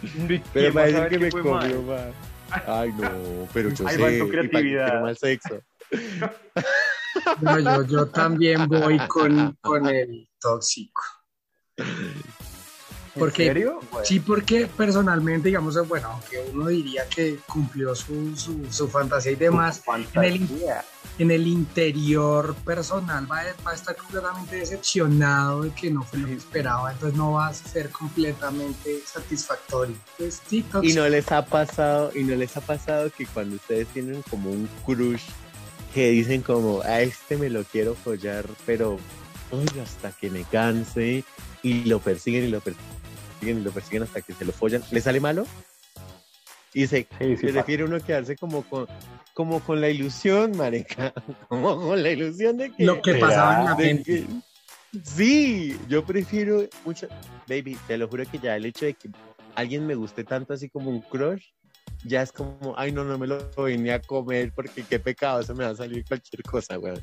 ¿quién 0.00 0.42
Pero 0.52 0.72
para 0.72 0.86
decir 0.86 1.08
que 1.08 1.18
me 1.18 1.30
comió 1.30 1.52
mal? 1.52 1.82
mal. 1.82 2.12
Ay, 2.66 2.92
no, 2.98 3.48
pero 3.52 3.70
yo 3.70 3.86
Ahí 3.86 3.96
sé. 3.96 4.02
va 4.02 4.08
tu 4.08 4.14
¿y 4.14 4.18
para 4.18 4.30
qué 4.30 4.48
creatividad. 4.48 5.00
mal 5.02 5.16
sexo? 5.16 5.60
No, 7.40 7.58
yo, 7.58 7.82
yo 7.86 8.06
también 8.08 8.66
voy 8.68 8.98
con, 9.08 9.56
con 9.60 9.86
el 9.86 10.28
tóxico. 10.40 11.02
Porque- 13.18 13.46
¿En 13.46 13.54
serio? 13.54 13.80
Bueno. 13.90 14.06
Sí, 14.06 14.20
porque 14.20 14.66
personalmente, 14.66 15.48
digamos, 15.48 15.76
bueno, 15.88 16.08
aunque 16.12 16.48
uno 16.52 16.68
diría 16.68 17.08
que 17.08 17.38
cumplió 17.46 17.94
su, 17.94 18.36
su, 18.36 18.66
su 18.70 18.88
fantasía 18.88 19.32
y 19.32 19.36
demás, 19.36 19.82
en 20.14 20.24
el, 20.24 20.48
en 21.18 21.30
el 21.30 21.46
interior 21.46 22.54
personal 22.64 23.30
va, 23.30 23.40
a- 23.40 23.54
va 23.66 23.72
a 23.72 23.74
estar 23.74 23.96
completamente 23.96 24.56
decepcionado 24.56 25.62
de 25.62 25.70
que 25.70 25.90
no 25.90 26.02
fue 26.04 26.20
lo 26.20 26.26
que 26.28 26.34
esperaba, 26.34 26.92
entonces 26.92 27.18
no 27.18 27.32
va 27.32 27.48
a 27.48 27.54
ser 27.54 27.90
completamente 27.90 29.00
satisfactorio. 29.04 29.96
Pues, 30.16 30.40
sí, 30.48 30.64
Y 30.82 30.92
no 30.92 31.08
les 31.08 31.30
ha 31.32 31.44
pasado, 31.44 32.12
y 32.14 32.22
no 32.22 32.36
les 32.36 32.56
ha 32.56 32.60
pasado 32.60 33.10
que 33.10 33.26
cuando 33.26 33.56
ustedes 33.56 33.88
tienen 33.88 34.22
como 34.30 34.50
un 34.50 34.68
crush 34.86 35.22
que 35.92 36.10
dicen 36.10 36.42
como 36.42 36.82
a 36.82 37.00
este 37.00 37.36
me 37.36 37.50
lo 37.50 37.64
quiero 37.64 37.96
follar, 37.96 38.46
pero 38.64 38.98
hasta 39.82 40.12
que 40.12 40.30
me 40.30 40.44
canse 40.44 41.24
y 41.64 41.84
lo 41.84 41.98
persiguen 41.98 42.44
y 42.44 42.48
lo 42.48 42.60
persiguen 42.60 42.99
y 43.42 43.62
lo 43.62 43.70
persiguen 43.72 44.02
hasta 44.02 44.20
que 44.20 44.34
se 44.34 44.44
lo 44.44 44.52
follan, 44.52 44.82
¿le 44.90 45.00
sale 45.00 45.20
malo? 45.20 45.46
Y 46.74 46.86
se 46.86 47.06
Sí, 47.18 47.36
sí, 47.36 47.46
prefiere 47.48 47.84
uno 47.84 47.98
quedarse 48.00 48.36
como 48.36 48.62
con 48.62 48.86
como 49.34 49.60
con 49.60 49.80
la 49.80 49.88
ilusión, 49.88 50.56
marica, 50.56 51.12
como 51.48 51.80
con 51.80 52.02
la 52.02 52.10
ilusión 52.10 52.58
de 52.58 52.70
que 52.74 52.84
lo 52.84 53.00
que 53.00 53.14
pasaba 53.14 53.58
en 53.58 53.64
la 53.64 53.74
mente. 53.74 54.02
que- 54.04 55.00
sí, 55.02 55.76
yo 55.88 56.04
prefiero 56.04 56.68
mucho, 56.84 57.08
baby, 57.48 57.78
te 57.86 57.96
lo 57.96 58.08
juro 58.08 58.24
que 58.30 58.38
ya 58.38 58.56
el 58.56 58.66
hecho 58.66 58.84
de 58.84 58.94
que 58.94 59.08
alguien 59.54 59.86
me 59.86 59.94
guste 59.94 60.24
tanto 60.24 60.52
así 60.52 60.68
como 60.68 60.90
un 60.90 61.00
crush, 61.00 61.46
ya 62.04 62.22
es 62.22 62.32
como, 62.32 62.74
ay 62.76 62.92
no, 62.92 63.04
no 63.04 63.18
me 63.18 63.26
lo 63.26 63.50
ni 63.78 63.90
a 63.90 64.00
comer 64.00 64.52
porque 64.54 64.84
qué 64.84 64.98
pecado, 64.98 65.42
se 65.42 65.54
me 65.54 65.64
va 65.64 65.70
a 65.70 65.76
salir 65.76 66.04
cualquier 66.04 66.42
cosa, 66.42 66.78
weón. 66.78 67.00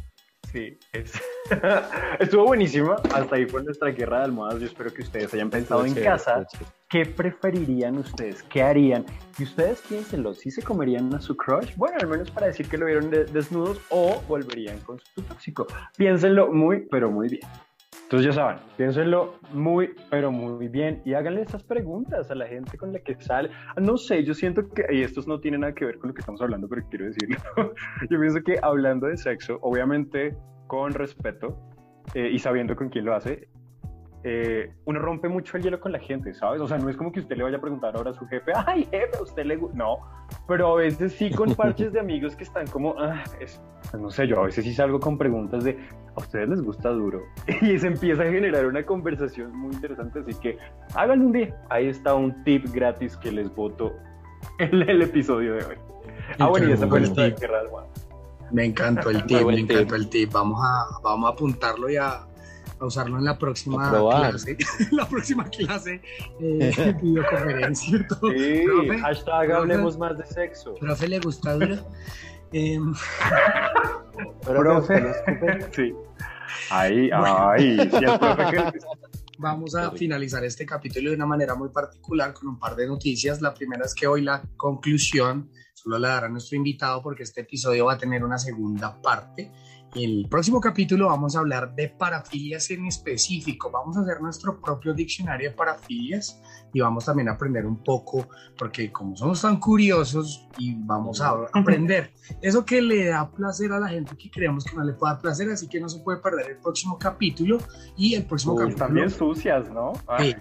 Sí, 0.52 0.78
es- 0.94 1.22
estuvo 2.20 2.46
buenísima. 2.46 2.96
Hasta 3.14 3.36
ahí 3.36 3.46
fue 3.46 3.64
nuestra 3.64 3.90
guerra 3.92 4.20
de 4.20 4.26
almohadas. 4.26 4.60
Yo 4.60 4.68
espero 4.68 4.94
que 4.94 5.02
ustedes 5.02 5.34
hayan 5.34 5.50
pensado 5.50 5.82
en 5.86 5.94
chévere, 5.94 6.06
casa. 6.06 6.46
¿Qué 6.90 7.06
preferirían 7.06 7.98
ustedes? 7.98 8.44
¿Qué 8.44 8.62
harían? 8.64 9.06
Y 9.38 9.44
ustedes 9.44 9.82
piénsenlo, 9.82 10.34
¿sí 10.34 10.50
se 10.52 10.64
comerían 10.64 11.14
a 11.14 11.20
su 11.22 11.36
crush? 11.36 11.76
Bueno, 11.76 11.98
al 12.00 12.08
menos 12.08 12.32
para 12.32 12.48
decir 12.48 12.68
que 12.70 12.78
lo 12.78 12.86
vieron 12.86 13.10
de- 13.12 13.26
desnudos 13.26 13.80
o 13.90 14.22
volverían 14.28 14.80
con 14.80 15.00
su 15.00 15.22
tóxico. 15.22 15.68
Piénsenlo 15.98 16.52
muy, 16.52 16.88
pero 16.90 17.12
muy 17.12 17.28
bien. 17.28 17.42
Entonces 18.08 18.28
ya 18.28 18.42
saben, 18.42 18.58
piénsenlo 18.78 19.34
muy, 19.52 19.94
pero 20.10 20.32
muy 20.32 20.70
bien 20.70 21.02
y 21.04 21.14
háganle 21.14 21.42
esas 21.42 21.62
preguntas 21.62 22.32
a 22.32 22.36
la 22.36 22.48
gente 22.48 22.78
con 22.78 22.94
la 22.94 23.00
que 23.00 23.20
sale. 23.20 23.50
No 23.82 23.98
sé, 23.98 24.24
yo 24.24 24.34
siento 24.34 24.70
que, 24.70 24.86
y 24.92 25.02
estos 25.02 25.28
no 25.28 25.42
tienen 25.42 25.60
nada 25.60 25.74
que 25.74 25.84
ver 25.84 25.98
con 25.98 26.08
lo 26.08 26.14
que 26.14 26.22
estamos 26.22 26.42
hablando, 26.42 26.70
pero 26.70 26.88
quiero 26.90 27.04
decirlo. 27.04 27.36
yo 28.10 28.18
pienso 28.18 28.42
que 28.46 28.60
hablando 28.62 29.08
de 29.08 29.18
sexo, 29.18 29.60
obviamente 29.62 30.38
con 30.68 30.94
respeto 30.94 31.60
eh, 32.14 32.30
y 32.32 32.40
sabiendo 32.40 32.78
con 32.78 32.88
quién 32.88 33.04
lo 33.04 33.14
hace, 33.14 33.50
eh, 34.24 34.72
uno 34.86 35.00
rompe 35.00 35.30
mucho 35.30 35.58
el 35.58 35.64
hielo 35.64 35.80
con 35.80 35.92
la 35.92 36.00
gente, 36.00 36.34
¿sabes? 36.34 36.60
O 36.62 36.68
sea, 36.68 36.78
no 36.78 36.90
es 36.90 36.98
como 36.98 37.12
que 37.12 37.20
usted 37.20 37.38
le 37.38 37.44
vaya 37.44 37.58
a 37.58 37.62
preguntar 37.62 37.96
ahora 37.96 38.12
a 38.12 38.14
su 38.14 38.26
jefe, 38.28 38.52
ay, 38.66 38.86
jefe, 38.92 39.18
¿a 39.18 39.22
usted 39.22 39.46
le 39.46 39.56
gusta? 39.58 39.78
No, 39.78 39.98
pero 40.48 40.74
a 40.74 40.76
veces 40.78 41.14
sí 41.14 41.30
con 41.32 41.54
parches 41.56 41.94
de 41.94 42.00
amigos 42.00 42.36
que 42.36 42.44
están 42.44 42.68
como, 42.68 42.96
ah, 43.00 43.24
es- 43.40 43.62
pues 43.92 44.02
no 44.02 44.10
sé, 44.10 44.28
yo 44.28 44.42
a 44.42 44.46
veces 44.46 44.66
sí 44.66 44.74
salgo 44.74 45.00
con 45.00 45.18
preguntas 45.18 45.64
de, 45.64 45.78
¿a 46.16 46.20
ustedes 46.20 46.50
les 46.50 46.62
gusta 46.62 46.90
duro? 46.90 47.22
Y 47.62 47.78
se 47.80 47.88
empieza 47.88 48.24
a 48.24 48.26
generar 48.26 48.66
una 48.66 48.84
conversación 48.86 49.56
muy 49.56 49.74
interesante, 49.74 50.20
así 50.20 50.34
que 50.40 50.58
háganlo 50.96 51.26
un 51.28 51.32
día. 51.32 51.56
Ahí 51.70 51.88
está 51.88 52.14
un 52.16 52.44
tip 52.44 52.66
gratis 52.74 53.16
que 53.18 53.32
les 53.32 53.54
voto 53.54 53.94
en 54.60 54.82
el 54.82 55.02
episodio 55.04 55.54
de 55.56 55.64
hoy. 55.64 55.76
Ah, 56.40 56.50
bueno, 56.50 56.68
y 56.70 56.74
esa 56.74 56.88
fue 56.88 57.02
tip. 57.02 57.38
guano. 57.70 57.88
Me 58.52 58.66
encantó 58.66 59.10
el 59.10 59.24
tip, 59.28 59.46
me 59.46 59.60
encantó 59.60 59.96
el 59.96 60.10
tip. 60.10 60.32
Vamos 60.34 60.60
a, 60.62 61.00
vamos 61.02 61.30
a 61.30 61.34
apuntarlo 61.34 61.90
y 61.90 61.96
a, 61.96 62.27
a 62.80 62.86
usarlo 62.86 63.18
en 63.18 63.26
la 63.26 63.38
próxima 63.38 63.90
clase. 63.90 64.58
la 64.92 65.08
próxima 65.08 65.46
clase 65.50 66.02
eh, 66.40 66.96
videoconferencia. 67.02 67.98
y 67.98 68.08
todo. 68.08 68.32
Sí, 68.32 68.62
Profe, 68.66 69.00
hashtag 69.00 69.46
profe. 69.48 69.54
hablemos 69.54 69.98
más 69.98 70.18
de 70.18 70.26
sexo. 70.26 70.76
¿Profe 70.76 71.08
le 71.08 71.20
gusta 71.20 71.54
duro? 71.54 71.76
Em, 72.54 72.94
Profe. 74.44 75.14
Sí. 75.76 75.94
Ahí, 76.70 77.10
ahí. 77.14 77.78
Sí, 77.80 78.06
profe 78.20 78.46
que- 78.52 78.80
Vamos 79.40 79.76
a 79.76 79.92
finalizar 79.92 80.44
este 80.44 80.66
capítulo 80.66 81.12
de 81.12 81.16
una 81.16 81.28
manera 81.28 81.54
muy 81.54 81.70
particular 81.70 82.34
con 82.34 82.48
un 82.48 82.58
par 82.58 82.76
de 82.76 82.88
noticias. 82.88 83.40
La 83.40 83.54
primera 83.54 83.86
es 83.86 83.94
que 83.94 84.08
hoy 84.08 84.24
la 84.24 84.42
conclusión 84.56 85.52
solo 85.76 86.00
la 86.00 86.10
dará 86.10 86.28
nuestro 86.30 86.58
invitado 86.58 87.04
porque 87.04 87.22
este 87.22 87.42
episodio 87.42 87.86
va 87.86 87.94
a 87.94 87.98
tener 88.00 88.24
una 88.24 88.40
segunda 88.40 89.00
parte. 89.00 89.52
El 89.98 90.28
próximo 90.30 90.62
capítulo 90.62 91.08
vamos 91.08 91.36
a 91.36 91.40
hablar 91.40 91.74
de 91.74 91.90
parafilias 91.90 92.70
en 92.70 92.86
específico. 92.86 93.72
Vamos 93.72 93.98
a 93.98 94.02
hacer 94.02 94.22
nuestro 94.22 94.62
propio 94.62 94.94
diccionario 94.94 95.50
de 95.50 95.56
parafilias 95.56 96.40
y 96.72 96.80
vamos 96.82 97.06
también 97.06 97.30
a 97.30 97.32
aprender 97.32 97.66
un 97.66 97.78
poco 97.84 98.28
porque 98.60 98.92
como 98.92 99.18
somos 99.18 99.42
tan 99.42 99.60
curiosos 99.60 100.48
y 100.60 100.76
vamos 100.76 101.20
a 101.20 101.36
aprender 101.52 102.12
eso 102.42 102.64
que 102.64 102.80
le 102.80 103.08
da 103.08 103.28
placer 103.32 103.72
a 103.72 103.80
la 103.80 103.88
gente 103.88 104.16
que 104.16 104.30
creemos 104.30 104.66
que 104.66 104.76
no 104.76 104.84
le 104.84 104.94
puede 104.94 105.14
dar 105.14 105.22
placer, 105.22 105.50
así 105.50 105.68
que 105.68 105.80
no 105.80 105.90
se 105.90 106.00
puede 106.02 106.20
perder 106.20 106.52
el 106.52 106.58
próximo 106.58 107.00
capítulo 107.00 107.58
y 107.98 108.14
el 108.14 108.24
próximo 108.24 108.54
Uy, 108.54 108.66
capítulo 108.66 108.94
bien 108.94 109.10
sucias, 109.10 109.68
¿no? 109.72 109.94
Ah, 110.08 110.20
Sí, 110.22 110.36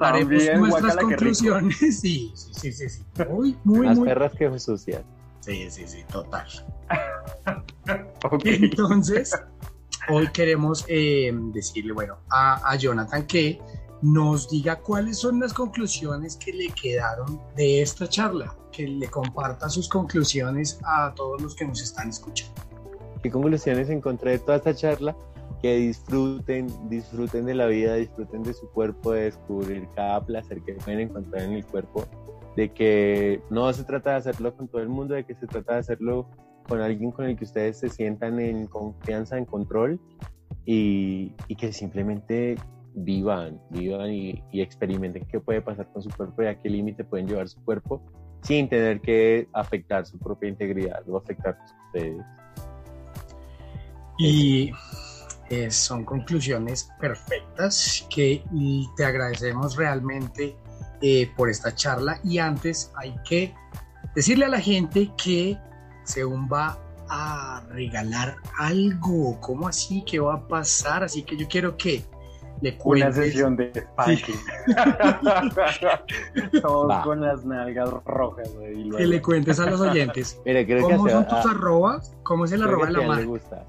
haremos 0.00 0.30
bien, 0.30 0.58
nuestras 0.60 0.96
conclusiones. 0.96 1.76
Sí, 1.96 2.32
sí, 2.34 2.54
sí, 2.54 2.72
sí, 2.72 2.88
sí. 2.88 3.04
Muy, 3.30 3.56
muy, 3.62 3.86
Más 3.86 3.98
muy. 3.98 4.08
perras 4.08 4.32
que 4.32 4.58
sucias. 4.58 5.02
Sí, 5.40 5.70
sí, 5.70 5.86
sí, 5.86 6.02
total. 6.10 6.48
Ok. 8.24 8.42
Entonces, 8.44 9.32
hoy 10.08 10.28
queremos 10.28 10.84
eh, 10.88 11.30
decirle, 11.52 11.92
bueno, 11.92 12.18
a, 12.30 12.70
a 12.70 12.76
Jonathan 12.76 13.26
que 13.26 13.60
nos 14.02 14.48
diga 14.50 14.76
cuáles 14.76 15.18
son 15.18 15.40
las 15.40 15.52
conclusiones 15.52 16.36
que 16.36 16.52
le 16.52 16.68
quedaron 16.68 17.40
de 17.56 17.82
esta 17.82 18.08
charla, 18.08 18.54
que 18.70 18.86
le 18.86 19.08
comparta 19.08 19.68
sus 19.68 19.88
conclusiones 19.88 20.78
a 20.84 21.12
todos 21.14 21.40
los 21.40 21.56
que 21.56 21.66
nos 21.66 21.82
están 21.82 22.10
escuchando. 22.10 22.54
¿Qué 23.22 23.30
conclusiones 23.30 23.88
encontré 23.88 24.32
de 24.32 24.38
toda 24.38 24.58
esta 24.58 24.74
charla? 24.74 25.16
Que 25.62 25.76
disfruten, 25.76 26.68
disfruten 26.88 27.46
de 27.46 27.54
la 27.54 27.66
vida, 27.66 27.94
disfruten 27.94 28.42
de 28.42 28.52
su 28.52 28.68
cuerpo, 28.70 29.12
de 29.12 29.22
descubrir 29.22 29.88
cada 29.94 30.24
placer 30.24 30.60
que 30.62 30.74
pueden 30.74 31.00
encontrar 31.00 31.42
en 31.42 31.52
el 31.54 31.64
cuerpo, 31.64 32.04
de 32.56 32.72
que 32.72 33.42
no 33.50 33.72
se 33.72 33.84
trata 33.84 34.10
de 34.10 34.16
hacerlo 34.16 34.54
con 34.54 34.68
todo 34.68 34.82
el 34.82 34.88
mundo, 34.88 35.14
de 35.14 35.24
que 35.24 35.34
se 35.34 35.46
trata 35.46 35.74
de 35.74 35.78
hacerlo 35.80 36.28
con 36.66 36.80
alguien 36.80 37.10
con 37.10 37.26
el 37.26 37.36
que 37.36 37.44
ustedes 37.44 37.78
se 37.78 37.88
sientan 37.88 38.40
en 38.40 38.66
confianza, 38.66 39.38
en 39.38 39.44
control 39.44 40.00
y, 40.64 41.32
y 41.48 41.56
que 41.56 41.72
simplemente 41.72 42.56
vivan, 42.94 43.60
vivan 43.70 44.10
y, 44.12 44.42
y 44.52 44.60
experimenten 44.62 45.26
qué 45.26 45.40
puede 45.40 45.60
pasar 45.60 45.90
con 45.92 46.02
su 46.02 46.10
cuerpo 46.10 46.42
y 46.42 46.46
a 46.46 46.60
qué 46.60 46.70
límite 46.70 47.04
pueden 47.04 47.28
llevar 47.28 47.48
su 47.48 47.62
cuerpo 47.64 48.02
sin 48.42 48.68
tener 48.68 49.00
que 49.00 49.48
afectar 49.52 50.06
su 50.06 50.18
propia 50.18 50.48
integridad 50.48 51.08
o 51.08 51.16
afectar 51.16 51.58
a 51.58 51.86
ustedes. 51.86 52.24
Y 54.18 54.72
eh, 55.50 55.70
son 55.70 56.04
conclusiones 56.04 56.88
perfectas 57.00 58.06
que 58.12 58.42
te 58.96 59.04
agradecemos 59.04 59.76
realmente 59.76 60.56
eh, 61.02 61.30
por 61.36 61.50
esta 61.50 61.74
charla. 61.74 62.18
Y 62.24 62.38
antes 62.38 62.92
hay 62.96 63.14
que 63.28 63.54
decirle 64.14 64.46
a 64.46 64.48
la 64.48 64.60
gente 64.60 65.10
que 65.22 65.58
según 66.06 66.48
va 66.52 66.78
a 67.08 67.62
regalar 67.70 68.36
algo, 68.58 69.38
¿cómo 69.40 69.68
así? 69.68 70.02
¿Qué 70.04 70.18
va 70.18 70.34
a 70.34 70.48
pasar? 70.48 71.04
Así 71.04 71.22
que 71.22 71.36
yo 71.36 71.46
quiero 71.48 71.76
que 71.76 72.04
le 72.62 72.70
Una 72.70 72.78
cuentes. 72.78 73.14
sesión 73.16 73.54
de 73.56 73.70
spanking. 73.92 74.34
Todos 76.62 76.90
Va. 76.90 77.02
con 77.02 77.20
las 77.20 77.44
nalgas 77.44 77.90
rojas. 78.06 78.48
ahí, 78.60 78.90
que 78.90 79.06
le 79.06 79.22
cuentes 79.22 79.60
a 79.60 79.66
los 79.70 79.80
oyentes 79.82 80.40
Mire, 80.44 80.64
creo 80.66 80.88
que 80.88 80.96
cómo 80.96 81.08
son 81.08 81.24
tus 81.26 81.38
a- 81.46 81.50
arrobas, 81.50 82.16
cómo 82.22 82.44
es 82.44 82.52
el 82.52 82.60
creo 82.60 82.70
arroba 82.70 82.86
de 82.86 82.92
la 82.92 83.02
marca, 83.06 83.24
gusta. 83.24 83.64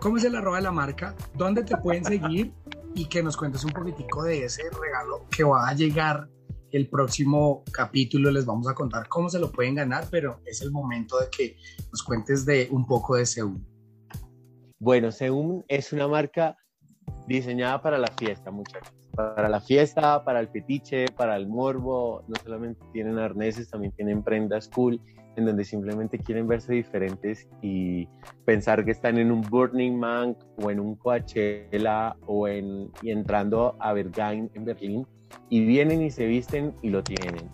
cómo 0.00 0.16
es 0.16 0.24
el 0.24 0.36
arroba 0.36 0.56
de 0.58 0.62
la 0.62 0.72
marca, 0.72 1.14
dónde 1.34 1.64
te 1.64 1.76
pueden 1.76 2.04
seguir 2.04 2.52
y 2.94 3.06
que 3.06 3.22
nos 3.22 3.36
cuentes 3.36 3.64
un 3.64 3.72
poquitico 3.72 4.22
de 4.22 4.44
ese 4.44 4.62
regalo 4.80 5.24
que 5.30 5.44
va 5.44 5.68
a 5.68 5.74
llegar 5.74 6.28
el 6.72 6.88
próximo 6.88 7.64
capítulo. 7.72 8.30
Les 8.30 8.44
vamos 8.44 8.68
a 8.68 8.74
contar 8.74 9.08
cómo 9.08 9.28
se 9.28 9.38
lo 9.38 9.50
pueden 9.50 9.74
ganar, 9.74 10.04
pero 10.10 10.40
es 10.44 10.62
el 10.62 10.70
momento 10.70 11.18
de 11.18 11.26
que 11.30 11.56
nos 11.90 12.02
cuentes 12.02 12.44
de 12.44 12.68
un 12.70 12.86
poco 12.86 13.16
de 13.16 13.26
Seúl. 13.26 13.60
Bueno, 14.78 15.10
Seum 15.10 15.62
es 15.68 15.92
una 15.92 16.06
marca 16.06 16.56
diseñada 17.26 17.80
para 17.80 17.98
la 17.98 18.08
fiesta, 18.08 18.50
muchachos. 18.50 18.92
Para 19.14 19.48
la 19.48 19.60
fiesta, 19.60 20.22
para 20.24 20.40
el 20.40 20.48
fetiche, 20.48 21.06
para 21.16 21.36
el 21.36 21.48
morbo. 21.48 22.22
No 22.28 22.34
solamente 22.44 22.84
tienen 22.92 23.18
arneses, 23.18 23.70
también 23.70 23.92
tienen 23.92 24.22
prendas 24.22 24.68
cool, 24.68 25.00
en 25.36 25.46
donde 25.46 25.64
simplemente 25.64 26.18
quieren 26.18 26.46
verse 26.46 26.74
diferentes 26.74 27.48
y 27.62 28.06
pensar 28.44 28.84
que 28.84 28.90
están 28.90 29.16
en 29.16 29.32
un 29.32 29.40
Burning 29.40 29.98
Man 29.98 30.36
o 30.62 30.70
en 30.70 30.80
un 30.80 30.96
Coachella 30.96 32.16
o 32.26 32.46
en, 32.46 32.90
y 33.00 33.10
entrando 33.10 33.76
a 33.80 33.94
Berghain 33.94 34.50
en 34.54 34.64
Berlín 34.66 35.06
y 35.48 35.64
vienen 35.64 36.02
y 36.02 36.10
se 36.10 36.26
visten 36.26 36.74
y 36.82 36.90
lo 36.90 37.02
tienen. 37.02 37.48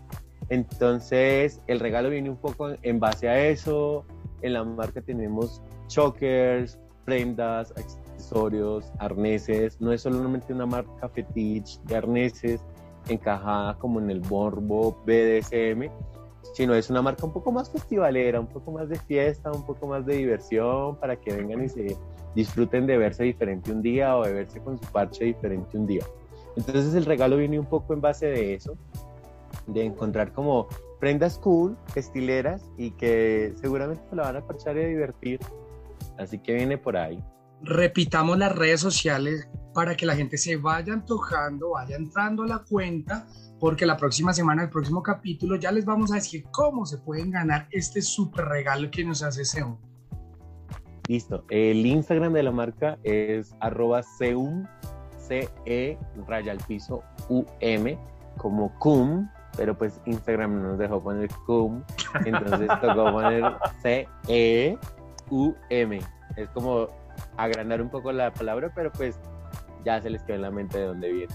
Entonces, 0.49 1.61
el 1.67 1.81
regalo 1.81 2.11
viene 2.11 2.31
un 2.31 2.37
poco 2.37 2.71
en 2.83 3.01
base 3.01 3.29
a 3.29 3.49
eso. 3.49 4.05
En 4.43 4.55
la 4.55 4.65
marca 4.65 5.01
tenemos 5.01 5.63
chokers, 5.87 6.79
prendas, 7.05 7.73
accesorios, 7.73 8.93
arneses. 8.99 9.81
No 9.81 9.93
es 9.93 10.03
solamente 10.03 10.53
una 10.53 10.67
marca 10.67 11.09
fetiche 11.09 11.79
de 11.85 11.97
arneses 11.97 12.61
encajada 13.09 13.79
como 13.79 14.01
en 14.01 14.11
el 14.11 14.21
morbo 14.23 15.03
BDSM, 15.07 15.91
sino 16.55 16.75
es 16.75 16.91
una 16.91 17.03
marca 17.03 17.25
un 17.25 17.33
poco 17.33 17.51
más 17.51 17.71
festivalera, 17.71 18.39
un 18.39 18.47
poco 18.47 18.73
más 18.73 18.89
de 18.89 18.97
fiesta, 18.97 19.51
un 19.51 19.65
poco 19.65 19.87
más 19.87 20.07
de 20.07 20.17
diversión 20.17 20.97
para 20.97 21.17
que 21.17 21.35
vengan 21.35 21.65
y 21.65 21.69
se 21.69 21.97
disfruten 22.35 22.87
de 22.87 22.99
verse 22.99 23.25
diferente 23.25 23.73
un 23.73 23.83
día 23.83 24.17
o 24.17 24.25
de 24.25 24.33
verse 24.33 24.61
con 24.61 24.79
su 24.79 24.85
parche 24.93 25.25
diferente 25.25 25.77
un 25.77 25.87
día. 25.87 26.05
Entonces 26.57 26.95
el 26.95 27.05
regalo 27.05 27.37
viene 27.37 27.59
un 27.59 27.67
poco 27.67 27.95
en 27.95 28.01
base 28.01 28.27
de 28.27 28.55
eso, 28.55 28.77
de 29.67 29.85
encontrar 29.85 30.33
como 30.33 30.69
prendas 31.01 31.39
cool, 31.39 31.77
estileras 31.95 32.69
y 32.77 32.93
que 32.93 33.55
seguramente 33.61 34.03
se 34.09 34.17
la 34.17 34.23
van 34.25 34.37
a 34.37 34.47
parchar 34.47 34.77
y 34.77 34.83
a 34.83 34.87
divertir. 34.87 35.41
Así 36.19 36.39
que 36.39 36.55
viene 36.55 36.79
por 36.79 36.97
ahí. 36.97 37.23
repitamos 37.63 38.39
las 38.39 38.55
redes 38.55 38.81
sociales 38.81 39.49
para 39.73 39.97
que 39.97 40.05
la 40.05 40.17
gente 40.17 40.37
se 40.37 40.57
vaya 40.57 40.93
antojando, 40.93 41.71
vaya 41.71 41.97
entrando 41.97 42.43
a 42.43 42.47
la 42.47 42.59
cuenta, 42.59 43.27
porque 43.59 43.87
la 43.87 43.97
próxima 43.97 44.33
semana, 44.33 44.65
el 44.65 44.71
próximo 44.71 45.03
capítulo, 45.03 45.57
ya 45.57 45.71
les 45.71 45.85
vamos 45.85 46.13
a 46.13 46.17
decir 46.17 46.45
cómo 46.51 46.85
se 46.85 46.99
pueden 46.99 47.31
ganar 47.31 47.69
este 47.71 48.03
super 48.03 48.45
regalo 48.47 48.91
que 48.91 49.05
nos 49.05 49.23
hace 49.23 49.45
Seum. 49.45 49.79
Listo. 51.09 51.45
El 51.51 51.85
Instagram 51.85 52.33
de 52.33 52.43
la 52.43 52.53
marca 52.53 52.99
es 53.03 53.55
arroba 53.61 54.03
seum, 54.03 54.67
C-E, 55.27 55.99
raya 56.27 56.53
al 56.53 56.59
piso, 56.59 57.03
U-M, 57.29 57.99
como 58.37 58.73
cum, 58.79 59.29
pero 59.57 59.77
pues 59.77 60.01
Instagram 60.07 60.63
no 60.63 60.69
nos 60.69 60.79
dejó 60.79 61.03
poner 61.03 61.29
cum, 61.47 61.83
entonces 62.25 62.69
tocó 62.81 63.13
poner 63.13 63.45
C-E-U-M. 63.83 64.81
Es 66.37 66.49
como 66.51 66.89
agrandar 67.37 67.83
un 67.83 67.91
poco 67.91 68.11
la 68.13 68.33
palabra, 68.33 68.73
pero 68.75 68.91
pues 68.93 69.19
ya 69.85 70.01
se 70.01 70.09
les 70.11 70.23
quedó 70.23 70.37
en 70.37 70.43
la 70.43 70.51
mente 70.51 70.79
de 70.79 70.87
dónde 70.87 71.13
viene. 71.13 71.35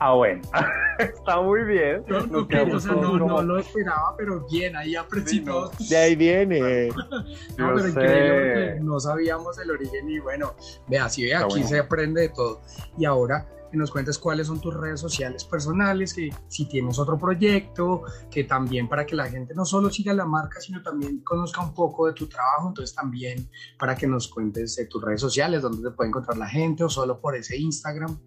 Ah, 0.00 0.14
bueno. 0.14 0.40
Está 0.98 1.40
muy 1.42 1.62
bien. 1.64 2.02
No, 2.08 2.40
o 2.40 2.80
sea, 2.80 2.92
no, 2.92 3.18
no 3.18 3.42
lo 3.42 3.58
esperaba, 3.58 4.14
pero 4.16 4.46
bien, 4.50 4.74
ahí 4.74 4.96
aprendí 4.96 5.30
Sí. 5.78 5.88
De 5.88 5.96
ahí 5.96 6.16
viene. 6.16 6.88
No, 7.58 7.74
pero 7.74 7.80
sé. 7.80 7.88
increíble 7.90 8.38
porque 8.38 8.80
no 8.80 8.98
sabíamos 8.98 9.58
el 9.58 9.70
origen 9.70 10.08
y 10.08 10.18
bueno, 10.18 10.54
vea, 10.88 11.08
si 11.08 11.24
ve, 11.24 11.34
aquí 11.34 11.46
bueno. 11.50 11.68
se 11.68 11.78
aprende 11.78 12.22
de 12.22 12.28
todo. 12.30 12.62
Y 12.96 13.04
ahora 13.04 13.46
que 13.70 13.76
nos 13.76 13.90
cuentes 13.90 14.18
cuáles 14.18 14.46
son 14.46 14.60
tus 14.60 14.74
redes 14.74 15.00
sociales 15.00 15.44
personales, 15.44 16.14
que 16.14 16.30
si 16.48 16.66
tienes 16.66 16.98
otro 16.98 17.18
proyecto, 17.18 18.02
que 18.30 18.44
también 18.44 18.88
para 18.88 19.04
que 19.06 19.14
la 19.14 19.28
gente 19.28 19.54
no 19.54 19.64
solo 19.64 19.90
siga 19.90 20.12
la 20.12 20.24
marca, 20.24 20.60
sino 20.60 20.82
también 20.82 21.20
conozca 21.20 21.60
un 21.60 21.74
poco 21.74 22.06
de 22.06 22.14
tu 22.14 22.26
trabajo, 22.26 22.68
entonces 22.68 22.94
también 22.94 23.48
para 23.78 23.94
que 23.94 24.06
nos 24.06 24.28
cuentes 24.28 24.76
de 24.76 24.86
tus 24.86 25.02
redes 25.02 25.20
sociales, 25.20 25.62
dónde 25.62 25.88
te 25.88 25.94
puede 25.94 26.08
encontrar 26.08 26.36
la 26.38 26.48
gente 26.48 26.84
o 26.84 26.88
solo 26.88 27.20
por 27.20 27.36
ese 27.36 27.56
Instagram. 27.58 28.18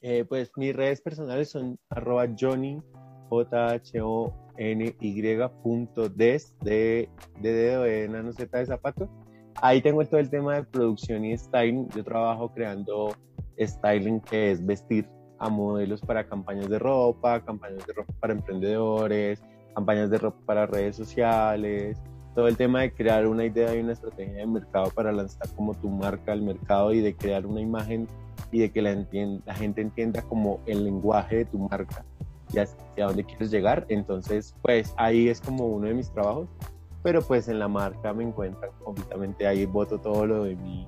Eh, 0.00 0.24
pues 0.28 0.52
mis 0.56 0.74
redes 0.76 1.00
personales 1.00 1.50
son 1.50 1.76
arroba 1.90 2.28
Johnny, 2.38 2.80
J-H-O-N-Y 3.30 5.22
punto 5.62 6.08
des, 6.08 6.54
de, 6.60 7.08
de 7.40 7.52
dedo 7.52 7.82
de 7.82 8.04
enano 8.04 8.32
Z 8.32 8.56
de 8.56 8.66
zapato. 8.66 9.08
Ahí 9.60 9.82
tengo 9.82 10.04
todo 10.04 10.20
el 10.20 10.30
tema 10.30 10.54
de 10.54 10.62
producción 10.64 11.24
y 11.24 11.36
styling. 11.36 11.88
Yo 11.88 12.04
trabajo 12.04 12.52
creando 12.52 13.12
styling 13.58 14.20
que 14.20 14.52
es 14.52 14.64
vestir 14.64 15.08
a 15.40 15.48
modelos 15.48 16.00
para 16.00 16.28
campañas 16.28 16.68
de 16.68 16.78
ropa, 16.78 17.44
campañas 17.44 17.84
de 17.86 17.92
ropa 17.92 18.14
para 18.20 18.34
emprendedores, 18.34 19.42
campañas 19.74 20.10
de 20.10 20.18
ropa 20.18 20.38
para 20.46 20.66
redes 20.66 20.94
sociales, 20.96 22.00
todo 22.36 22.46
el 22.46 22.56
tema 22.56 22.82
de 22.82 22.92
crear 22.92 23.26
una 23.26 23.44
idea 23.44 23.74
y 23.74 23.80
una 23.80 23.94
estrategia 23.94 24.36
de 24.36 24.46
mercado 24.46 24.90
para 24.90 25.10
lanzar 25.10 25.48
como 25.56 25.74
tu 25.74 25.88
marca 25.88 26.32
al 26.32 26.42
mercado 26.42 26.92
y 26.92 27.00
de 27.00 27.16
crear 27.16 27.46
una 27.46 27.60
imagen 27.60 28.06
y 28.50 28.60
de 28.60 28.70
que 28.70 28.82
la, 28.82 28.92
entien- 28.92 29.42
la 29.44 29.54
gente 29.54 29.80
entienda 29.80 30.22
como 30.22 30.60
el 30.66 30.84
lenguaje 30.84 31.36
de 31.36 31.44
tu 31.44 31.58
marca 31.58 32.04
y 32.52 32.58
hacia 32.58 33.06
dónde 33.06 33.24
quieres 33.24 33.50
llegar. 33.50 33.84
Entonces, 33.88 34.54
pues 34.62 34.94
ahí 34.96 35.28
es 35.28 35.40
como 35.40 35.66
uno 35.66 35.86
de 35.86 35.94
mis 35.94 36.10
trabajos, 36.10 36.48
pero 37.02 37.22
pues 37.22 37.48
en 37.48 37.58
la 37.58 37.68
marca 37.68 38.12
me 38.12 38.24
encuentran 38.24 38.70
completamente 38.82 39.46
ahí, 39.46 39.66
voto 39.66 39.98
todo 39.98 40.26
lo 40.26 40.44
de 40.44 40.56
mí 40.56 40.86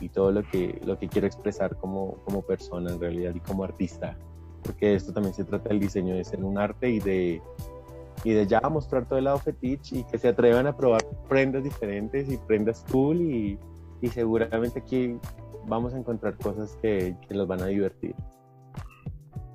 y 0.00 0.08
todo 0.08 0.30
lo 0.32 0.42
que, 0.42 0.80
lo 0.84 0.98
que 0.98 1.08
quiero 1.08 1.26
expresar 1.26 1.76
como, 1.76 2.14
como 2.24 2.42
persona 2.42 2.92
en 2.92 3.00
realidad 3.00 3.34
y 3.34 3.40
como 3.40 3.64
artista, 3.64 4.16
porque 4.62 4.94
esto 4.94 5.12
también 5.12 5.34
se 5.34 5.44
trata 5.44 5.68
del 5.68 5.80
diseño 5.80 6.14
de 6.14 6.24
ser 6.24 6.44
un 6.44 6.58
arte 6.58 6.90
y 6.90 7.00
de 7.00 7.42
y 8.22 8.32
de 8.32 8.46
ya 8.46 8.60
mostrar 8.60 9.06
todo 9.06 9.18
el 9.18 9.24
lado 9.24 9.38
fetiche 9.38 10.00
y 10.00 10.04
que 10.04 10.18
se 10.18 10.28
atrevan 10.28 10.66
a 10.66 10.76
probar 10.76 11.00
prendas 11.26 11.64
diferentes 11.64 12.30
y 12.30 12.36
prendas 12.36 12.84
cool 12.92 13.18
y, 13.22 13.58
y 14.02 14.08
seguramente 14.08 14.78
aquí 14.80 15.16
vamos 15.66 15.94
a 15.94 15.98
encontrar 15.98 16.36
cosas 16.36 16.76
que, 16.82 17.16
que 17.26 17.34
los 17.34 17.46
van 17.46 17.62
a 17.62 17.66
divertir. 17.66 18.14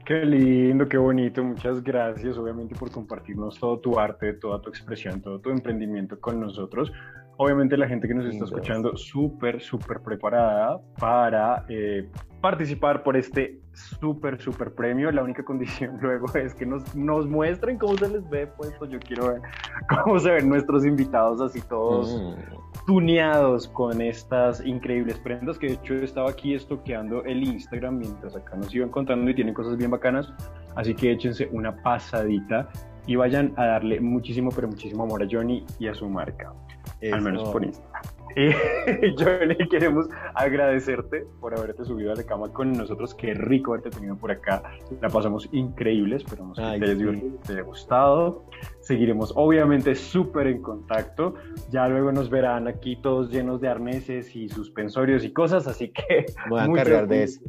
Qué 0.05 0.23
lindo, 0.23 0.87
qué 0.87 0.97
bonito. 0.97 1.43
Muchas 1.43 1.83
gracias, 1.83 2.37
obviamente, 2.37 2.75
por 2.75 2.91
compartirnos 2.91 3.59
todo 3.59 3.79
tu 3.79 3.99
arte, 3.99 4.33
toda 4.33 4.61
tu 4.61 4.69
expresión, 4.69 5.19
todo 5.19 5.39
tu 5.39 5.49
emprendimiento 5.49 6.19
con 6.19 6.39
nosotros. 6.39 6.91
Obviamente, 7.37 7.75
la 7.77 7.87
gente 7.87 8.07
que 8.07 8.13
nos 8.13 8.25
está 8.25 8.45
escuchando, 8.45 8.95
súper, 8.95 9.61
súper 9.61 9.99
preparada 10.01 10.79
para 10.99 11.65
eh, 11.67 12.07
participar 12.41 13.03
por 13.03 13.17
este 13.17 13.59
súper, 13.73 14.41
súper 14.41 14.73
premio. 14.73 15.11
La 15.11 15.21
única 15.23 15.43
condición 15.43 15.97
luego 16.01 16.33
es 16.35 16.53
que 16.53 16.65
nos, 16.65 16.95
nos 16.95 17.27
muestren 17.27 17.77
cómo 17.77 17.97
se 17.97 18.07
les 18.09 18.29
ve 18.29 18.47
puesto. 18.47 18.85
Yo 18.85 18.99
quiero 18.99 19.33
ver 19.33 19.41
cómo 20.03 20.19
se 20.19 20.31
ven 20.31 20.47
nuestros 20.47 20.85
invitados, 20.85 21.41
así 21.41 21.61
todos 21.61 22.15
Mm. 22.15 22.85
tuneados 22.85 23.67
con 23.67 24.01
estas 24.01 24.63
increíbles 24.65 25.17
prendas 25.19 25.57
que 25.57 25.67
de 25.67 25.73
hecho 25.73 25.95
estaba 25.95 26.29
aquí 26.29 26.53
estoqueando 26.53 27.23
el 27.23 27.43
Instagram 27.43 27.97
mientras 27.97 28.35
acá 28.35 28.55
nos 28.55 28.73
iban 28.75 28.89
contando 28.89 29.29
y 29.31 29.35
tienen 29.35 29.53
cosas 29.53 29.77
bien 29.77 29.89
bacanas 29.91 30.31
así 30.75 30.93
que 30.93 31.11
échense 31.11 31.49
una 31.51 31.75
pasadita 31.83 32.69
y 33.07 33.15
vayan 33.15 33.53
a 33.57 33.65
darle 33.65 33.99
muchísimo 33.99 34.51
pero 34.53 34.67
muchísimo 34.67 35.03
amor 35.03 35.23
a 35.23 35.27
Johnny 35.29 35.65
y 35.79 35.87
a 35.87 35.95
su 35.95 36.07
marca 36.09 36.53
al 37.01 37.21
menos 37.21 37.43
Eso. 37.43 37.51
por 37.51 37.63
Instagram. 37.63 38.03
Y 38.37 39.69
queremos 39.69 40.07
agradecerte 40.33 41.25
por 41.39 41.57
haberte 41.57 41.85
subido 41.85 42.11
a 42.11 42.15
la 42.15 42.23
cama 42.23 42.51
con 42.51 42.73
nosotros. 42.73 43.15
Qué 43.15 43.33
rico 43.33 43.71
haberte 43.71 43.91
tenido 43.91 44.17
por 44.17 44.29
acá. 44.29 44.61
La 45.01 45.07
pasamos 45.07 45.47
increíble. 45.53 46.17
Esperamos 46.17 46.57
que 46.57 46.63
te 46.63 46.67
hayas 46.67 46.89
sí. 46.89 46.95
divertido 46.95 47.37
te 47.45 47.53
haya 47.53 47.61
gustado. 47.61 48.43
Seguiremos 48.81 49.31
obviamente 49.35 49.95
súper 49.95 50.47
en 50.47 50.61
contacto. 50.61 51.35
Ya 51.71 51.87
luego 51.87 52.11
nos 52.11 52.29
verán 52.29 52.67
aquí 52.67 52.97
todos 52.97 53.31
llenos 53.31 53.61
de 53.61 53.69
arneses 53.69 54.35
y 54.35 54.49
suspensorios 54.49 55.23
y 55.23 55.31
cosas, 55.31 55.65
así 55.67 55.93
que... 55.93 56.25
Voy 56.49 56.59
a 56.59 56.69
cargar 56.73 57.07
de 57.07 57.23
eso. 57.23 57.39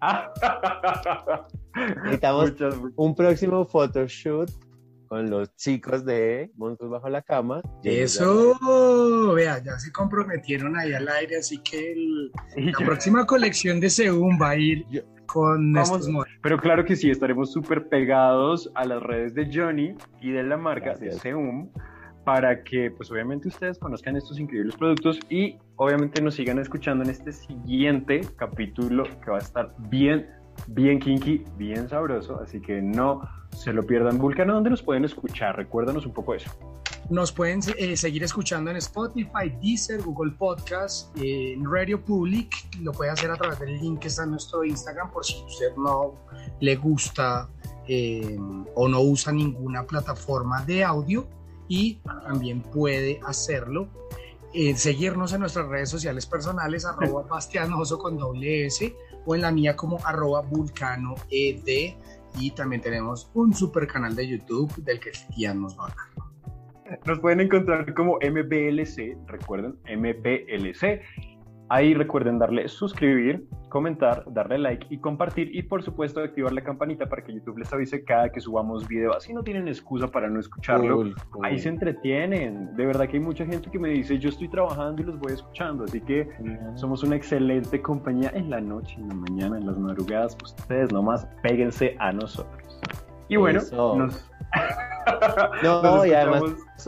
Necesitamos 2.04 2.52
Muchas, 2.52 2.76
muchas- 2.76 2.92
un 2.96 3.14
próximo 3.14 3.64
photoshoot 3.66 4.50
con 5.08 5.30
los 5.30 5.54
chicos 5.56 6.04
de 6.04 6.50
Monstruos 6.56 6.92
Bajo 6.92 7.08
la 7.08 7.22
Cama. 7.22 7.62
Eso, 7.82 8.58
vea, 9.34 9.62
ya 9.62 9.78
se 9.78 9.90
comprometieron 9.92 10.76
ahí 10.76 10.92
al 10.92 11.08
aire, 11.08 11.38
así 11.38 11.58
que 11.58 11.92
el- 11.92 12.30
la 12.56 12.78
próxima 12.86 13.26
colección 13.26 13.80
de 13.80 13.90
Seum 13.90 14.38
va 14.40 14.50
a 14.50 14.56
ir 14.56 14.84
Yo- 14.90 15.02
con 15.26 15.72
Vamos- 15.72 15.90
estos 15.90 16.08
modelos. 16.08 16.38
Pero 16.42 16.58
claro 16.58 16.84
que 16.84 16.96
sí, 16.96 17.10
estaremos 17.10 17.52
súper 17.52 17.88
pegados 17.88 18.70
a 18.74 18.84
las 18.84 19.02
redes 19.02 19.34
de 19.34 19.50
Johnny 19.52 19.94
y 20.20 20.30
de 20.32 20.42
la 20.42 20.56
marca 20.56 20.90
Gracias. 20.90 21.14
de 21.14 21.20
Seum 21.20 21.70
para 22.24 22.62
que 22.62 22.90
pues 22.90 23.10
obviamente 23.10 23.48
ustedes 23.48 23.78
conozcan 23.78 24.14
estos 24.16 24.38
increíbles 24.38 24.76
productos 24.76 25.18
y 25.30 25.56
obviamente 25.76 26.20
nos 26.20 26.34
sigan 26.34 26.58
escuchando 26.58 27.02
en 27.04 27.10
este 27.10 27.32
siguiente 27.32 28.20
capítulo 28.36 29.04
que 29.24 29.30
va 29.30 29.36
a 29.36 29.40
estar 29.40 29.74
bien, 29.88 30.28
bien 30.66 30.98
kinky, 30.98 31.44
bien 31.56 31.88
sabroso, 31.88 32.40
así 32.40 32.60
que 32.60 32.82
no 32.82 33.22
se 33.56 33.72
lo 33.72 33.84
pierdan. 33.84 34.18
Vulcano, 34.18 34.54
¿dónde 34.54 34.70
nos 34.70 34.82
pueden 34.82 35.04
escuchar? 35.04 35.56
Recuérdanos 35.56 36.06
un 36.06 36.12
poco 36.12 36.34
eso. 36.34 36.50
Nos 37.10 37.32
pueden 37.32 37.60
eh, 37.78 37.96
seguir 37.96 38.22
escuchando 38.22 38.70
en 38.70 38.76
Spotify, 38.76 39.50
Deezer, 39.62 40.02
Google 40.02 40.32
Podcast, 40.32 41.16
eh, 41.18 41.54
en 41.54 41.64
Radio 41.64 42.04
Public. 42.04 42.54
Lo 42.82 42.92
puede 42.92 43.10
hacer 43.10 43.30
a 43.30 43.36
través 43.36 43.58
del 43.60 43.78
link 43.78 44.00
que 44.00 44.08
está 44.08 44.24
en 44.24 44.32
nuestro 44.32 44.62
Instagram 44.62 45.10
por 45.10 45.24
si 45.24 45.42
usted 45.42 45.74
no 45.76 46.14
le 46.60 46.76
gusta 46.76 47.48
eh, 47.86 48.36
o 48.74 48.88
no 48.88 49.00
usa 49.00 49.32
ninguna 49.32 49.84
plataforma 49.84 50.62
de 50.64 50.84
audio. 50.84 51.26
Y 51.66 51.94
también 52.24 52.60
puede 52.60 53.20
hacerlo. 53.26 53.88
seguirnos 54.76 55.32
en 55.32 55.40
nuestras 55.40 55.66
redes 55.68 55.88
sociales 55.88 56.26
personales, 56.26 56.84
arroba 56.86 57.26
con 57.98 58.18
o 59.26 59.34
en 59.34 59.42
la 59.42 59.50
mía 59.50 59.76
como 59.76 59.98
arroba 60.04 60.42
vulcano 60.42 61.14
ed. 61.30 61.94
Y 62.38 62.50
también 62.52 62.82
tenemos 62.82 63.30
un 63.34 63.54
super 63.54 63.86
canal 63.86 64.14
de 64.14 64.28
YouTube 64.28 64.74
del 64.84 65.00
que 65.00 65.10
Tian 65.34 65.60
nos 65.60 65.78
va 65.78 65.84
a 65.84 65.86
hablar. 65.86 66.98
Nos 67.04 67.18
pueden 67.18 67.40
encontrar 67.40 67.92
como 67.94 68.16
MBLC, 68.16 69.16
recuerden, 69.26 69.78
MBLC. 69.84 71.02
Ahí 71.70 71.92
recuerden 71.92 72.38
darle 72.38 72.66
suscribir, 72.68 73.46
comentar, 73.68 74.24
darle 74.32 74.58
like 74.58 74.86
y 74.88 74.98
compartir 74.98 75.54
y 75.54 75.62
por 75.62 75.82
supuesto 75.82 76.20
activar 76.20 76.52
la 76.52 76.62
campanita 76.62 77.06
para 77.06 77.22
que 77.22 77.34
YouTube 77.34 77.58
les 77.58 77.70
avise 77.72 78.04
cada 78.04 78.30
que 78.30 78.40
subamos 78.40 78.88
video. 78.88 79.14
Así 79.14 79.34
no 79.34 79.42
tienen 79.42 79.68
excusa 79.68 80.08
para 80.08 80.30
no 80.30 80.40
escucharlo. 80.40 80.96
Cool, 80.96 81.14
cool. 81.30 81.44
Ahí 81.44 81.58
se 81.58 81.68
entretienen. 81.68 82.74
De 82.74 82.86
verdad 82.86 83.06
que 83.06 83.18
hay 83.18 83.22
mucha 83.22 83.44
gente 83.44 83.70
que 83.70 83.78
me 83.78 83.90
dice 83.90 84.18
yo 84.18 84.30
estoy 84.30 84.48
trabajando 84.48 85.02
y 85.02 85.04
los 85.04 85.18
voy 85.18 85.34
escuchando. 85.34 85.84
Así 85.84 86.00
que 86.00 86.28
somos 86.74 87.02
una 87.02 87.16
excelente 87.16 87.82
compañía 87.82 88.30
en 88.34 88.48
la 88.48 88.60
noche, 88.60 88.96
en 88.96 89.08
la 89.08 89.14
mañana, 89.14 89.58
en 89.58 89.66
las 89.66 89.76
madrugadas. 89.78 90.36
Ustedes 90.42 90.90
nomás 90.90 91.26
péguense 91.42 91.96
a 91.98 92.12
nosotros. 92.12 92.80
Y 93.28 93.36
bueno, 93.36 93.60
Eso. 93.60 93.96
nos... 93.96 94.30
No, 95.62 95.82
nos 95.82 96.06
y 96.06 96.12
además 96.12 96.42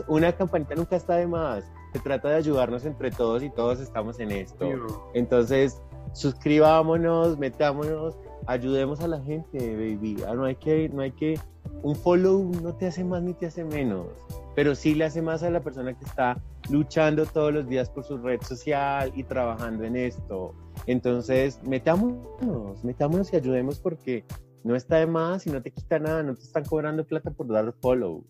una 0.07 0.31
campanita 0.31 0.75
nunca 0.75 0.95
está 0.95 1.15
de 1.15 1.25
más. 1.25 1.71
Se 1.93 1.99
trata 1.99 2.29
de 2.29 2.35
ayudarnos 2.35 2.85
entre 2.85 3.11
todos 3.11 3.43
y 3.43 3.49
todos 3.49 3.79
estamos 3.79 4.19
en 4.19 4.31
esto. 4.31 4.65
Entonces, 5.13 5.81
suscribámonos, 6.13 7.37
metámonos, 7.37 8.17
ayudemos 8.47 9.01
a 9.01 9.07
la 9.07 9.21
gente, 9.21 9.75
baby. 9.75 10.23
Ah, 10.27 10.33
no 10.33 10.45
hay 10.45 10.55
que, 10.55 10.89
no 10.89 11.01
hay 11.01 11.11
que, 11.11 11.39
un 11.83 11.95
follow 11.95 12.51
no 12.61 12.73
te 12.75 12.87
hace 12.87 13.03
más 13.03 13.21
ni 13.23 13.33
te 13.33 13.47
hace 13.47 13.63
menos, 13.63 14.07
pero 14.55 14.75
sí 14.75 14.95
le 14.95 15.05
hace 15.05 15.21
más 15.21 15.43
a 15.43 15.49
la 15.49 15.61
persona 15.61 15.97
que 15.97 16.05
está 16.05 16.41
luchando 16.69 17.25
todos 17.25 17.53
los 17.53 17.67
días 17.67 17.89
por 17.89 18.03
su 18.03 18.17
red 18.17 18.41
social 18.41 19.11
y 19.15 19.23
trabajando 19.23 19.83
en 19.83 19.95
esto. 19.95 20.53
Entonces, 20.85 21.61
metámonos, 21.63 22.83
metámonos 22.83 23.31
y 23.33 23.35
ayudemos 23.35 23.79
porque 23.79 24.23
no 24.63 24.75
está 24.75 24.97
de 24.97 25.07
más 25.07 25.47
y 25.47 25.49
no 25.49 25.61
te 25.61 25.71
quita 25.71 25.99
nada, 25.99 26.23
no 26.23 26.35
te 26.35 26.43
están 26.43 26.63
cobrando 26.65 27.03
plata 27.03 27.31
por 27.31 27.47
dar 27.47 27.73
follow. 27.81 28.23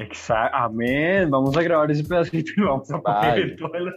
Exacto, 0.00 0.56
amén. 0.56 1.30
Vamos 1.30 1.56
a 1.56 1.62
grabar 1.62 1.90
ese 1.90 2.02
pedacito 2.04 2.52
y 2.56 2.60
lo 2.60 2.70
vamos 2.70 2.90
a 2.90 3.00
poner 3.00 3.56
todas 3.56 3.82
las... 3.82 3.94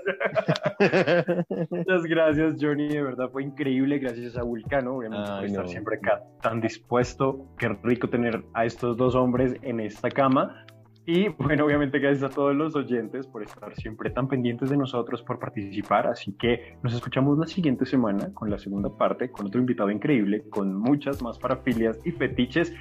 Muchas 1.70 2.04
gracias, 2.04 2.56
Johnny. 2.60 2.89
De 2.89 3.01
verdad 3.01 3.30
fue 3.32 3.43
increíble. 3.43 3.99
Gracias 3.99 4.38
a 4.38 4.43
Vulcano, 4.43 4.97
obviamente, 4.97 5.32
por 5.32 5.45
estar 5.45 5.64
no. 5.64 5.70
siempre 5.70 5.95
acá 5.95 6.22
tan 6.41 6.60
dispuesto. 6.60 7.47
Qué 7.58 7.70
rico 7.84 8.10
tener 8.10 8.43
a 8.54 8.66
estos 8.66 8.97
dos 8.97 9.16
hombres 9.16 9.56
en 9.62 9.80
esta 9.80 10.10
cama. 10.10 10.62
Y 11.06 11.28
bueno, 11.30 11.66
obviamente, 11.66 11.99
gracias 11.99 12.32
a 12.32 12.34
todos 12.34 12.56
los 12.56 12.76
oyentes 12.76 13.28
por 13.28 13.43
estar 13.43 13.76
siempre 13.76 14.10
tan 14.10 14.28
pendientes 14.28 14.70
de 14.70 14.78
nosotros, 14.78 15.22
por 15.22 15.38
participar. 15.38 16.08
Así 16.08 16.32
que 16.34 16.78
nos 16.82 16.93
escuchamos 16.93 17.38
la 17.38 17.45
siguiente 17.45 17.86
semana 17.86 18.34
con 18.34 18.49
la 18.49 18.58
segunda 18.58 18.89
parte, 18.89 19.30
con 19.30 19.47
otro 19.47 19.60
invitado 19.60 19.91
increíble, 19.91 20.45
con 20.49 20.74
muchas 20.76 21.22
más 21.22 21.38
parafilias 21.38 21.99
y 22.06 22.12
fetiches. 22.12 22.74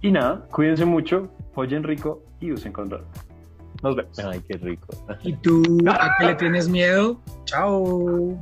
Y 0.00 0.10
nada, 0.10 0.46
cuídense 0.50 0.86
mucho, 0.86 1.30
follen 1.52 1.82
rico 1.82 2.22
y 2.40 2.52
usen 2.52 2.72
condón. 2.72 3.04
Nos 3.82 3.94
vemos. 3.94 4.18
Ay, 4.20 4.40
qué 4.48 4.56
rico. 4.56 4.88
¿Y 5.22 5.34
tú 5.36 5.62
a 5.86 6.14
qué 6.18 6.26
le 6.26 6.34
tienes 6.36 6.68
miedo? 6.68 7.20
Chao. 7.44 8.38